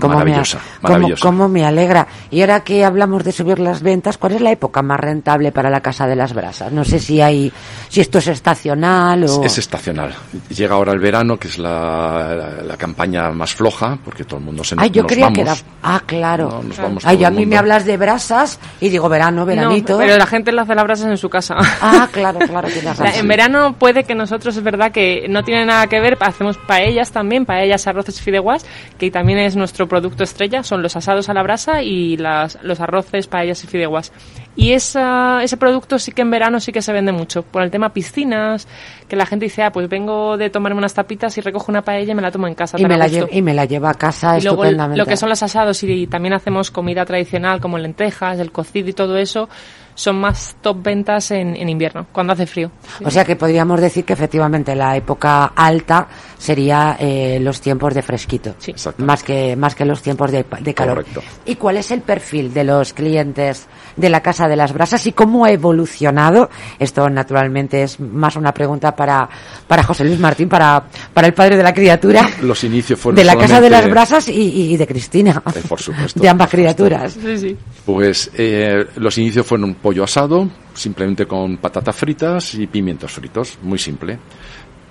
Cómo 0.00 0.14
me 0.14 0.20
a- 0.20 0.24
maravillosa, 0.24 0.58
cómo- 0.80 0.94
maravillosa. 0.94 1.22
cómo 1.22 1.48
me 1.48 1.64
alegra. 1.64 2.06
Y 2.30 2.40
ahora 2.40 2.60
que 2.60 2.84
hablamos 2.84 3.24
de 3.24 3.32
subir 3.32 3.58
las 3.58 3.82
ventas, 3.82 4.18
¿cuál 4.18 4.32
es 4.32 4.40
la 4.40 4.50
época 4.50 4.82
más 4.82 4.98
rentable 5.00 5.52
para 5.52 5.70
la 5.70 5.80
Casa 5.80 6.06
de 6.06 6.16
las 6.16 6.32
Brasas? 6.32 6.72
No 6.72 6.84
sé 6.84 6.98
si 6.98 7.20
hay, 7.20 7.52
si 7.88 8.00
esto 8.00 8.18
es 8.18 8.26
estacional 8.28 9.24
o... 9.24 9.44
Es 9.44 9.58
estacional. 9.58 10.14
Llega 10.48 10.74
ahora 10.74 10.92
el 10.92 10.98
verano, 10.98 11.38
que 11.38 11.48
es 11.48 11.58
la, 11.58 12.34
la- 12.34 12.62
la 12.62 12.76
campaña 12.76 13.30
más 13.30 13.54
floja, 13.54 13.98
porque 14.04 14.24
todo 14.24 14.38
el 14.38 14.44
mundo 14.46 14.64
se 14.64 14.74
Ay, 14.78 14.90
yo 14.90 15.02
nos 15.02 15.10
creía 15.10 15.26
vamos. 15.26 15.34
que 15.36 15.42
era... 15.42 15.54
Ah, 15.82 16.02
claro. 16.04 16.48
No, 16.50 16.62
nos 16.62 16.76
vamos 16.78 17.04
Ay, 17.06 17.24
a 17.24 17.30
mí 17.30 17.46
me 17.46 17.56
hablas 17.56 17.84
de 17.84 17.96
brasas 17.96 18.58
y 18.80 18.88
digo 18.88 19.08
verano, 19.08 19.44
veranito. 19.46 19.92
No, 19.94 19.98
pero 19.98 20.16
la 20.16 20.26
gente 20.26 20.52
le 20.52 20.60
hace 20.60 20.74
las 20.74 20.84
brasas 20.84 21.06
en 21.06 21.16
su 21.16 21.28
casa. 21.28 21.54
Ah, 21.80 22.08
claro, 22.12 22.38
claro, 22.40 22.68
en 23.14 23.28
verano 23.28 23.74
puede 23.78 24.04
que 24.04 24.14
nosotros, 24.14 24.56
es 24.56 24.62
verdad 24.62 24.90
que 24.92 25.26
no 25.28 25.42
tiene 25.42 25.64
nada 25.66 25.86
que 25.86 26.00
ver, 26.00 26.16
hacemos 26.20 26.56
paellas 26.58 27.10
también, 27.12 27.44
paellas, 27.46 27.86
arroces 27.86 28.18
y 28.18 28.22
fideuás, 28.22 28.64
que 28.98 29.10
también 29.10 29.38
es 29.38 29.56
nuestro 29.56 29.85
producto 29.88 30.24
estrella, 30.24 30.62
son 30.62 30.82
los 30.82 30.96
asados 30.96 31.28
a 31.28 31.34
la 31.34 31.42
brasa 31.42 31.82
y 31.82 32.16
las, 32.16 32.58
los 32.62 32.80
arroces, 32.80 33.26
paellas 33.26 33.62
y 33.64 33.66
fideuás. 33.66 34.12
Y 34.56 34.72
esa, 34.72 35.42
ese 35.42 35.56
producto 35.56 35.98
sí 35.98 36.12
que 36.12 36.22
en 36.22 36.30
verano 36.30 36.60
sí 36.60 36.72
que 36.72 36.80
se 36.82 36.92
vende 36.92 37.12
mucho, 37.12 37.42
por 37.42 37.62
el 37.62 37.70
tema 37.70 37.92
piscinas, 37.92 38.66
que 39.08 39.16
la 39.16 39.26
gente 39.26 39.44
dice, 39.46 39.62
ah, 39.62 39.70
pues 39.72 39.88
vengo 39.88 40.36
de 40.38 40.48
tomarme 40.50 40.78
unas 40.78 40.94
tapitas 40.94 41.36
y 41.36 41.40
recojo 41.42 41.70
una 41.70 41.82
paella 41.82 42.12
y 42.12 42.14
me 42.14 42.22
la 42.22 42.30
tomo 42.30 42.46
en 42.46 42.54
casa. 42.54 42.78
y, 42.80 42.86
me 42.86 42.96
la 42.96 43.06
gusto". 43.08 43.26
lle- 43.26 43.28
y 43.32 43.42
me 43.42 43.52
la 43.54 43.64
lleva 43.66 43.90
a 43.90 43.94
casa 43.94 44.38
Y 44.38 44.42
luego 44.42 44.64
estupendamente. 44.64 44.98
lo 44.98 45.06
que 45.06 45.16
son 45.16 45.28
los 45.28 45.42
asados 45.42 45.82
y 45.82 46.06
también 46.06 46.32
hacemos 46.34 46.70
comida 46.70 47.04
tradicional 47.04 47.60
como 47.60 47.76
lentejas, 47.78 48.38
el 48.38 48.50
cocido 48.52 48.88
y 48.88 48.92
todo 48.94 49.16
eso, 49.18 49.48
son 49.96 50.20
más 50.20 50.54
top 50.60 50.80
ventas 50.80 51.32
en, 51.32 51.56
en 51.56 51.68
invierno, 51.68 52.06
cuando 52.12 52.34
hace 52.34 52.46
frío. 52.46 52.70
O 53.04 53.10
sea 53.10 53.24
que 53.24 53.34
podríamos 53.34 53.80
decir 53.80 54.04
que 54.04 54.12
efectivamente 54.12 54.76
la 54.76 54.96
época 54.96 55.46
alta 55.56 56.06
sería 56.38 56.96
eh, 57.00 57.38
los 57.40 57.60
tiempos 57.60 57.94
de 57.94 58.02
fresquito, 58.02 58.54
más 58.98 59.24
que 59.24 59.56
más 59.56 59.74
que 59.74 59.84
los 59.84 60.00
tiempos 60.02 60.30
de, 60.30 60.44
de 60.60 60.74
calor. 60.74 60.98
Correcto. 60.98 61.22
¿Y 61.46 61.56
cuál 61.56 61.78
es 61.78 61.90
el 61.90 62.02
perfil 62.02 62.52
de 62.54 62.62
los 62.62 62.92
clientes 62.92 63.66
de 63.96 64.08
la 64.10 64.20
Casa 64.20 64.46
de 64.46 64.54
las 64.54 64.72
Brasas 64.72 65.04
y 65.06 65.12
cómo 65.12 65.44
ha 65.46 65.50
evolucionado? 65.50 66.50
Esto 66.78 67.08
naturalmente 67.10 67.82
es 67.82 67.98
más 67.98 68.36
una 68.36 68.52
pregunta 68.52 68.94
para, 68.94 69.28
para 69.66 69.82
José 69.82 70.04
Luis 70.04 70.20
Martín, 70.20 70.48
para, 70.48 70.84
para 71.12 71.26
el 71.26 71.32
padre 71.34 71.56
de 71.56 71.62
la 71.62 71.72
criatura, 71.72 72.28
Los 72.42 72.62
inicios 72.64 73.00
fueron 73.00 73.16
de 73.16 73.24
la 73.24 73.36
Casa 73.36 73.60
de 73.60 73.70
las 73.70 73.88
Brasas 73.88 74.28
y, 74.28 74.72
y 74.72 74.76
de 74.76 74.86
Cristina, 74.86 75.42
Eh, 75.54 75.62
por 75.66 75.80
supuesto. 75.80 76.20
de 76.20 76.28
ambas 76.28 76.50
criaturas. 76.50 77.16
Sí, 77.20 77.38
sí. 77.38 77.56
Pues 77.86 78.30
eh, 78.34 78.84
los 78.96 79.16
inicios 79.16 79.46
fueron 79.46 79.64
un 79.70 79.74
pollo 79.86 80.02
asado, 80.02 80.48
simplemente 80.74 81.26
con 81.26 81.58
patatas 81.58 81.94
fritas 81.94 82.54
y 82.54 82.66
pimientos 82.66 83.12
fritos, 83.12 83.56
muy 83.62 83.78
simple. 83.78 84.18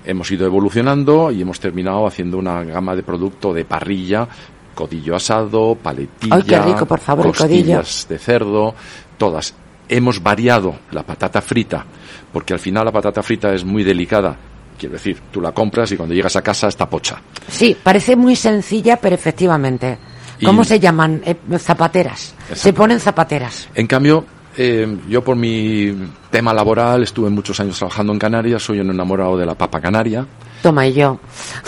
Hemos 0.06 0.32
ido 0.32 0.46
evolucionando 0.46 1.32
y 1.34 1.42
hemos 1.42 1.60
terminado 1.60 2.08
haciendo 2.08 2.38
una 2.38 2.64
gama 2.64 2.96
de 2.96 3.04
producto 3.04 3.54
de 3.54 3.66
parrilla, 3.66 4.26
codillo 4.74 5.18
asado, 5.18 5.76
paletilla, 5.76 6.36
Ay, 6.38 6.44
qué 6.44 6.60
rico, 6.62 6.86
por 6.86 7.02
favor, 7.02 7.26
costillas 7.28 8.06
de 8.08 8.18
cerdo, 8.18 8.74
todas. 9.18 9.54
Hemos 9.90 10.24
variado 10.24 10.74
la 10.92 11.04
patata 11.04 11.42
frita, 11.42 11.86
porque 12.32 12.54
al 12.54 12.60
final 12.60 12.86
la 12.86 12.94
patata 12.94 13.22
frita 13.22 13.54
es 13.54 13.66
muy 13.66 13.84
delicada. 13.84 14.34
Quiero 14.80 14.94
decir, 14.94 15.20
tú 15.30 15.42
la 15.42 15.52
compras 15.52 15.92
y 15.92 15.98
cuando 15.98 16.16
llegas 16.16 16.38
a 16.38 16.42
casa 16.42 16.70
está 16.70 16.90
pocha. 16.90 17.22
Sí, 17.50 17.76
parece 17.84 18.16
muy 18.16 18.38
sencilla, 18.38 18.96
pero 18.96 19.16
efectivamente. 19.16 19.98
Y- 20.40 20.46
¿Cómo 20.46 20.64
se 20.64 20.80
llaman? 20.80 21.22
Eh, 21.26 21.36
zapateras. 21.60 22.34
Se 22.54 22.72
ponen 22.72 23.02
zapateras. 23.02 23.68
En 23.76 23.88
cambio, 23.88 24.26
eh, 24.58 24.98
yo 25.10 25.24
por 25.24 25.36
mi 25.36 25.94
tema 26.32 26.54
laboral 26.54 27.04
estuve 27.04 27.30
muchos 27.30 27.60
años 27.60 27.78
trabajando 27.78 28.14
en 28.14 28.20
Canarias, 28.20 28.64
soy 28.64 28.80
un 28.80 28.90
enamorado 28.90 29.38
de 29.38 29.46
la 29.46 29.56
papa 29.56 29.80
canaria 29.82 30.26
Toma 30.62 30.88
y 30.88 30.94
yo. 30.94 31.20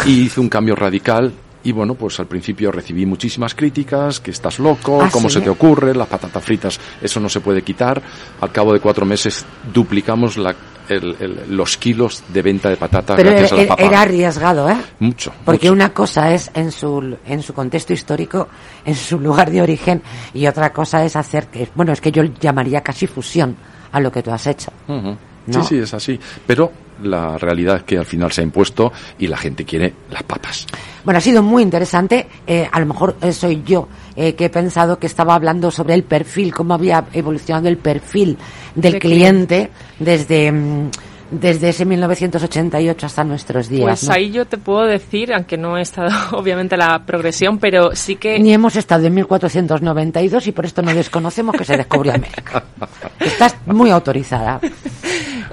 y 0.06 0.22
hice 0.22 0.40
un 0.40 0.50
cambio 0.50 0.76
radical. 0.76 1.32
Y 1.68 1.74
bueno, 1.74 1.96
pues 1.96 2.18
al 2.22 2.28
principio 2.28 2.72
recibí 2.72 3.06
muchísimas 3.06 3.54
críticas, 3.54 4.22
que 4.22 4.32
estás 4.32 4.58
loco, 4.58 5.02
Ah, 5.04 5.10
cómo 5.12 5.28
¿sí? 5.28 5.34
se 5.36 5.42
te 5.42 5.50
ocurre, 5.50 5.94
las 5.94 6.08
patatas 6.08 6.42
fritas, 6.42 6.80
eso 7.02 7.20
no 7.20 7.28
se 7.28 7.42
puede 7.42 7.62
quitar. 7.62 8.02
Al 8.40 8.54
cabo 8.54 8.72
de 8.72 8.80
cuatro 8.80 9.06
meses 9.06 9.46
duplicamos 9.74 10.38
la- 10.38 10.56
el- 10.88 11.18
el- 11.20 11.44
los 11.58 11.76
kilos 11.76 12.24
de 12.30 12.42
venta 12.42 12.70
de 12.70 12.78
patatas 12.78 13.18
Pero 13.18 13.32
gracias 13.32 13.52
era, 13.52 13.60
a 13.60 13.64
la 13.66 13.68
papa. 13.76 13.84
era 13.84 14.02
arriesgado, 14.02 14.70
¿eh? 14.70 14.78
Mucho. 15.00 15.34
Porque 15.44 15.70
una 15.70 15.94
cosa 15.94 16.34
es 16.34 16.50
en 16.54 16.72
su, 16.72 17.18
en 17.26 17.44
su 17.44 17.54
contexto 17.54 17.92
histórico, 17.92 18.48
en 18.86 18.96
su 18.96 19.20
lugar 19.20 19.52
de 19.52 19.62
origen, 19.62 20.02
y 20.34 20.48
otra 20.48 20.72
cosa 20.72 21.04
es 21.04 21.18
hacer 21.18 21.48
que, 21.48 21.68
bueno, 21.76 21.92
es 21.92 22.00
que 22.00 22.14
yo 22.14 22.24
llamaría 22.24 22.80
casi 22.80 23.08
fusión 23.08 23.58
a 23.92 24.00
lo 24.00 24.10
que 24.10 24.24
tú 24.24 24.32
has 24.32 24.48
hecho. 24.48 24.72
Ujú. 24.88 25.18
¿No? 25.48 25.64
Sí, 25.64 25.76
sí, 25.76 25.82
es 25.82 25.94
así. 25.94 26.20
Pero 26.46 26.72
la 27.04 27.38
realidad 27.38 27.78
es 27.78 27.84
que 27.84 27.98
al 27.98 28.06
final 28.06 28.32
se 28.32 28.42
ha 28.42 28.44
impuesto 28.44 28.92
y 29.20 29.28
la 29.28 29.38
gente 29.38 29.66
quiere 29.66 29.94
las 30.12 30.24
papas. 30.24 30.66
Bueno, 31.04 31.20
ha 31.20 31.22
sido 31.22 31.44
muy 31.44 31.64
interesante. 31.64 32.28
Eh, 32.46 32.68
a 32.72 32.80
lo 32.80 32.86
mejor 32.86 33.16
eh, 33.22 33.32
soy 33.32 33.64
yo 33.66 33.88
eh, 34.16 34.34
que 34.34 34.46
he 34.46 34.50
pensado 34.50 35.00
que 35.00 35.08
estaba 35.08 35.36
hablando 35.36 35.72
sobre 35.72 35.94
el 35.94 36.04
perfil, 36.04 36.54
cómo 36.54 36.74
había 36.74 37.06
evolucionado 37.14 37.68
el 37.68 37.78
perfil 37.78 38.38
del 38.76 38.94
De 38.94 39.00
cliente 39.00 39.72
desde, 40.00 40.52
mm, 40.52 40.90
desde 41.32 41.70
ese 41.70 41.86
1988 41.86 43.06
hasta 43.06 43.24
nuestros 43.24 43.70
días. 43.70 43.84
Pues 43.84 44.04
¿no? 44.04 44.14
ahí 44.14 44.32
yo 44.32 44.46
te 44.46 44.58
puedo 44.58 44.86
decir, 44.86 45.34
aunque 45.34 45.58
no 45.58 45.78
he 45.78 45.82
estado 45.82 46.10
obviamente 46.38 46.78
la 46.78 47.04
progresión, 47.06 47.58
pero 47.60 47.96
sí 47.96 48.16
que 48.16 48.40
Ni 48.40 48.54
hemos 48.54 48.76
estado 48.76 49.06
en 49.08 49.14
1492 49.14 50.48
y 50.48 50.52
por 50.52 50.66
esto 50.66 50.82
no 50.82 50.94
desconocemos 50.94 51.56
que 51.56 51.66
se 51.66 51.78
descubrió 51.78 52.14
América. 52.14 52.64
Estás 53.20 53.56
muy 53.66 53.92
autorizada. 53.92 54.60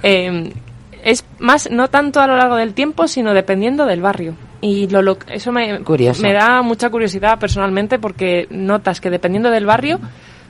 Eh, 0.05 0.53
es 1.03 1.25
más, 1.39 1.71
no 1.71 1.89
tanto 1.89 2.21
a 2.21 2.27
lo 2.27 2.37
largo 2.37 2.57
del 2.57 2.75
tiempo, 2.75 3.09
sino 3.09 3.35
dependiendo 3.35 3.85
del 3.87 4.01
barrio. 4.01 4.35
Y 4.61 4.89
lo, 4.89 5.03
lo- 5.03 5.19
eso 5.29 5.53
me, 5.53 5.81
Curioso. 5.81 6.23
me 6.23 6.33
da 6.33 6.63
mucha 6.63 6.89
curiosidad 6.91 7.39
personalmente 7.39 7.99
porque 7.99 8.47
notas 8.51 9.01
que 9.01 9.11
dependiendo 9.11 9.51
del 9.51 9.67
barrio 9.67 10.01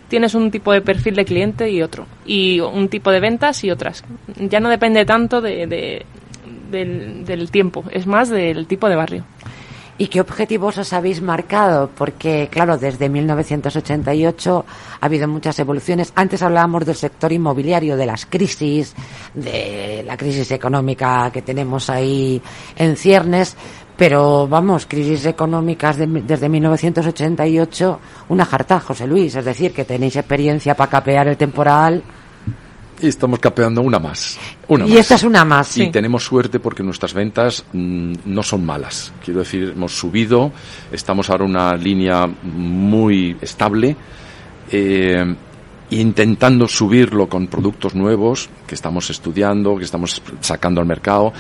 tienes 0.09 0.35
un 0.35 0.51
tipo 0.53 0.73
de 0.73 0.81
perfil 0.83 1.17
de 1.17 1.25
cliente 1.25 1.71
y 1.71 1.83
otro. 1.83 2.07
Y 2.25 2.61
un 2.61 2.89
tipo 2.89 3.11
de 3.11 3.19
ventas 3.21 3.65
y 3.65 3.71
otras. 3.73 4.05
Ya 4.37 4.61
no 4.61 4.69
depende 4.69 5.05
tanto 5.05 5.41
de, 5.41 5.67
de- 5.67 6.07
del, 6.71 7.25
del 7.25 7.51
tiempo, 7.51 7.85
es 7.91 8.07
más 8.07 8.29
del 8.29 8.67
tipo 8.67 8.89
de 8.89 8.97
barrio. 8.97 9.25
¿Y 9.97 10.09
qué 10.09 10.21
objetivos 10.21 10.77
os 10.79 10.93
habéis 10.93 11.23
marcado? 11.23 11.89
Porque, 11.97 12.49
claro, 12.51 12.77
desde 12.77 13.09
1988 13.09 14.65
ha 15.01 15.07
habido 15.07 15.29
muchas 15.29 15.57
evoluciones. 15.61 16.13
Antes 16.17 16.43
hablábamos 16.43 16.85
del 16.85 16.97
sector 16.97 17.33
inmobiliario, 17.33 17.97
de 17.97 18.07
las 18.07 18.27
crisis, 18.27 18.93
de 19.35 20.03
la 20.05 20.17
crisis 20.17 20.51
económica 20.51 21.31
que 21.33 21.43
tenemos 21.43 21.89
ahí 21.91 22.43
en 22.77 22.97
ciernes, 22.97 23.57
pero 23.97 24.49
vamos, 24.49 24.87
crisis 24.87 25.27
económicas 25.27 25.97
de- 25.97 26.07
desde 26.09 26.49
1988, 26.49 28.01
una 28.31 28.45
jarta, 28.45 28.81
José 28.81 29.07
Luis. 29.07 29.37
Es 29.37 29.45
decir, 29.45 29.73
que 29.73 29.85
tenéis 29.85 30.17
experiencia 30.17 30.75
para 30.75 30.91
capear 30.91 31.29
el 31.29 31.37
temporal. 31.37 32.03
Y 33.01 33.09
estamos 33.09 33.39
capeando 33.39 33.81
una 33.83 33.99
más. 33.99 34.39
Una 34.69 34.87
Y 34.87 34.91
más. 34.91 34.99
esta 35.01 35.15
es 35.17 35.23
una 35.25 35.45
más, 35.45 35.77
Y 35.77 35.85
sí. 35.87 35.91
tenemos 35.91 36.25
suerte 36.25 36.61
porque 36.61 36.83
nuestras 36.83 37.13
ventas 37.13 37.65
mm, 37.73 38.15
no 38.27 38.43
son 38.43 38.65
malas. 38.65 39.13
Quiero 39.25 39.41
decir, 39.41 39.73
hemos 39.75 39.93
subido, 39.97 40.53
estamos 40.93 41.29
ahora 41.31 41.45
en 41.45 41.51
una 41.51 41.75
línea 41.77 42.27
muy 42.43 43.37
estable, 43.41 43.97
eh, 44.71 45.35
intentando 45.91 46.67
subirlo 46.69 47.29
con 47.29 47.47
productos 47.47 47.95
nuevos 47.95 48.49
que 48.67 48.75
estamos 48.75 49.11
estudiando, 49.11 49.77
que 49.77 49.85
estamos 49.85 50.21
sacando 50.41 50.81
al 50.81 50.87
mercado. 50.87 51.33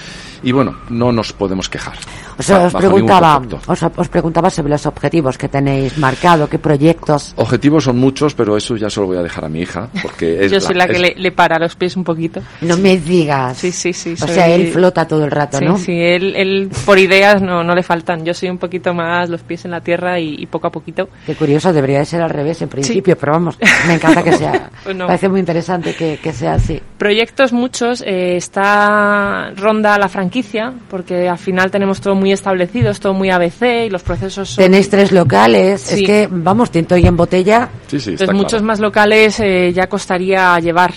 Y 0.42 0.52
bueno, 0.52 0.76
no 0.90 1.10
nos 1.12 1.32
podemos 1.32 1.68
quejar. 1.68 1.94
O 2.38 2.42
sea, 2.42 2.66
os 2.66 2.74
preguntaba, 2.74 3.40
os, 3.66 3.82
os 3.82 4.08
preguntaba 4.08 4.50
sobre 4.50 4.70
los 4.70 4.84
objetivos 4.86 5.38
que 5.38 5.48
tenéis 5.48 5.96
marcado, 5.98 6.48
qué 6.48 6.58
proyectos. 6.58 7.32
Objetivos 7.36 7.84
son 7.84 7.98
muchos, 7.98 8.34
pero 8.34 8.56
eso 8.56 8.76
ya 8.76 8.90
se 8.90 9.00
lo 9.00 9.06
voy 9.06 9.16
a 9.16 9.22
dejar 9.22 9.44
a 9.44 9.48
mi 9.48 9.60
hija, 9.60 9.88
porque 10.02 10.44
es 10.44 10.52
Yo 10.52 10.60
soy 10.60 10.74
la, 10.74 10.86
que 10.86 10.92
es- 10.94 11.00
le, 11.00 11.14
le 11.16 11.32
para 11.32 11.58
los 11.58 11.74
pies 11.76 11.96
un 11.96 12.04
poquito. 12.04 12.40
No 12.60 12.76
me 12.76 12.98
digas. 12.98 13.56
Sí, 13.58 13.72
sí, 13.72 13.92
sí. 13.92 14.12
O 14.12 14.16
soy- 14.16 14.28
sea, 14.34 14.48
él 14.48 14.68
flota 14.72 15.06
todo 15.08 15.24
el 15.24 15.30
rato, 15.30 15.58
sí, 15.58 15.64
¿no? 15.64 15.78
Sí, 15.78 15.92
él, 15.92 16.34
él 16.36 16.70
por 16.84 16.98
ideas 16.98 17.40
no, 17.40 17.64
no 17.64 17.74
le 17.74 17.82
faltan. 17.82 18.24
Yo 18.24 18.34
soy 18.34 18.50
un 18.50 18.58
poquito 18.58 18.92
más 18.92 19.30
los 19.30 19.42
pies 19.42 19.64
en 19.64 19.70
la 19.70 19.80
tierra 19.80 20.20
y, 20.20 20.34
y 20.38 20.46
poco 20.46 20.66
a 20.66 20.70
poquito. 20.72 21.08
Qué 21.24 21.34
curioso, 21.34 21.72
debería 21.72 22.00
de 22.00 22.04
ser 22.04 22.20
al 22.20 22.30
revés 22.30 22.60
en 22.62 22.68
principio, 22.68 23.16
pero 23.16 23.32
vamos, 23.32 23.56
me 23.86 23.94
encanta 23.94 24.22
que 24.24 24.33
sea. 24.36 24.70
Pues 24.84 24.94
no. 24.94 25.06
Parece 25.06 25.30
muy 25.30 25.40
interesante 25.40 25.94
que, 25.94 26.18
que 26.22 26.30
sea 26.34 26.54
así. 26.54 26.78
Proyectos 26.98 27.54
muchos, 27.54 28.02
eh, 28.06 28.36
está 28.36 29.50
ronda 29.56 29.96
la 29.98 30.08
franquicia, 30.10 30.74
porque 30.90 31.26
al 31.26 31.38
final 31.38 31.70
tenemos 31.70 32.02
todo 32.02 32.14
muy 32.14 32.32
establecido, 32.32 32.90
es 32.90 33.00
todo 33.00 33.14
muy 33.14 33.30
ABC 33.30 33.86
y 33.86 33.90
los 33.90 34.02
procesos 34.02 34.50
son... 34.50 34.62
Tenéis 34.64 34.90
tres 34.90 35.10
locales, 35.10 35.80
Sí. 35.80 36.02
es 36.02 36.06
que, 36.06 36.28
vamos, 36.30 36.70
tinto 36.70 36.96
y 36.98 37.06
en 37.06 37.16
botella. 37.16 37.70
Sí, 37.86 37.98
sí, 37.98 38.10
Entonces 38.10 38.36
muchos 38.36 38.62
más 38.62 38.78
locales 38.78 39.40
eh, 39.40 39.72
ya 39.72 39.86
costaría 39.86 40.58
llevar 40.60 40.92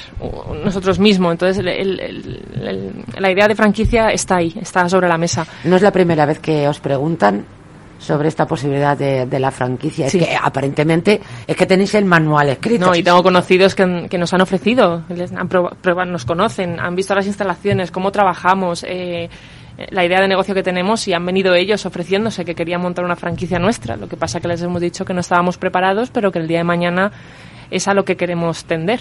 nosotros 0.66 1.00
mismos. 1.00 1.32
Entonces 1.32 1.58
el- 1.60 1.68
el- 1.70 2.00
el- 2.02 2.44
el- 2.68 2.92
la 3.20 3.32
idea 3.32 3.48
de 3.48 3.56
franquicia 3.56 4.10
está 4.10 4.36
ahí, 4.38 4.54
está 4.62 4.90
sobre 4.90 5.08
la 5.08 5.18
mesa. 5.18 5.46
No 5.64 5.78
es 5.78 5.82
la 5.82 5.92
primera 5.92 6.26
vez 6.26 6.40
que 6.40 6.68
os 6.68 6.80
preguntan 6.82 7.46
sobre 8.00 8.28
esta 8.28 8.46
posibilidad 8.46 8.98
de, 8.98 9.26
de 9.26 9.40
la 9.40 9.52
franquicia. 9.52 10.10
Sí. 10.10 10.20
Es 10.20 10.28
que 10.28 10.36
aparentemente 10.36 11.22
es 11.46 11.56
que 11.56 11.66
tenéis 11.66 11.96
el 11.96 12.06
manual 12.06 12.50
escrito. 12.50 12.86
No, 12.86 12.96
y 12.96 13.04
tengo 13.04 13.24
conocidos 13.24 13.76
que, 13.76 14.08
que 14.10 14.18
nos 14.18 14.34
han 14.34 14.42
ofrecido, 14.42 15.04
les 15.10 15.32
han 15.34 15.50
nos 16.12 16.26
conocen, 16.26 16.80
han 16.80 16.96
visto 16.96 17.16
las 17.16 17.26
instalaciones, 17.26 17.92
cómo 17.92 18.12
trabajamos, 18.12 18.86
eh, 18.88 19.30
la 19.90 20.04
idea 20.06 20.22
de 20.22 20.28
negocio 20.28 20.56
que 20.56 20.64
tenemos 20.64 21.08
y 21.08 21.14
han 21.14 21.26
venido 21.26 21.54
ellos 21.54 21.86
ofreciéndose 21.86 22.44
que 22.46 22.56
querían 22.56 22.82
montar 22.82 23.06
una 23.06 23.16
franquicia 23.16 23.60
nuestra. 23.60 23.96
Lo 23.96 24.08
que 24.08 24.18
pasa 24.18 24.40
que 24.40 24.48
les 24.48 24.62
hemos 24.62 24.82
dicho 24.82 25.06
que 25.06 25.14
no 25.14 25.20
estábamos 25.22 25.58
preparados, 25.58 26.10
pero 26.10 26.32
que 26.32 26.40
el 26.40 26.48
día 26.48 26.60
de 26.60 26.64
mañana 26.64 27.12
es 27.70 27.88
a 27.88 27.94
lo 27.94 28.04
que 28.04 28.18
queremos 28.18 28.66
tender. 28.66 29.00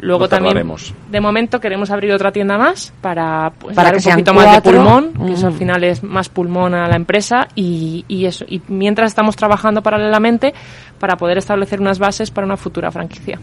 Luego 0.00 0.22
No 0.24 0.28
también, 0.28 0.64
de 1.10 1.20
momento, 1.20 1.58
queremos 1.60 1.90
abrir 1.90 2.12
otra 2.12 2.30
tienda 2.30 2.56
más 2.56 2.92
para, 3.00 3.52
pues, 3.58 3.74
Para 3.74 3.90
dar 3.90 4.00
que 4.00 4.08
un 4.08 4.14
poquito 4.14 4.34
más 4.34 4.54
de 4.54 4.60
pulmón, 4.62 5.12
que 5.26 5.32
eso 5.32 5.48
al 5.48 5.52
Mm. 5.54 5.56
final 5.56 5.84
es 5.84 6.02
más 6.04 6.28
pulmón 6.28 6.74
a 6.74 6.86
la 6.86 6.94
empresa 6.96 7.48
y, 7.56 8.04
y 8.06 8.24
eso. 8.26 8.44
Y 8.48 8.62
mientras 8.68 9.08
estamos 9.10 9.34
trabajando 9.34 9.82
paralelamente 9.82 10.54
para 11.00 11.16
poder 11.16 11.38
establecer 11.38 11.80
unas 11.80 11.98
bases 11.98 12.30
para 12.30 12.46
una 12.46 12.56
futura 12.56 12.92
franquicia. 12.92 13.40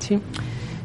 Sí. 0.00 0.18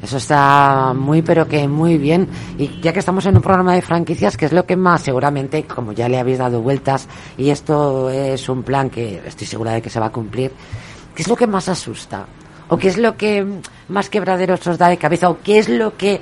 Eso 0.01 0.15
está 0.17 0.93
muy, 0.95 1.21
pero 1.23 1.45
que 1.47 1.67
muy 1.67 1.97
bien. 1.97 2.27
Y 2.57 2.79
ya 2.79 2.93
que 2.93 2.99
estamos 2.99 3.25
en 3.25 3.35
un 3.35 3.41
programa 3.41 3.73
de 3.73 3.81
franquicias, 3.81 4.37
que 4.37 4.45
es 4.45 4.53
lo 4.53 4.65
que 4.65 4.77
más 4.77 5.01
seguramente, 5.01 5.63
como 5.63 5.91
ya 5.91 6.07
le 6.07 6.19
habéis 6.19 6.37
dado 6.37 6.61
vueltas, 6.61 7.07
y 7.37 7.49
esto 7.49 8.09
es 8.09 8.47
un 8.47 8.63
plan 8.63 8.89
que 8.89 9.21
estoy 9.25 9.45
segura 9.47 9.71
de 9.73 9.81
que 9.81 9.89
se 9.89 9.99
va 9.99 10.05
a 10.05 10.11
cumplir, 10.11 10.51
¿qué 11.15 11.21
es 11.23 11.27
lo 11.27 11.35
que 11.35 11.47
más 11.47 11.67
asusta? 11.67 12.25
¿O 12.69 12.77
qué 12.77 12.87
es 12.87 12.97
lo 12.97 13.17
que 13.17 13.45
más 13.87 14.09
quebraderos 14.09 14.65
os 14.67 14.77
da 14.77 14.87
de 14.87 14.97
cabeza? 14.97 15.29
¿O 15.29 15.39
qué 15.41 15.57
es 15.57 15.67
lo 15.67 15.97
que 15.97 16.21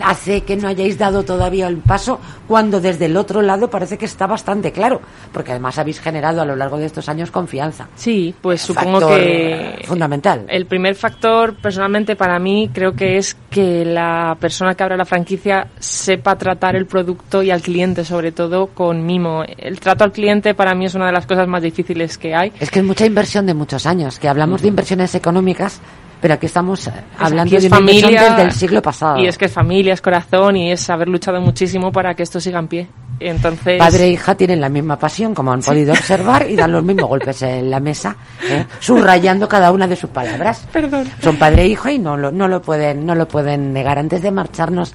hace 0.00 0.42
que 0.42 0.56
no 0.56 0.68
hayáis 0.68 0.98
dado 0.98 1.24
todavía 1.24 1.68
el 1.68 1.78
paso 1.78 2.20
cuando 2.48 2.80
desde 2.80 3.06
el 3.06 3.16
otro 3.16 3.42
lado 3.42 3.70
parece 3.70 3.98
que 3.98 4.04
está 4.04 4.26
bastante 4.26 4.72
claro? 4.72 5.00
Porque 5.32 5.52
además 5.52 5.78
habéis 5.78 6.00
generado 6.00 6.42
a 6.42 6.44
lo 6.44 6.56
largo 6.56 6.78
de 6.78 6.86
estos 6.86 7.08
años 7.08 7.30
confianza. 7.30 7.88
Sí, 7.94 8.34
pues 8.40 8.62
supongo 8.62 9.08
que 9.08 9.82
fundamental. 9.86 10.44
el 10.48 10.66
primer 10.66 10.94
factor 10.94 11.54
personalmente 11.56 12.16
para 12.16 12.38
mí 12.38 12.70
creo 12.72 12.92
que 12.92 13.18
es 13.18 13.36
que 13.50 13.84
la 13.84 14.36
persona 14.40 14.74
que 14.74 14.82
abra 14.82 14.96
la 14.96 15.04
franquicia 15.04 15.68
sepa 15.78 16.36
tratar 16.36 16.76
el 16.76 16.86
producto 16.86 17.42
y 17.42 17.50
al 17.50 17.62
cliente 17.62 18.04
sobre 18.04 18.32
todo 18.32 18.68
con 18.68 19.04
mimo. 19.04 19.44
El 19.44 19.80
trato 19.80 20.04
al 20.04 20.12
cliente 20.12 20.54
para 20.54 20.74
mí 20.74 20.86
es 20.86 20.94
una 20.94 21.06
de 21.06 21.12
las 21.12 21.26
cosas 21.26 21.46
más 21.48 21.62
difíciles 21.62 22.18
que 22.18 22.34
hay. 22.34 22.52
Es 22.60 22.70
que 22.70 22.80
es 22.80 22.84
mucha 22.84 23.06
inversión 23.06 23.46
de 23.46 23.54
muchos 23.54 23.86
años, 23.86 24.18
que 24.18 24.28
hablamos 24.28 24.62
de 24.62 24.68
inversiones 24.68 25.14
económicas, 25.14 25.80
pero 26.22 26.34
aquí 26.34 26.46
estamos 26.46 26.86
eh, 26.86 26.92
hablando 27.18 27.48
Aquí 27.48 27.56
es 27.56 27.62
de 27.64 27.68
una 27.68 27.80
inversión 27.80 28.12
familia, 28.12 28.30
desde 28.30 28.42
el 28.44 28.52
siglo 28.52 28.80
pasado. 28.80 29.18
Y 29.18 29.26
es 29.26 29.36
que 29.36 29.46
es 29.46 29.52
familia, 29.52 29.92
es 29.92 30.00
corazón 30.00 30.56
y 30.56 30.70
es 30.70 30.88
haber 30.88 31.08
luchado 31.08 31.40
muchísimo 31.40 31.90
para 31.90 32.14
que 32.14 32.22
esto 32.22 32.40
siga 32.40 32.60
en 32.60 32.68
pie. 32.68 32.88
Entonces, 33.18 33.76
Padre 33.76 34.04
e 34.04 34.10
hija 34.10 34.36
tienen 34.36 34.60
la 34.60 34.68
misma 34.68 34.96
pasión, 34.96 35.34
como 35.34 35.52
han 35.52 35.60
podido 35.62 35.92
observar, 35.92 36.48
y 36.48 36.54
dan 36.54 36.70
los 36.70 36.84
mismos 36.84 37.08
golpes 37.08 37.42
en 37.42 37.68
la 37.68 37.80
mesa, 37.80 38.16
¿eh? 38.48 38.64
subrayando 38.78 39.48
cada 39.48 39.72
una 39.72 39.88
de 39.88 39.96
sus 39.96 40.10
palabras. 40.10 40.64
Perdón. 40.72 41.08
Son 41.20 41.36
padre 41.36 41.62
e 41.62 41.66
hijo 41.66 41.88
y 41.88 41.98
no 41.98 42.16
lo, 42.16 42.30
no 42.30 42.46
lo 42.46 42.62
pueden, 42.62 43.04
no 43.04 43.16
lo 43.16 43.26
pueden 43.26 43.72
negar. 43.72 43.98
Antes 43.98 44.22
de 44.22 44.30
marcharnos, 44.30 44.94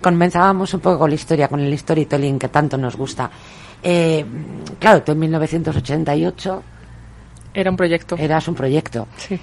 comenzábamos 0.00 0.72
un 0.72 0.80
poco 0.80 1.00
con 1.00 1.10
la 1.10 1.16
historia, 1.16 1.48
con 1.48 1.60
el 1.60 1.78
storytelling 1.78 2.38
que 2.38 2.48
tanto 2.48 2.78
nos 2.78 2.96
gusta. 2.96 3.30
Eh, 3.82 4.24
claro, 4.78 5.02
tú 5.02 5.12
en 5.12 5.18
1988 5.18 6.62
era 7.54 7.70
un 7.70 7.76
proyecto. 7.76 8.16
eras 8.18 8.48
un 8.48 8.54
proyecto. 8.54 9.06
Sí. 9.16 9.38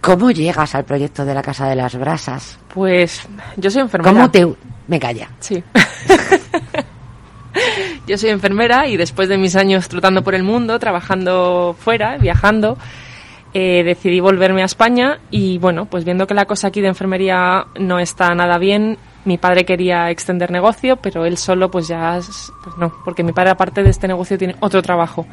¿Cómo 0.00 0.30
llegas 0.30 0.74
al 0.74 0.84
proyecto 0.84 1.24
de 1.24 1.34
la 1.34 1.42
Casa 1.42 1.68
de 1.68 1.76
las 1.76 1.94
Brasas? 1.96 2.58
Pues 2.72 3.28
yo 3.56 3.70
soy 3.70 3.82
enfermera. 3.82 4.12
¿Cómo 4.12 4.30
te... 4.30 4.46
Me 4.88 4.98
calla. 4.98 5.28
Sí. 5.38 5.62
Yo 8.06 8.16
soy 8.18 8.30
enfermera 8.30 8.86
y 8.88 8.96
después 8.96 9.28
de 9.28 9.36
mis 9.38 9.54
años 9.56 9.88
trotando 9.88 10.22
por 10.24 10.34
el 10.34 10.42
mundo, 10.42 10.78
trabajando 10.78 11.76
fuera, 11.78 12.16
viajando, 12.16 12.76
eh, 13.54 13.82
decidí 13.84 14.20
volverme 14.20 14.62
a 14.62 14.64
España 14.64 15.18
y 15.30 15.58
bueno, 15.58 15.84
pues 15.84 16.04
viendo 16.04 16.26
que 16.26 16.34
la 16.34 16.46
cosa 16.46 16.68
aquí 16.68 16.80
de 16.80 16.88
enfermería 16.88 17.66
no 17.78 17.98
está 17.98 18.34
nada 18.34 18.58
bien, 18.58 18.98
mi 19.24 19.36
padre 19.38 19.64
quería 19.64 20.10
extender 20.10 20.50
negocio, 20.50 20.96
pero 20.96 21.26
él 21.26 21.36
solo 21.36 21.70
pues 21.70 21.86
ya 21.88 22.16
es- 22.16 22.50
pues 22.64 22.76
no, 22.78 22.92
porque 23.04 23.22
mi 23.22 23.32
padre 23.32 23.50
aparte 23.50 23.82
de 23.82 23.90
este 23.90 24.08
negocio 24.08 24.36
tiene 24.38 24.56
otro 24.60 24.82
trabajo. 24.82 25.26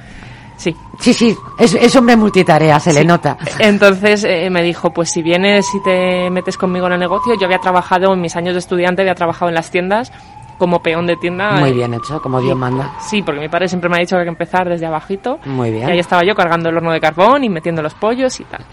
Sí. 0.60 0.76
Sí, 1.00 1.14
sí, 1.14 1.38
es, 1.58 1.74
es 1.74 1.96
hombre 1.96 2.18
multitarea, 2.18 2.78
se 2.82 2.92
le 2.92 3.06
nota. 3.06 3.38
Entonces 3.60 4.26
eh, 4.26 4.50
me 4.50 4.62
dijo, 4.62 4.92
pues 4.92 5.10
si 5.10 5.22
vienes 5.22 5.66
y 5.74 5.82
te 5.82 6.30
metes 6.30 6.58
conmigo 6.58 6.88
en 6.88 6.94
el 6.94 7.00
negocio, 7.00 7.34
yo 7.40 7.46
había 7.46 7.60
trabajado 7.60 8.14
en 8.14 8.20
mis 8.20 8.36
años 8.36 8.54
de 8.56 8.60
estudiante, 8.60 9.02
había 9.02 9.16
trabajado 9.16 9.48
en 9.48 9.56
las 9.56 9.72
tiendas 9.72 10.12
como 10.60 10.84
peón 10.84 11.08
de 11.08 11.16
tienda. 11.16 11.54
Muy 11.54 11.70
eh, 11.70 11.74
bien 11.74 11.94
hecho, 11.96 12.22
como 12.22 12.40
Dios 12.40 12.56
manda. 12.56 12.94
Sí, 13.00 13.24
porque 13.24 13.40
mi 13.40 13.50
padre 13.50 13.68
siempre 13.68 13.90
me 13.90 13.96
ha 13.96 14.00
dicho 14.00 14.16
que 14.16 14.20
hay 14.20 14.26
que 14.26 14.30
empezar 14.30 14.70
desde 14.70 14.86
abajito. 14.86 15.40
Muy 15.46 15.72
bien. 15.72 15.90
Y 15.90 15.94
ahí 15.94 16.00
estaba 16.00 16.24
yo 16.24 16.36
cargando 16.36 16.70
el 16.70 16.78
horno 16.78 16.92
de 16.92 17.00
carbón 17.00 17.44
y 17.44 17.50
metiendo 17.50 17.82
los 17.82 17.96
pollos 17.96 18.40
y 18.40 18.44
tal. 18.44 18.64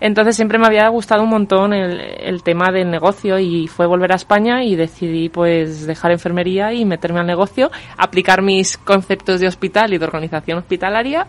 Entonces 0.00 0.36
siempre 0.36 0.58
me 0.58 0.66
había 0.66 0.88
gustado 0.88 1.22
un 1.22 1.30
montón 1.30 1.72
el, 1.72 2.00
el 2.00 2.42
tema 2.42 2.70
del 2.70 2.90
negocio 2.90 3.38
y 3.38 3.66
fue 3.66 3.86
volver 3.86 4.12
a 4.12 4.16
España 4.16 4.62
y 4.64 4.76
decidí 4.76 5.28
pues 5.28 5.86
dejar 5.86 6.10
enfermería 6.12 6.72
y 6.72 6.84
meterme 6.84 7.20
al 7.20 7.26
negocio, 7.26 7.70
aplicar 7.96 8.42
mis 8.42 8.76
conceptos 8.76 9.40
de 9.40 9.46
hospital 9.46 9.94
y 9.94 9.98
de 9.98 10.04
organización 10.04 10.58
hospitalaria, 10.58 11.26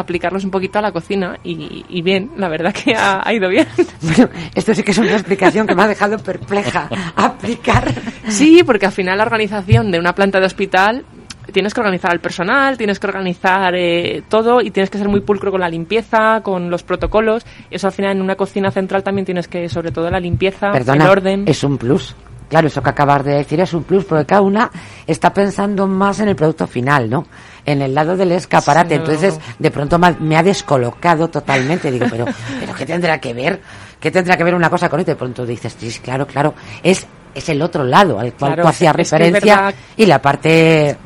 aplicarlos 0.00 0.44
un 0.44 0.50
poquito 0.50 0.78
a 0.78 0.82
la 0.82 0.92
cocina 0.92 1.38
y, 1.44 1.84
y 1.88 2.02
bien, 2.02 2.30
la 2.36 2.48
verdad 2.48 2.72
que 2.72 2.94
ha, 2.94 3.20
ha 3.26 3.32
ido 3.32 3.48
bien. 3.48 3.66
Bueno, 4.02 4.28
esto 4.54 4.74
sí 4.74 4.82
que 4.82 4.90
es 4.92 4.98
una 4.98 5.12
explicación 5.12 5.66
que 5.66 5.74
me 5.74 5.82
ha 5.82 5.88
dejado 5.88 6.18
perpleja. 6.18 6.88
Aplicar. 7.16 7.92
Sí, 8.28 8.62
porque 8.64 8.86
al 8.86 8.92
final 8.92 9.18
la 9.18 9.24
organización 9.24 9.90
de 9.90 9.98
una 9.98 10.14
planta 10.14 10.40
de 10.40 10.46
hospital 10.46 11.04
tienes 11.52 11.74
que 11.74 11.80
organizar 11.80 12.10
al 12.12 12.20
personal, 12.20 12.78
tienes 12.78 12.98
que 12.98 13.06
organizar 13.06 13.74
eh, 13.74 14.22
todo 14.28 14.60
y 14.60 14.70
tienes 14.70 14.88
que 14.90 14.98
ser 14.98 15.08
muy 15.08 15.20
pulcro 15.20 15.50
con 15.50 15.60
la 15.60 15.68
limpieza, 15.68 16.40
con 16.42 16.70
los 16.70 16.82
protocolos. 16.82 17.44
Eso 17.70 17.86
al 17.88 17.92
final 17.92 18.12
en 18.16 18.22
una 18.22 18.36
cocina 18.36 18.70
central 18.70 19.02
también 19.02 19.24
tienes 19.26 19.48
que, 19.48 19.68
sobre 19.68 19.90
todo 19.90 20.10
la 20.10 20.20
limpieza, 20.20 20.70
Perdona, 20.72 21.04
el 21.04 21.10
orden. 21.10 21.44
es 21.46 21.62
un 21.64 21.76
plus. 21.78 22.14
Claro, 22.50 22.66
eso 22.66 22.82
que 22.82 22.90
acabas 22.90 23.24
de 23.24 23.34
decir 23.36 23.60
es 23.60 23.72
un 23.72 23.84
plus, 23.84 24.04
porque 24.04 24.26
cada 24.26 24.42
una 24.42 24.70
está 25.06 25.32
pensando 25.32 25.86
más 25.86 26.18
en 26.20 26.28
el 26.28 26.36
producto 26.36 26.66
final, 26.66 27.08
¿no? 27.08 27.24
En 27.64 27.80
el 27.80 27.94
lado 27.94 28.16
del 28.16 28.32
escaparate. 28.32 28.96
Sí, 28.96 28.98
no. 28.98 29.04
Entonces, 29.04 29.40
de 29.58 29.70
pronto 29.70 29.98
me 29.98 30.36
ha- 30.36 30.42
descolocado 30.42 31.28
totalmente. 31.28 31.90
Digo, 31.92 32.06
pero, 32.10 32.26
pero 32.58 32.74
¿qué 32.74 32.84
tendrá 32.84 33.18
que 33.20 33.32
ver? 33.32 33.62
¿Qué 34.00 34.10
tendrá 34.10 34.36
que 34.36 34.42
ver 34.44 34.54
una 34.56 34.68
cosa 34.68 34.88
con 34.88 34.98
esto? 34.98 35.12
De 35.12 35.16
pronto 35.16 35.46
dices, 35.46 35.76
sí, 35.78 35.90
claro, 36.02 36.26
claro, 36.26 36.54
es, 36.82 37.06
es 37.34 37.48
el 37.48 37.62
otro 37.62 37.84
lado 37.84 38.18
al 38.18 38.32
cual 38.34 38.50
Claro, 38.54 38.62
tú 38.62 38.68
hacías 38.68 38.96
referencia 38.96 39.72
y 39.96 40.06
la 40.06 40.20
parte 40.20 40.96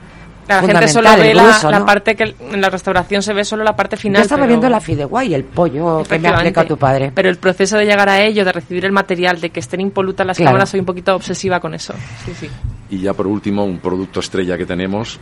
La 0.49 0.61
gente 0.61 0.89
solo 0.89 1.11
ve 1.17 1.35
la, 1.35 1.85
parte 1.87 2.15
que 2.15 2.35
en 2.39 2.61
la 2.61 2.69
restauración 2.71 3.23
se 3.23 3.33
ve 3.33 3.45
solo 3.45 3.65
la 3.65 3.75
parte 3.75 3.97
final. 3.97 4.21
Yo 4.21 4.25
estaba 4.25 4.47
viendo 4.47 4.69
la 4.69 4.81
fideuá 4.81 5.25
y 5.25 5.35
el 5.35 5.45
pollo 5.45 6.03
que 6.03 6.19
me 6.19 6.29
ha 6.29 6.33
explicado 6.33 6.67
tu 6.67 6.77
padre. 6.77 7.13
Pero 7.15 7.29
el 7.29 7.37
proceso 7.37 7.79
de 7.79 7.87
llegar 7.87 8.09
a 8.09 8.23
ello, 8.23 8.45
de 8.45 8.53
recibir 8.53 8.85
el 8.85 8.93
material, 8.93 9.41
de 9.41 9.51
que 9.51 9.61
estén 9.61 9.81
impolutas 9.81 10.27
las 10.27 10.39
cámaras, 10.39 10.69
soy 10.69 10.81
un 10.81 10.87
poquito 10.87 11.15
obsesiva 11.15 11.61
con 11.61 11.75
eso. 11.75 11.95
Sí, 12.25 12.33
sí. 12.35 12.51
Y 12.91 12.99
ya 12.99 13.15
por 13.15 13.27
último, 13.27 13.65
un 13.65 13.79
producto 13.79 14.21
estrella 14.21 14.59
que 14.59 14.67
tenemos, 14.67 15.19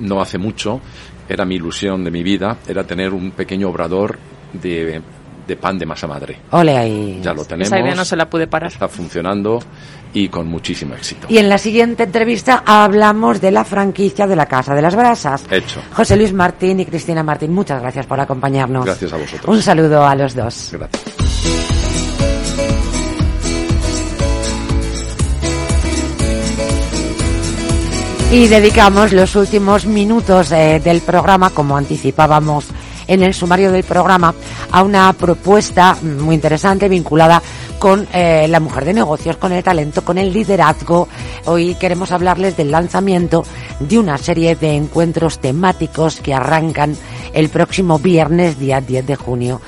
no 0.00 0.20
hace 0.20 0.38
mucho, 0.38 0.80
era 1.28 1.44
mi 1.44 1.56
ilusión 1.56 2.04
de 2.04 2.10
mi 2.10 2.22
vida, 2.22 2.56
era 2.66 2.84
tener 2.84 3.12
un 3.12 3.30
pequeño 3.30 3.68
obrador 3.68 4.18
de 4.52 5.00
de 5.46 5.56
pan 5.56 5.78
de 5.78 5.86
masa 5.86 6.06
madre. 6.06 6.38
Ole 6.50 6.76
ahí. 6.76 7.20
Ya 7.22 7.32
lo 7.32 7.44
tenemos. 7.44 7.68
Esa 7.68 7.80
idea 7.80 7.94
no 7.94 8.04
se 8.04 8.16
la 8.16 8.28
pude 8.28 8.46
parar. 8.46 8.72
Está 8.72 8.88
funcionando 8.88 9.60
y 10.16 10.30
con 10.30 10.46
muchísimo 10.46 10.94
éxito. 10.94 11.26
Y 11.28 11.36
en 11.36 11.50
la 11.50 11.58
siguiente 11.58 12.04
entrevista 12.04 12.62
hablamos 12.64 13.38
de 13.38 13.50
la 13.50 13.64
franquicia 13.64 14.26
de 14.26 14.34
la 14.34 14.46
Casa 14.46 14.74
de 14.74 14.80
las 14.80 14.96
Brasas. 14.96 15.44
Hecho. 15.50 15.82
José 15.92 16.16
Luis 16.16 16.32
Martín 16.32 16.80
y 16.80 16.86
Cristina 16.86 17.22
Martín, 17.22 17.52
muchas 17.52 17.82
gracias 17.82 18.06
por 18.06 18.18
acompañarnos. 18.18 18.86
Gracias 18.86 19.12
a 19.12 19.18
vosotros. 19.18 19.54
Un 19.54 19.60
saludo 19.60 20.06
a 20.06 20.14
los 20.14 20.34
dos. 20.34 20.70
Gracias. 20.72 21.04
Y 28.32 28.48
dedicamos 28.48 29.12
los 29.12 29.36
últimos 29.36 29.84
minutos 29.84 30.50
eh, 30.50 30.80
del 30.82 31.02
programa, 31.02 31.50
como 31.50 31.76
anticipábamos 31.76 32.64
en 33.06 33.22
el 33.22 33.34
sumario 33.34 33.72
del 33.72 33.84
programa 33.84 34.34
a 34.70 34.82
una 34.82 35.12
propuesta 35.12 35.96
muy 36.02 36.34
interesante 36.34 36.88
vinculada 36.88 37.42
con 37.78 38.06
eh, 38.12 38.46
la 38.48 38.60
mujer 38.60 38.84
de 38.84 38.94
negocios, 38.94 39.36
con 39.36 39.52
el 39.52 39.62
talento, 39.62 40.04
con 40.04 40.18
el 40.18 40.32
liderazgo. 40.32 41.08
Hoy 41.44 41.74
queremos 41.74 42.12
hablarles 42.12 42.56
del 42.56 42.70
lanzamiento 42.70 43.44
de 43.80 43.98
una 43.98 44.18
serie 44.18 44.56
de 44.56 44.74
encuentros 44.74 45.38
temáticos 45.38 46.20
que 46.20 46.34
arrancan 46.34 46.96
el 47.32 47.48
próximo 47.48 47.98
viernes, 47.98 48.58
día 48.58 48.80
10 48.80 49.06
de 49.06 49.16
junio. 49.16 49.60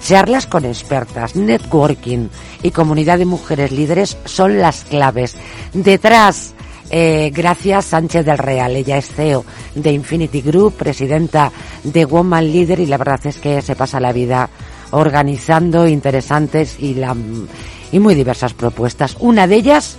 Charlas 0.00 0.46
con 0.46 0.64
expertas, 0.64 1.34
networking 1.34 2.28
y 2.62 2.70
comunidad 2.70 3.18
de 3.18 3.24
mujeres 3.24 3.72
líderes 3.72 4.16
son 4.24 4.58
las 4.58 4.84
claves. 4.84 5.36
Detrás 5.72 6.54
eh, 6.90 7.30
gracias 7.34 7.86
Sánchez 7.86 8.24
del 8.24 8.38
Real. 8.38 8.74
Ella 8.76 8.98
es 8.98 9.08
CEO 9.08 9.44
de 9.74 9.92
Infinity 9.92 10.40
Group, 10.42 10.74
presidenta 10.74 11.50
de 11.84 12.04
Woman 12.04 12.50
Leader 12.50 12.80
y 12.80 12.86
la 12.86 12.98
verdad 12.98 13.20
es 13.24 13.38
que 13.38 13.62
se 13.62 13.76
pasa 13.76 14.00
la 14.00 14.12
vida 14.12 14.48
organizando 14.90 15.86
interesantes 15.86 16.76
y, 16.78 16.94
la, 16.94 17.16
y 17.92 17.98
muy 17.98 18.14
diversas 18.14 18.54
propuestas. 18.54 19.16
Una 19.20 19.46
de 19.46 19.56
ellas, 19.56 19.98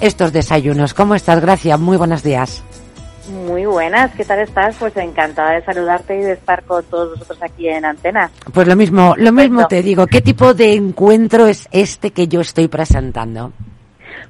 estos 0.00 0.32
desayunos. 0.32 0.94
¿Cómo 0.94 1.14
estás, 1.14 1.40
Gracia? 1.40 1.76
Muy 1.76 1.96
buenos 1.96 2.22
días. 2.22 2.62
Muy 3.46 3.64
buenas, 3.64 4.14
¿qué 4.14 4.24
tal 4.24 4.40
estás? 4.40 4.76
Pues 4.78 4.94
encantada 4.98 5.52
de 5.52 5.64
saludarte 5.64 6.18
y 6.18 6.20
de 6.20 6.32
estar 6.32 6.62
con 6.64 6.84
todos 6.84 7.12
vosotros 7.12 7.38
aquí 7.42 7.68
en 7.68 7.86
Antena. 7.86 8.30
Pues 8.52 8.68
lo 8.68 8.76
mismo, 8.76 9.14
lo 9.16 9.32
mismo 9.32 9.66
te 9.66 9.82
digo. 9.82 10.06
¿Qué 10.06 10.20
tipo 10.20 10.52
de 10.52 10.74
encuentro 10.74 11.46
es 11.46 11.66
este 11.72 12.10
que 12.10 12.28
yo 12.28 12.42
estoy 12.42 12.68
presentando? 12.68 13.52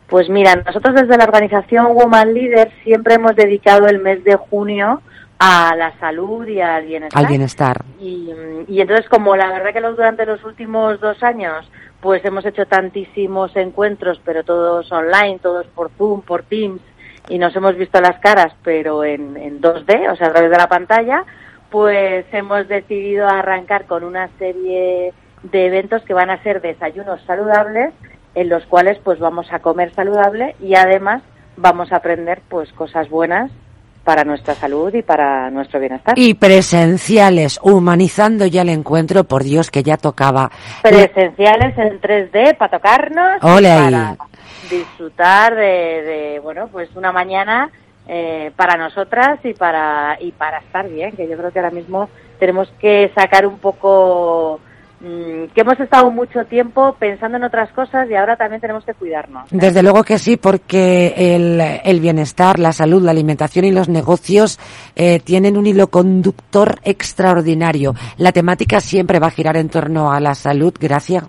Pues 0.08 0.28
mira, 0.28 0.54
nosotros 0.56 0.94
desde 0.94 1.16
la 1.16 1.24
organización 1.24 1.94
Woman 1.94 2.34
Leader 2.34 2.70
siempre 2.82 3.14
hemos 3.14 3.34
dedicado 3.34 3.86
el 3.86 4.00
mes 4.00 4.22
de 4.22 4.36
junio 4.36 5.00
a 5.38 5.74
la 5.76 5.98
salud 5.98 6.46
y 6.46 6.60
al 6.60 6.86
bienestar. 6.86 7.22
Al 7.22 7.28
bienestar. 7.28 7.84
Y, 7.98 8.30
entonces, 8.68 9.08
como 9.08 9.36
la 9.36 9.48
verdad 9.48 9.72
que 9.72 9.80
los, 9.80 9.96
durante 9.96 10.26
los 10.26 10.44
últimos 10.44 11.00
dos 11.00 11.22
años, 11.22 11.70
pues 12.00 12.24
hemos 12.24 12.44
hecho 12.44 12.66
tantísimos 12.66 13.56
encuentros, 13.56 14.20
pero 14.24 14.44
todos 14.44 14.90
online, 14.92 15.38
todos 15.42 15.66
por 15.68 15.90
Zoom, 15.96 16.22
por 16.22 16.42
Teams, 16.44 16.80
y 17.28 17.38
nos 17.38 17.56
hemos 17.56 17.76
visto 17.76 18.00
las 18.00 18.18
caras, 18.20 18.54
pero 18.62 19.04
en, 19.04 19.36
en 19.36 19.60
2D, 19.60 20.12
o 20.12 20.16
sea, 20.16 20.28
a 20.28 20.32
través 20.32 20.50
de 20.50 20.58
la 20.58 20.68
pantalla, 20.68 21.24
pues 21.70 22.26
hemos 22.32 22.68
decidido 22.68 23.26
arrancar 23.26 23.86
con 23.86 24.04
una 24.04 24.28
serie 24.38 25.12
de 25.42 25.66
eventos 25.66 26.02
que 26.02 26.14
van 26.14 26.30
a 26.30 26.42
ser 26.42 26.60
desayunos 26.60 27.20
saludables 27.26 27.92
en 28.34 28.48
los 28.48 28.64
cuales 28.66 28.98
pues 29.02 29.18
vamos 29.18 29.46
a 29.52 29.60
comer 29.60 29.92
saludable 29.94 30.56
y 30.60 30.74
además 30.74 31.22
vamos 31.56 31.92
a 31.92 31.96
aprender 31.96 32.42
pues 32.48 32.72
cosas 32.72 33.08
buenas 33.08 33.50
para 34.04 34.24
nuestra 34.24 34.54
salud 34.54 34.92
y 34.94 35.02
para 35.02 35.50
nuestro 35.50 35.80
bienestar. 35.80 36.14
Y 36.18 36.34
presenciales, 36.34 37.58
humanizando 37.62 38.46
ya 38.46 38.62
el 38.62 38.68
encuentro, 38.68 39.24
por 39.24 39.42
Dios 39.42 39.70
que 39.70 39.82
ya 39.82 39.96
tocaba. 39.96 40.50
Presenciales 40.82 41.76
en 41.78 42.00
3D 42.00 42.56
para 42.56 42.70
tocarnos, 42.70 43.40
para 43.40 44.16
disfrutar 44.70 45.54
de, 45.54 46.38
bueno, 46.42 46.68
pues 46.70 46.90
una 46.94 47.12
mañana 47.12 47.70
eh, 48.06 48.52
para 48.56 48.76
nosotras 48.76 49.38
y 49.42 49.54
para 49.54 50.18
y 50.20 50.32
para 50.32 50.58
estar 50.58 50.86
bien, 50.88 51.12
que 51.12 51.26
yo 51.26 51.36
creo 51.38 51.50
que 51.50 51.58
ahora 51.58 51.70
mismo 51.70 52.10
tenemos 52.38 52.70
que 52.78 53.10
sacar 53.14 53.46
un 53.46 53.58
poco 53.58 54.60
que 55.00 55.60
hemos 55.60 55.78
estado 55.78 56.10
mucho 56.10 56.44
tiempo 56.46 56.96
pensando 56.98 57.36
en 57.36 57.44
otras 57.44 57.70
cosas 57.72 58.08
y 58.10 58.14
ahora 58.14 58.36
también 58.36 58.60
tenemos 58.60 58.84
que 58.84 58.94
cuidarnos. 58.94 59.48
Desde 59.50 59.82
luego 59.82 60.02
que 60.02 60.18
sí, 60.18 60.36
porque 60.36 61.34
el, 61.84 62.00
bienestar, 62.00 62.58
la 62.58 62.72
salud, 62.72 63.02
la 63.02 63.10
alimentación 63.10 63.64
y 63.64 63.72
los 63.72 63.88
negocios 63.88 64.58
eh, 64.96 65.20
tienen 65.20 65.56
un 65.56 65.66
hilo 65.66 65.88
conductor 65.88 66.80
extraordinario. 66.84 67.94
La 68.16 68.32
temática 68.32 68.80
siempre 68.80 69.18
va 69.18 69.26
a 69.26 69.30
girar 69.30 69.56
en 69.56 69.68
torno 69.68 70.12
a 70.12 70.20
la 70.20 70.34
salud, 70.34 70.74
gracias. 70.80 71.24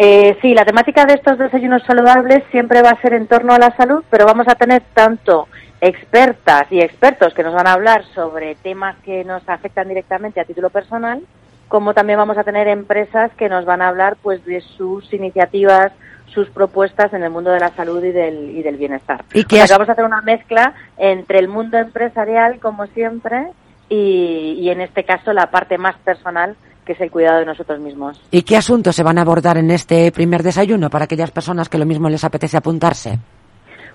Eh, 0.00 0.38
sí, 0.40 0.54
la 0.54 0.64
temática 0.64 1.04
de 1.04 1.14
estos 1.14 1.38
desayunos 1.38 1.82
saludables 1.84 2.44
siempre 2.52 2.82
va 2.82 2.90
a 2.90 3.00
ser 3.00 3.14
en 3.14 3.26
torno 3.26 3.52
a 3.52 3.58
la 3.58 3.76
salud, 3.76 4.04
pero 4.08 4.26
vamos 4.26 4.46
a 4.48 4.54
tener 4.54 4.82
tanto 4.94 5.48
expertas 5.80 6.66
y 6.70 6.80
expertos 6.80 7.34
que 7.34 7.42
nos 7.42 7.54
van 7.54 7.66
a 7.66 7.72
hablar 7.72 8.04
sobre 8.14 8.54
temas 8.56 8.96
que 9.04 9.24
nos 9.24 9.48
afectan 9.48 9.88
directamente 9.88 10.40
a 10.40 10.44
título 10.44 10.70
personal, 10.70 11.22
como 11.68 11.94
también 11.94 12.18
vamos 12.18 12.38
a 12.38 12.44
tener 12.44 12.66
empresas 12.68 13.30
que 13.36 13.48
nos 13.48 13.64
van 13.64 13.82
a 13.82 13.88
hablar 13.88 14.16
pues 14.22 14.44
de 14.44 14.60
sus 14.60 15.12
iniciativas, 15.12 15.92
sus 16.26 16.48
propuestas 16.50 17.12
en 17.12 17.22
el 17.22 17.30
mundo 17.30 17.50
de 17.50 17.60
la 17.60 17.70
salud 17.70 18.02
y 18.02 18.12
del, 18.12 18.56
y 18.56 18.62
del 18.62 18.76
bienestar. 18.76 19.24
Y 19.32 19.44
que 19.44 19.64
vamos 19.70 19.88
a 19.88 19.92
hacer 19.92 20.04
una 20.04 20.22
mezcla 20.22 20.74
entre 20.96 21.38
el 21.38 21.48
mundo 21.48 21.78
empresarial, 21.78 22.58
como 22.60 22.86
siempre, 22.88 23.48
y, 23.88 24.58
y 24.60 24.70
en 24.70 24.80
este 24.80 25.04
caso 25.04 25.32
la 25.32 25.50
parte 25.50 25.78
más 25.78 25.96
personal 25.98 26.56
que 26.88 26.94
es 26.94 27.00
el 27.02 27.10
cuidado 27.10 27.40
de 27.40 27.44
nosotros 27.44 27.78
mismos. 27.80 28.18
¿Y 28.30 28.42
qué 28.42 28.56
asuntos 28.56 28.96
se 28.96 29.02
van 29.02 29.18
a 29.18 29.20
abordar 29.20 29.58
en 29.58 29.70
este 29.70 30.10
primer 30.10 30.42
desayuno 30.42 30.88
para 30.88 31.04
aquellas 31.04 31.30
personas 31.30 31.68
que 31.68 31.76
lo 31.76 31.84
mismo 31.84 32.08
les 32.08 32.24
apetece 32.24 32.56
apuntarse? 32.56 33.18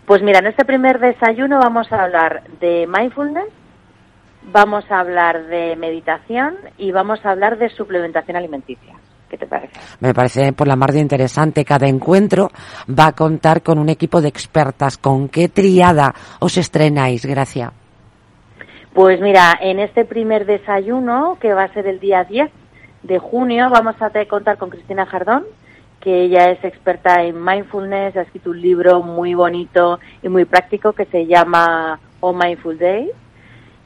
Pues 0.05 0.21
mira, 0.21 0.37
en 0.39 0.45
este 0.45 0.63
primer 0.63 0.99
desayuno 0.99 1.57
vamos 1.57 1.91
a 1.91 2.03
hablar 2.03 2.43
de 2.59 2.85
mindfulness, 2.87 3.47
vamos 4.51 4.85
a 4.89 4.99
hablar 4.99 5.47
de 5.47 5.75
meditación 5.75 6.55
y 6.77 6.91
vamos 6.91 7.25
a 7.25 7.31
hablar 7.31 7.57
de 7.57 7.69
suplementación 7.69 8.37
alimenticia. 8.37 8.93
¿Qué 9.29 9.37
te 9.37 9.47
parece? 9.47 9.73
Me 9.99 10.13
parece 10.13 10.53
por 10.53 10.67
la 10.67 10.75
mar 10.75 10.91
de 10.91 10.99
interesante. 10.99 11.65
Cada 11.65 11.87
encuentro 11.87 12.49
va 12.87 13.07
a 13.07 13.11
contar 13.13 13.63
con 13.63 13.79
un 13.79 13.89
equipo 13.89 14.21
de 14.21 14.27
expertas. 14.27 14.97
¿Con 14.97 15.27
qué 15.27 15.49
triada 15.49 16.13
os 16.39 16.57
estrenáis? 16.57 17.25
Gracias. 17.25 17.71
Pues 18.93 19.19
mira, 19.21 19.57
en 19.59 19.79
este 19.79 20.05
primer 20.05 20.45
desayuno, 20.45 21.37
que 21.41 21.53
va 21.53 21.63
a 21.63 21.73
ser 21.73 21.87
el 21.87 21.99
día 21.99 22.25
10 22.25 22.51
de 23.01 23.17
junio, 23.17 23.69
vamos 23.71 23.95
a 23.99 24.11
contar 24.27 24.59
con 24.59 24.69
Cristina 24.69 25.07
Jardón, 25.07 25.45
que 25.99 26.25
ella 26.25 26.51
es 26.51 26.63
experta 26.63 27.23
en 27.23 27.43
mindfulness, 27.43 28.15
ha 28.15 28.21
escrito 28.21 28.51
un 28.51 28.61
libro 28.61 29.01
muy 29.01 29.33
bonito 29.33 29.99
y 30.21 30.29
muy 30.29 30.45
práctico 30.45 30.93
que 30.93 31.05
se 31.05 31.25
llama 31.25 31.99
All 32.19 32.35
Mindful 32.35 32.77
Days 32.77 33.09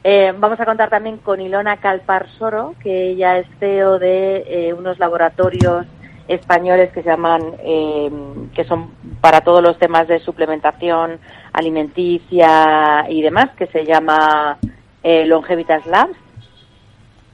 eh, 0.10 0.34
vamos 0.38 0.58
a 0.58 0.66
contar 0.66 0.90
también 0.90 1.18
con 1.18 1.42
Ilona 1.42 1.82
Calparsoro, 1.82 2.76
que 2.82 3.10
ella 3.10 3.40
es 3.40 3.48
CEO 3.60 4.00
de 4.00 4.38
eh, 4.48 4.74
unos 4.74 5.00
laboratorios 5.00 5.86
españoles 6.30 6.94
que 6.94 7.04
se 7.04 7.10
llaman, 7.10 7.42
eh, 7.60 8.10
que 8.56 8.64
son 8.64 8.92
para 9.20 9.42
todos 9.42 9.62
los 9.62 9.78
temas 9.78 10.08
de 10.08 10.22
suplementación 10.22 11.20
alimenticia 11.52 13.06
y 13.10 13.22
demás, 13.22 13.50
que 13.58 13.68
se 13.68 13.84
llama 13.84 14.58
Longevitas 15.04 15.86
Labs. 15.86 16.16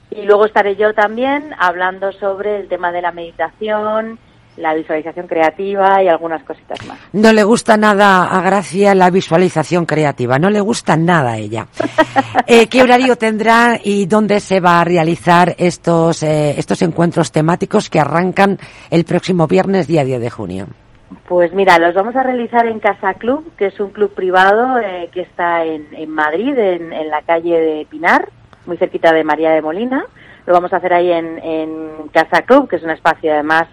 Y 0.10 0.24
luego 0.24 0.48
estaré 0.48 0.76
yo 0.76 0.96
también 0.96 1.54
hablando 1.60 2.12
sobre 2.14 2.60
el 2.60 2.70
tema 2.70 2.92
de 2.92 3.04
la 3.04 3.12
meditación, 3.12 4.18
la 4.58 4.74
visualización 4.74 5.28
creativa 5.28 6.02
y 6.04 6.08
algunas 6.08 6.44
cositas 6.44 6.86
más. 6.86 7.00
No 7.14 7.34
le 7.34 7.44
gusta 7.44 7.78
nada 7.78 8.26
a 8.26 8.42
Gracia 8.42 8.94
la 8.96 9.10
visualización 9.10 9.86
creativa, 9.86 10.38
no 10.38 10.50
le 10.50 10.62
gusta 10.62 10.96
nada 10.96 11.34
a 11.34 11.38
ella. 11.38 11.68
Eh, 12.46 12.68
¿Qué 12.68 12.82
horario 12.82 13.16
tendrá 13.16 13.80
y 13.82 14.06
dónde 14.06 14.40
se 14.42 14.60
va 14.60 14.82
a 14.82 14.84
realizar 14.84 15.56
estos, 15.58 16.24
eh, 16.24 16.56
estos 16.58 16.82
encuentros 16.82 17.32
temáticos 17.32 17.90
que 17.90 18.00
arrancan 18.00 18.58
el 18.90 19.06
próximo 19.06 19.48
viernes, 19.48 19.88
día 19.88 20.04
10 20.04 20.20
de 20.20 20.30
junio? 20.30 20.68
Pues 21.28 21.54
mira, 21.54 21.80
los 21.80 21.94
vamos 21.94 22.16
a 22.16 22.24
realizar 22.24 22.68
en 22.68 22.80
Casa 22.80 23.14
Club, 23.14 23.54
que 23.56 23.68
es 23.68 23.80
un 23.80 23.92
club 23.92 24.14
privado 24.14 24.78
eh, 24.80 25.10
que 25.14 25.22
está 25.22 25.64
en, 25.64 26.10
Madrid, 26.10 26.58
en, 26.58 27.10
la 27.10 27.22
calle 27.22 27.60
de 27.60 27.88
Pinar, 27.90 28.28
muy 28.66 28.78
cerquita 28.78 29.14
de 29.14 29.24
María 29.24 29.52
de 29.52 29.62
Molina. 29.62 30.06
Lo 30.46 30.54
vamos 30.54 30.74
a 30.74 30.78
hacer 30.78 30.94
ahí 30.94 31.12
en, 31.12 31.40
en 31.40 32.10
Casa 32.12 32.42
Club, 32.42 32.68
que 32.68 32.76
es 32.76 32.84
un 32.84 32.90
espacio 32.90 33.32
además 33.32 33.68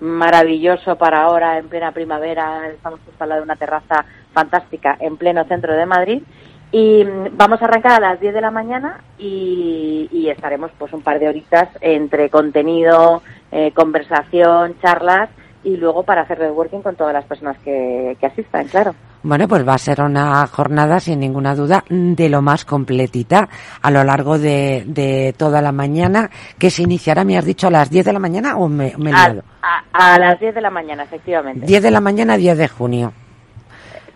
maravilloso 0.00 0.96
para 0.96 1.22
ahora 1.22 1.58
en 1.58 1.68
plena 1.68 1.92
primavera. 1.92 2.68
Estamos 2.68 3.00
justo 3.04 3.24
al 3.24 3.28
lado 3.30 3.40
de 3.40 3.44
una 3.44 3.56
terraza 3.56 4.04
fantástica 4.32 4.96
en 5.00 5.16
pleno 5.16 5.44
centro 5.44 5.74
de 5.74 5.86
Madrid. 5.86 6.22
Y 6.70 7.04
mm, 7.04 7.36
vamos 7.36 7.60
a 7.62 7.64
arrancar 7.64 7.92
a 7.92 8.08
las 8.08 8.20
10 8.20 8.34
de 8.34 8.40
la 8.40 8.50
mañana 8.50 9.00
y, 9.18 10.28
estaremos 10.28 10.70
pues 10.78 10.92
un 10.92 11.00
par 11.00 11.18
de 11.18 11.26
horitas 11.26 11.70
entre 11.80 12.28
contenido, 12.28 13.22
eh, 13.50 13.72
conversación, 13.72 14.78
charlas 14.80 15.30
y 15.64 15.78
luego 15.78 16.02
para 16.02 16.20
hacer 16.20 16.38
networking 16.38 16.80
con 16.80 16.94
todas 16.94 17.14
las 17.14 17.24
personas 17.24 17.56
que, 17.60 18.16
que 18.20 18.26
asistan, 18.26 18.68
claro. 18.68 18.94
Bueno, 19.22 19.48
pues 19.48 19.66
va 19.66 19.74
a 19.74 19.78
ser 19.78 20.00
una 20.00 20.46
jornada 20.46 21.00
sin 21.00 21.20
ninguna 21.20 21.54
duda 21.54 21.84
de 21.88 22.28
lo 22.28 22.40
más 22.40 22.64
completita 22.64 23.48
a 23.82 23.90
lo 23.90 24.04
largo 24.04 24.38
de, 24.38 24.84
de 24.86 25.34
toda 25.36 25.60
la 25.60 25.72
mañana, 25.72 26.30
que 26.58 26.70
se 26.70 26.82
iniciará, 26.84 27.24
me 27.24 27.36
has 27.36 27.44
dicho, 27.44 27.66
a 27.66 27.70
las 27.70 27.90
10 27.90 28.06
de 28.06 28.12
la 28.12 28.18
mañana 28.20 28.56
o 28.56 28.68
me, 28.68 28.94
me 28.96 29.10
he 29.10 29.14
A, 29.14 29.82
a- 29.92 30.14
a 30.14 30.18
las 30.18 30.38
10 30.40 30.54
de 30.54 30.60
la 30.60 30.70
mañana, 30.70 31.02
efectivamente. 31.02 31.66
10 31.66 31.82
de 31.82 31.90
la 31.90 32.00
mañana, 32.00 32.36
10 32.36 32.56
de 32.58 32.68
junio. 32.68 33.12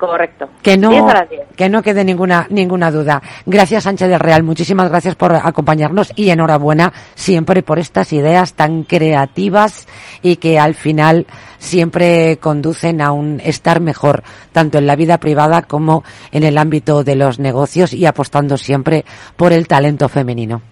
Correcto. 0.03 0.49
Que 0.65 0.77
no, 0.77 0.89
10 0.91 1.03
a 1.05 1.15
las 1.15 1.31
10. 1.31 1.43
que 1.57 1.69
no 1.69 1.81
quede 1.81 2.05
ninguna, 2.05 2.49
ninguna 2.51 2.91
duda. 2.91 3.23
Gracias, 3.47 3.85
Sánchez 3.85 4.09
del 4.09 4.19
Real. 4.19 4.43
Muchísimas 4.43 4.89
gracias 4.89 5.15
por 5.15 5.33
acompañarnos 5.33 6.13
y 6.17 6.31
enhorabuena 6.31 6.93
siempre 7.15 7.63
por 7.63 7.79
estas 7.79 8.13
ideas 8.13 8.55
tan 8.55 8.83
creativas 8.83 9.87
y 10.21 10.39
que 10.39 10.59
al 10.59 10.75
final 10.75 11.29
siempre 11.59 12.39
conducen 12.39 13.01
a 13.01 13.13
un 13.13 13.41
estar 13.45 13.81
mejor, 13.81 14.25
tanto 14.51 14.79
en 14.79 14.89
la 14.89 14.97
vida 14.97 15.19
privada 15.19 15.63
como 15.63 16.03
en 16.33 16.43
el 16.43 16.59
ámbito 16.59 17.05
de 17.05 17.15
los 17.15 17.39
negocios 17.39 17.93
y 17.93 18.05
apostando 18.05 18.57
siempre 18.57 19.05
por 19.37 19.53
el 19.53 19.69
talento 19.69 20.09
femenino. 20.09 20.63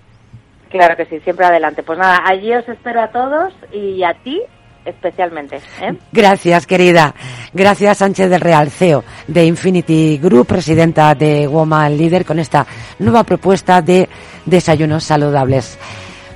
Claro 0.70 0.96
que 0.96 1.06
sí, 1.06 1.20
siempre 1.20 1.46
adelante. 1.46 1.84
Pues 1.84 2.00
nada, 2.00 2.18
allí 2.26 2.52
os 2.52 2.68
espero 2.68 3.00
a 3.00 3.12
todos 3.12 3.52
y 3.72 4.02
a 4.02 4.12
ti 4.24 4.42
especialmente. 4.84 5.56
¿eh? 5.80 5.96
Gracias, 6.12 6.66
querida. 6.66 7.14
Gracias, 7.52 7.98
Sánchez 7.98 8.30
del 8.30 8.40
Real, 8.40 8.70
CEO 8.70 9.04
de 9.26 9.44
Infinity 9.44 10.18
Group, 10.18 10.46
presidenta 10.46 11.14
de 11.14 11.46
Woman 11.46 11.96
Leader, 11.96 12.24
con 12.24 12.38
esta 12.38 12.66
nueva 12.98 13.24
propuesta 13.24 13.82
de 13.82 14.08
desayunos 14.46 15.04
saludables. 15.04 15.78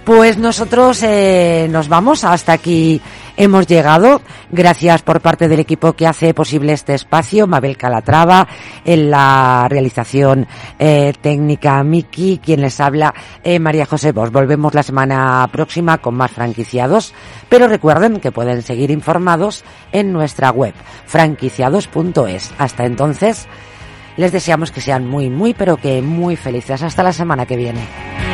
Pues 0.04 0.36
nosotros 0.36 1.02
eh, 1.02 1.66
nos 1.70 1.88
vamos, 1.88 2.24
hasta 2.24 2.52
aquí 2.52 3.00
hemos 3.38 3.66
llegado. 3.66 4.20
Gracias 4.50 5.00
por 5.00 5.22
parte 5.22 5.48
del 5.48 5.60
equipo 5.60 5.94
que 5.94 6.06
hace 6.06 6.34
posible 6.34 6.74
este 6.74 6.92
espacio, 6.92 7.46
Mabel 7.46 7.78
Calatrava, 7.78 8.46
en 8.84 9.10
la 9.10 9.66
realización 9.70 10.46
eh, 10.78 11.14
técnica 11.18 11.82
Miki, 11.82 12.38
quien 12.38 12.60
les 12.60 12.80
habla, 12.80 13.14
eh, 13.42 13.58
María 13.58 13.86
José 13.86 14.12
Bosch. 14.12 14.30
Volvemos 14.30 14.74
la 14.74 14.82
semana 14.82 15.48
próxima 15.50 15.96
con 15.96 16.16
más 16.16 16.32
franquiciados, 16.32 17.14
pero 17.48 17.66
recuerden 17.66 18.20
que 18.20 18.30
pueden 18.30 18.60
seguir 18.60 18.90
informados 18.90 19.64
en 19.90 20.12
nuestra 20.12 20.50
web, 20.50 20.74
franquiciados.es. 21.06 22.52
Hasta 22.58 22.84
entonces, 22.84 23.48
les 24.18 24.32
deseamos 24.32 24.70
que 24.70 24.82
sean 24.82 25.08
muy, 25.08 25.30
muy, 25.30 25.54
pero 25.54 25.78
que 25.78 26.02
muy 26.02 26.36
felices. 26.36 26.82
Hasta 26.82 27.02
la 27.02 27.12
semana 27.14 27.46
que 27.46 27.56
viene. 27.56 28.33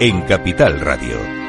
en 0.00 0.22
Capital 0.22 0.80
Radio. 0.80 1.47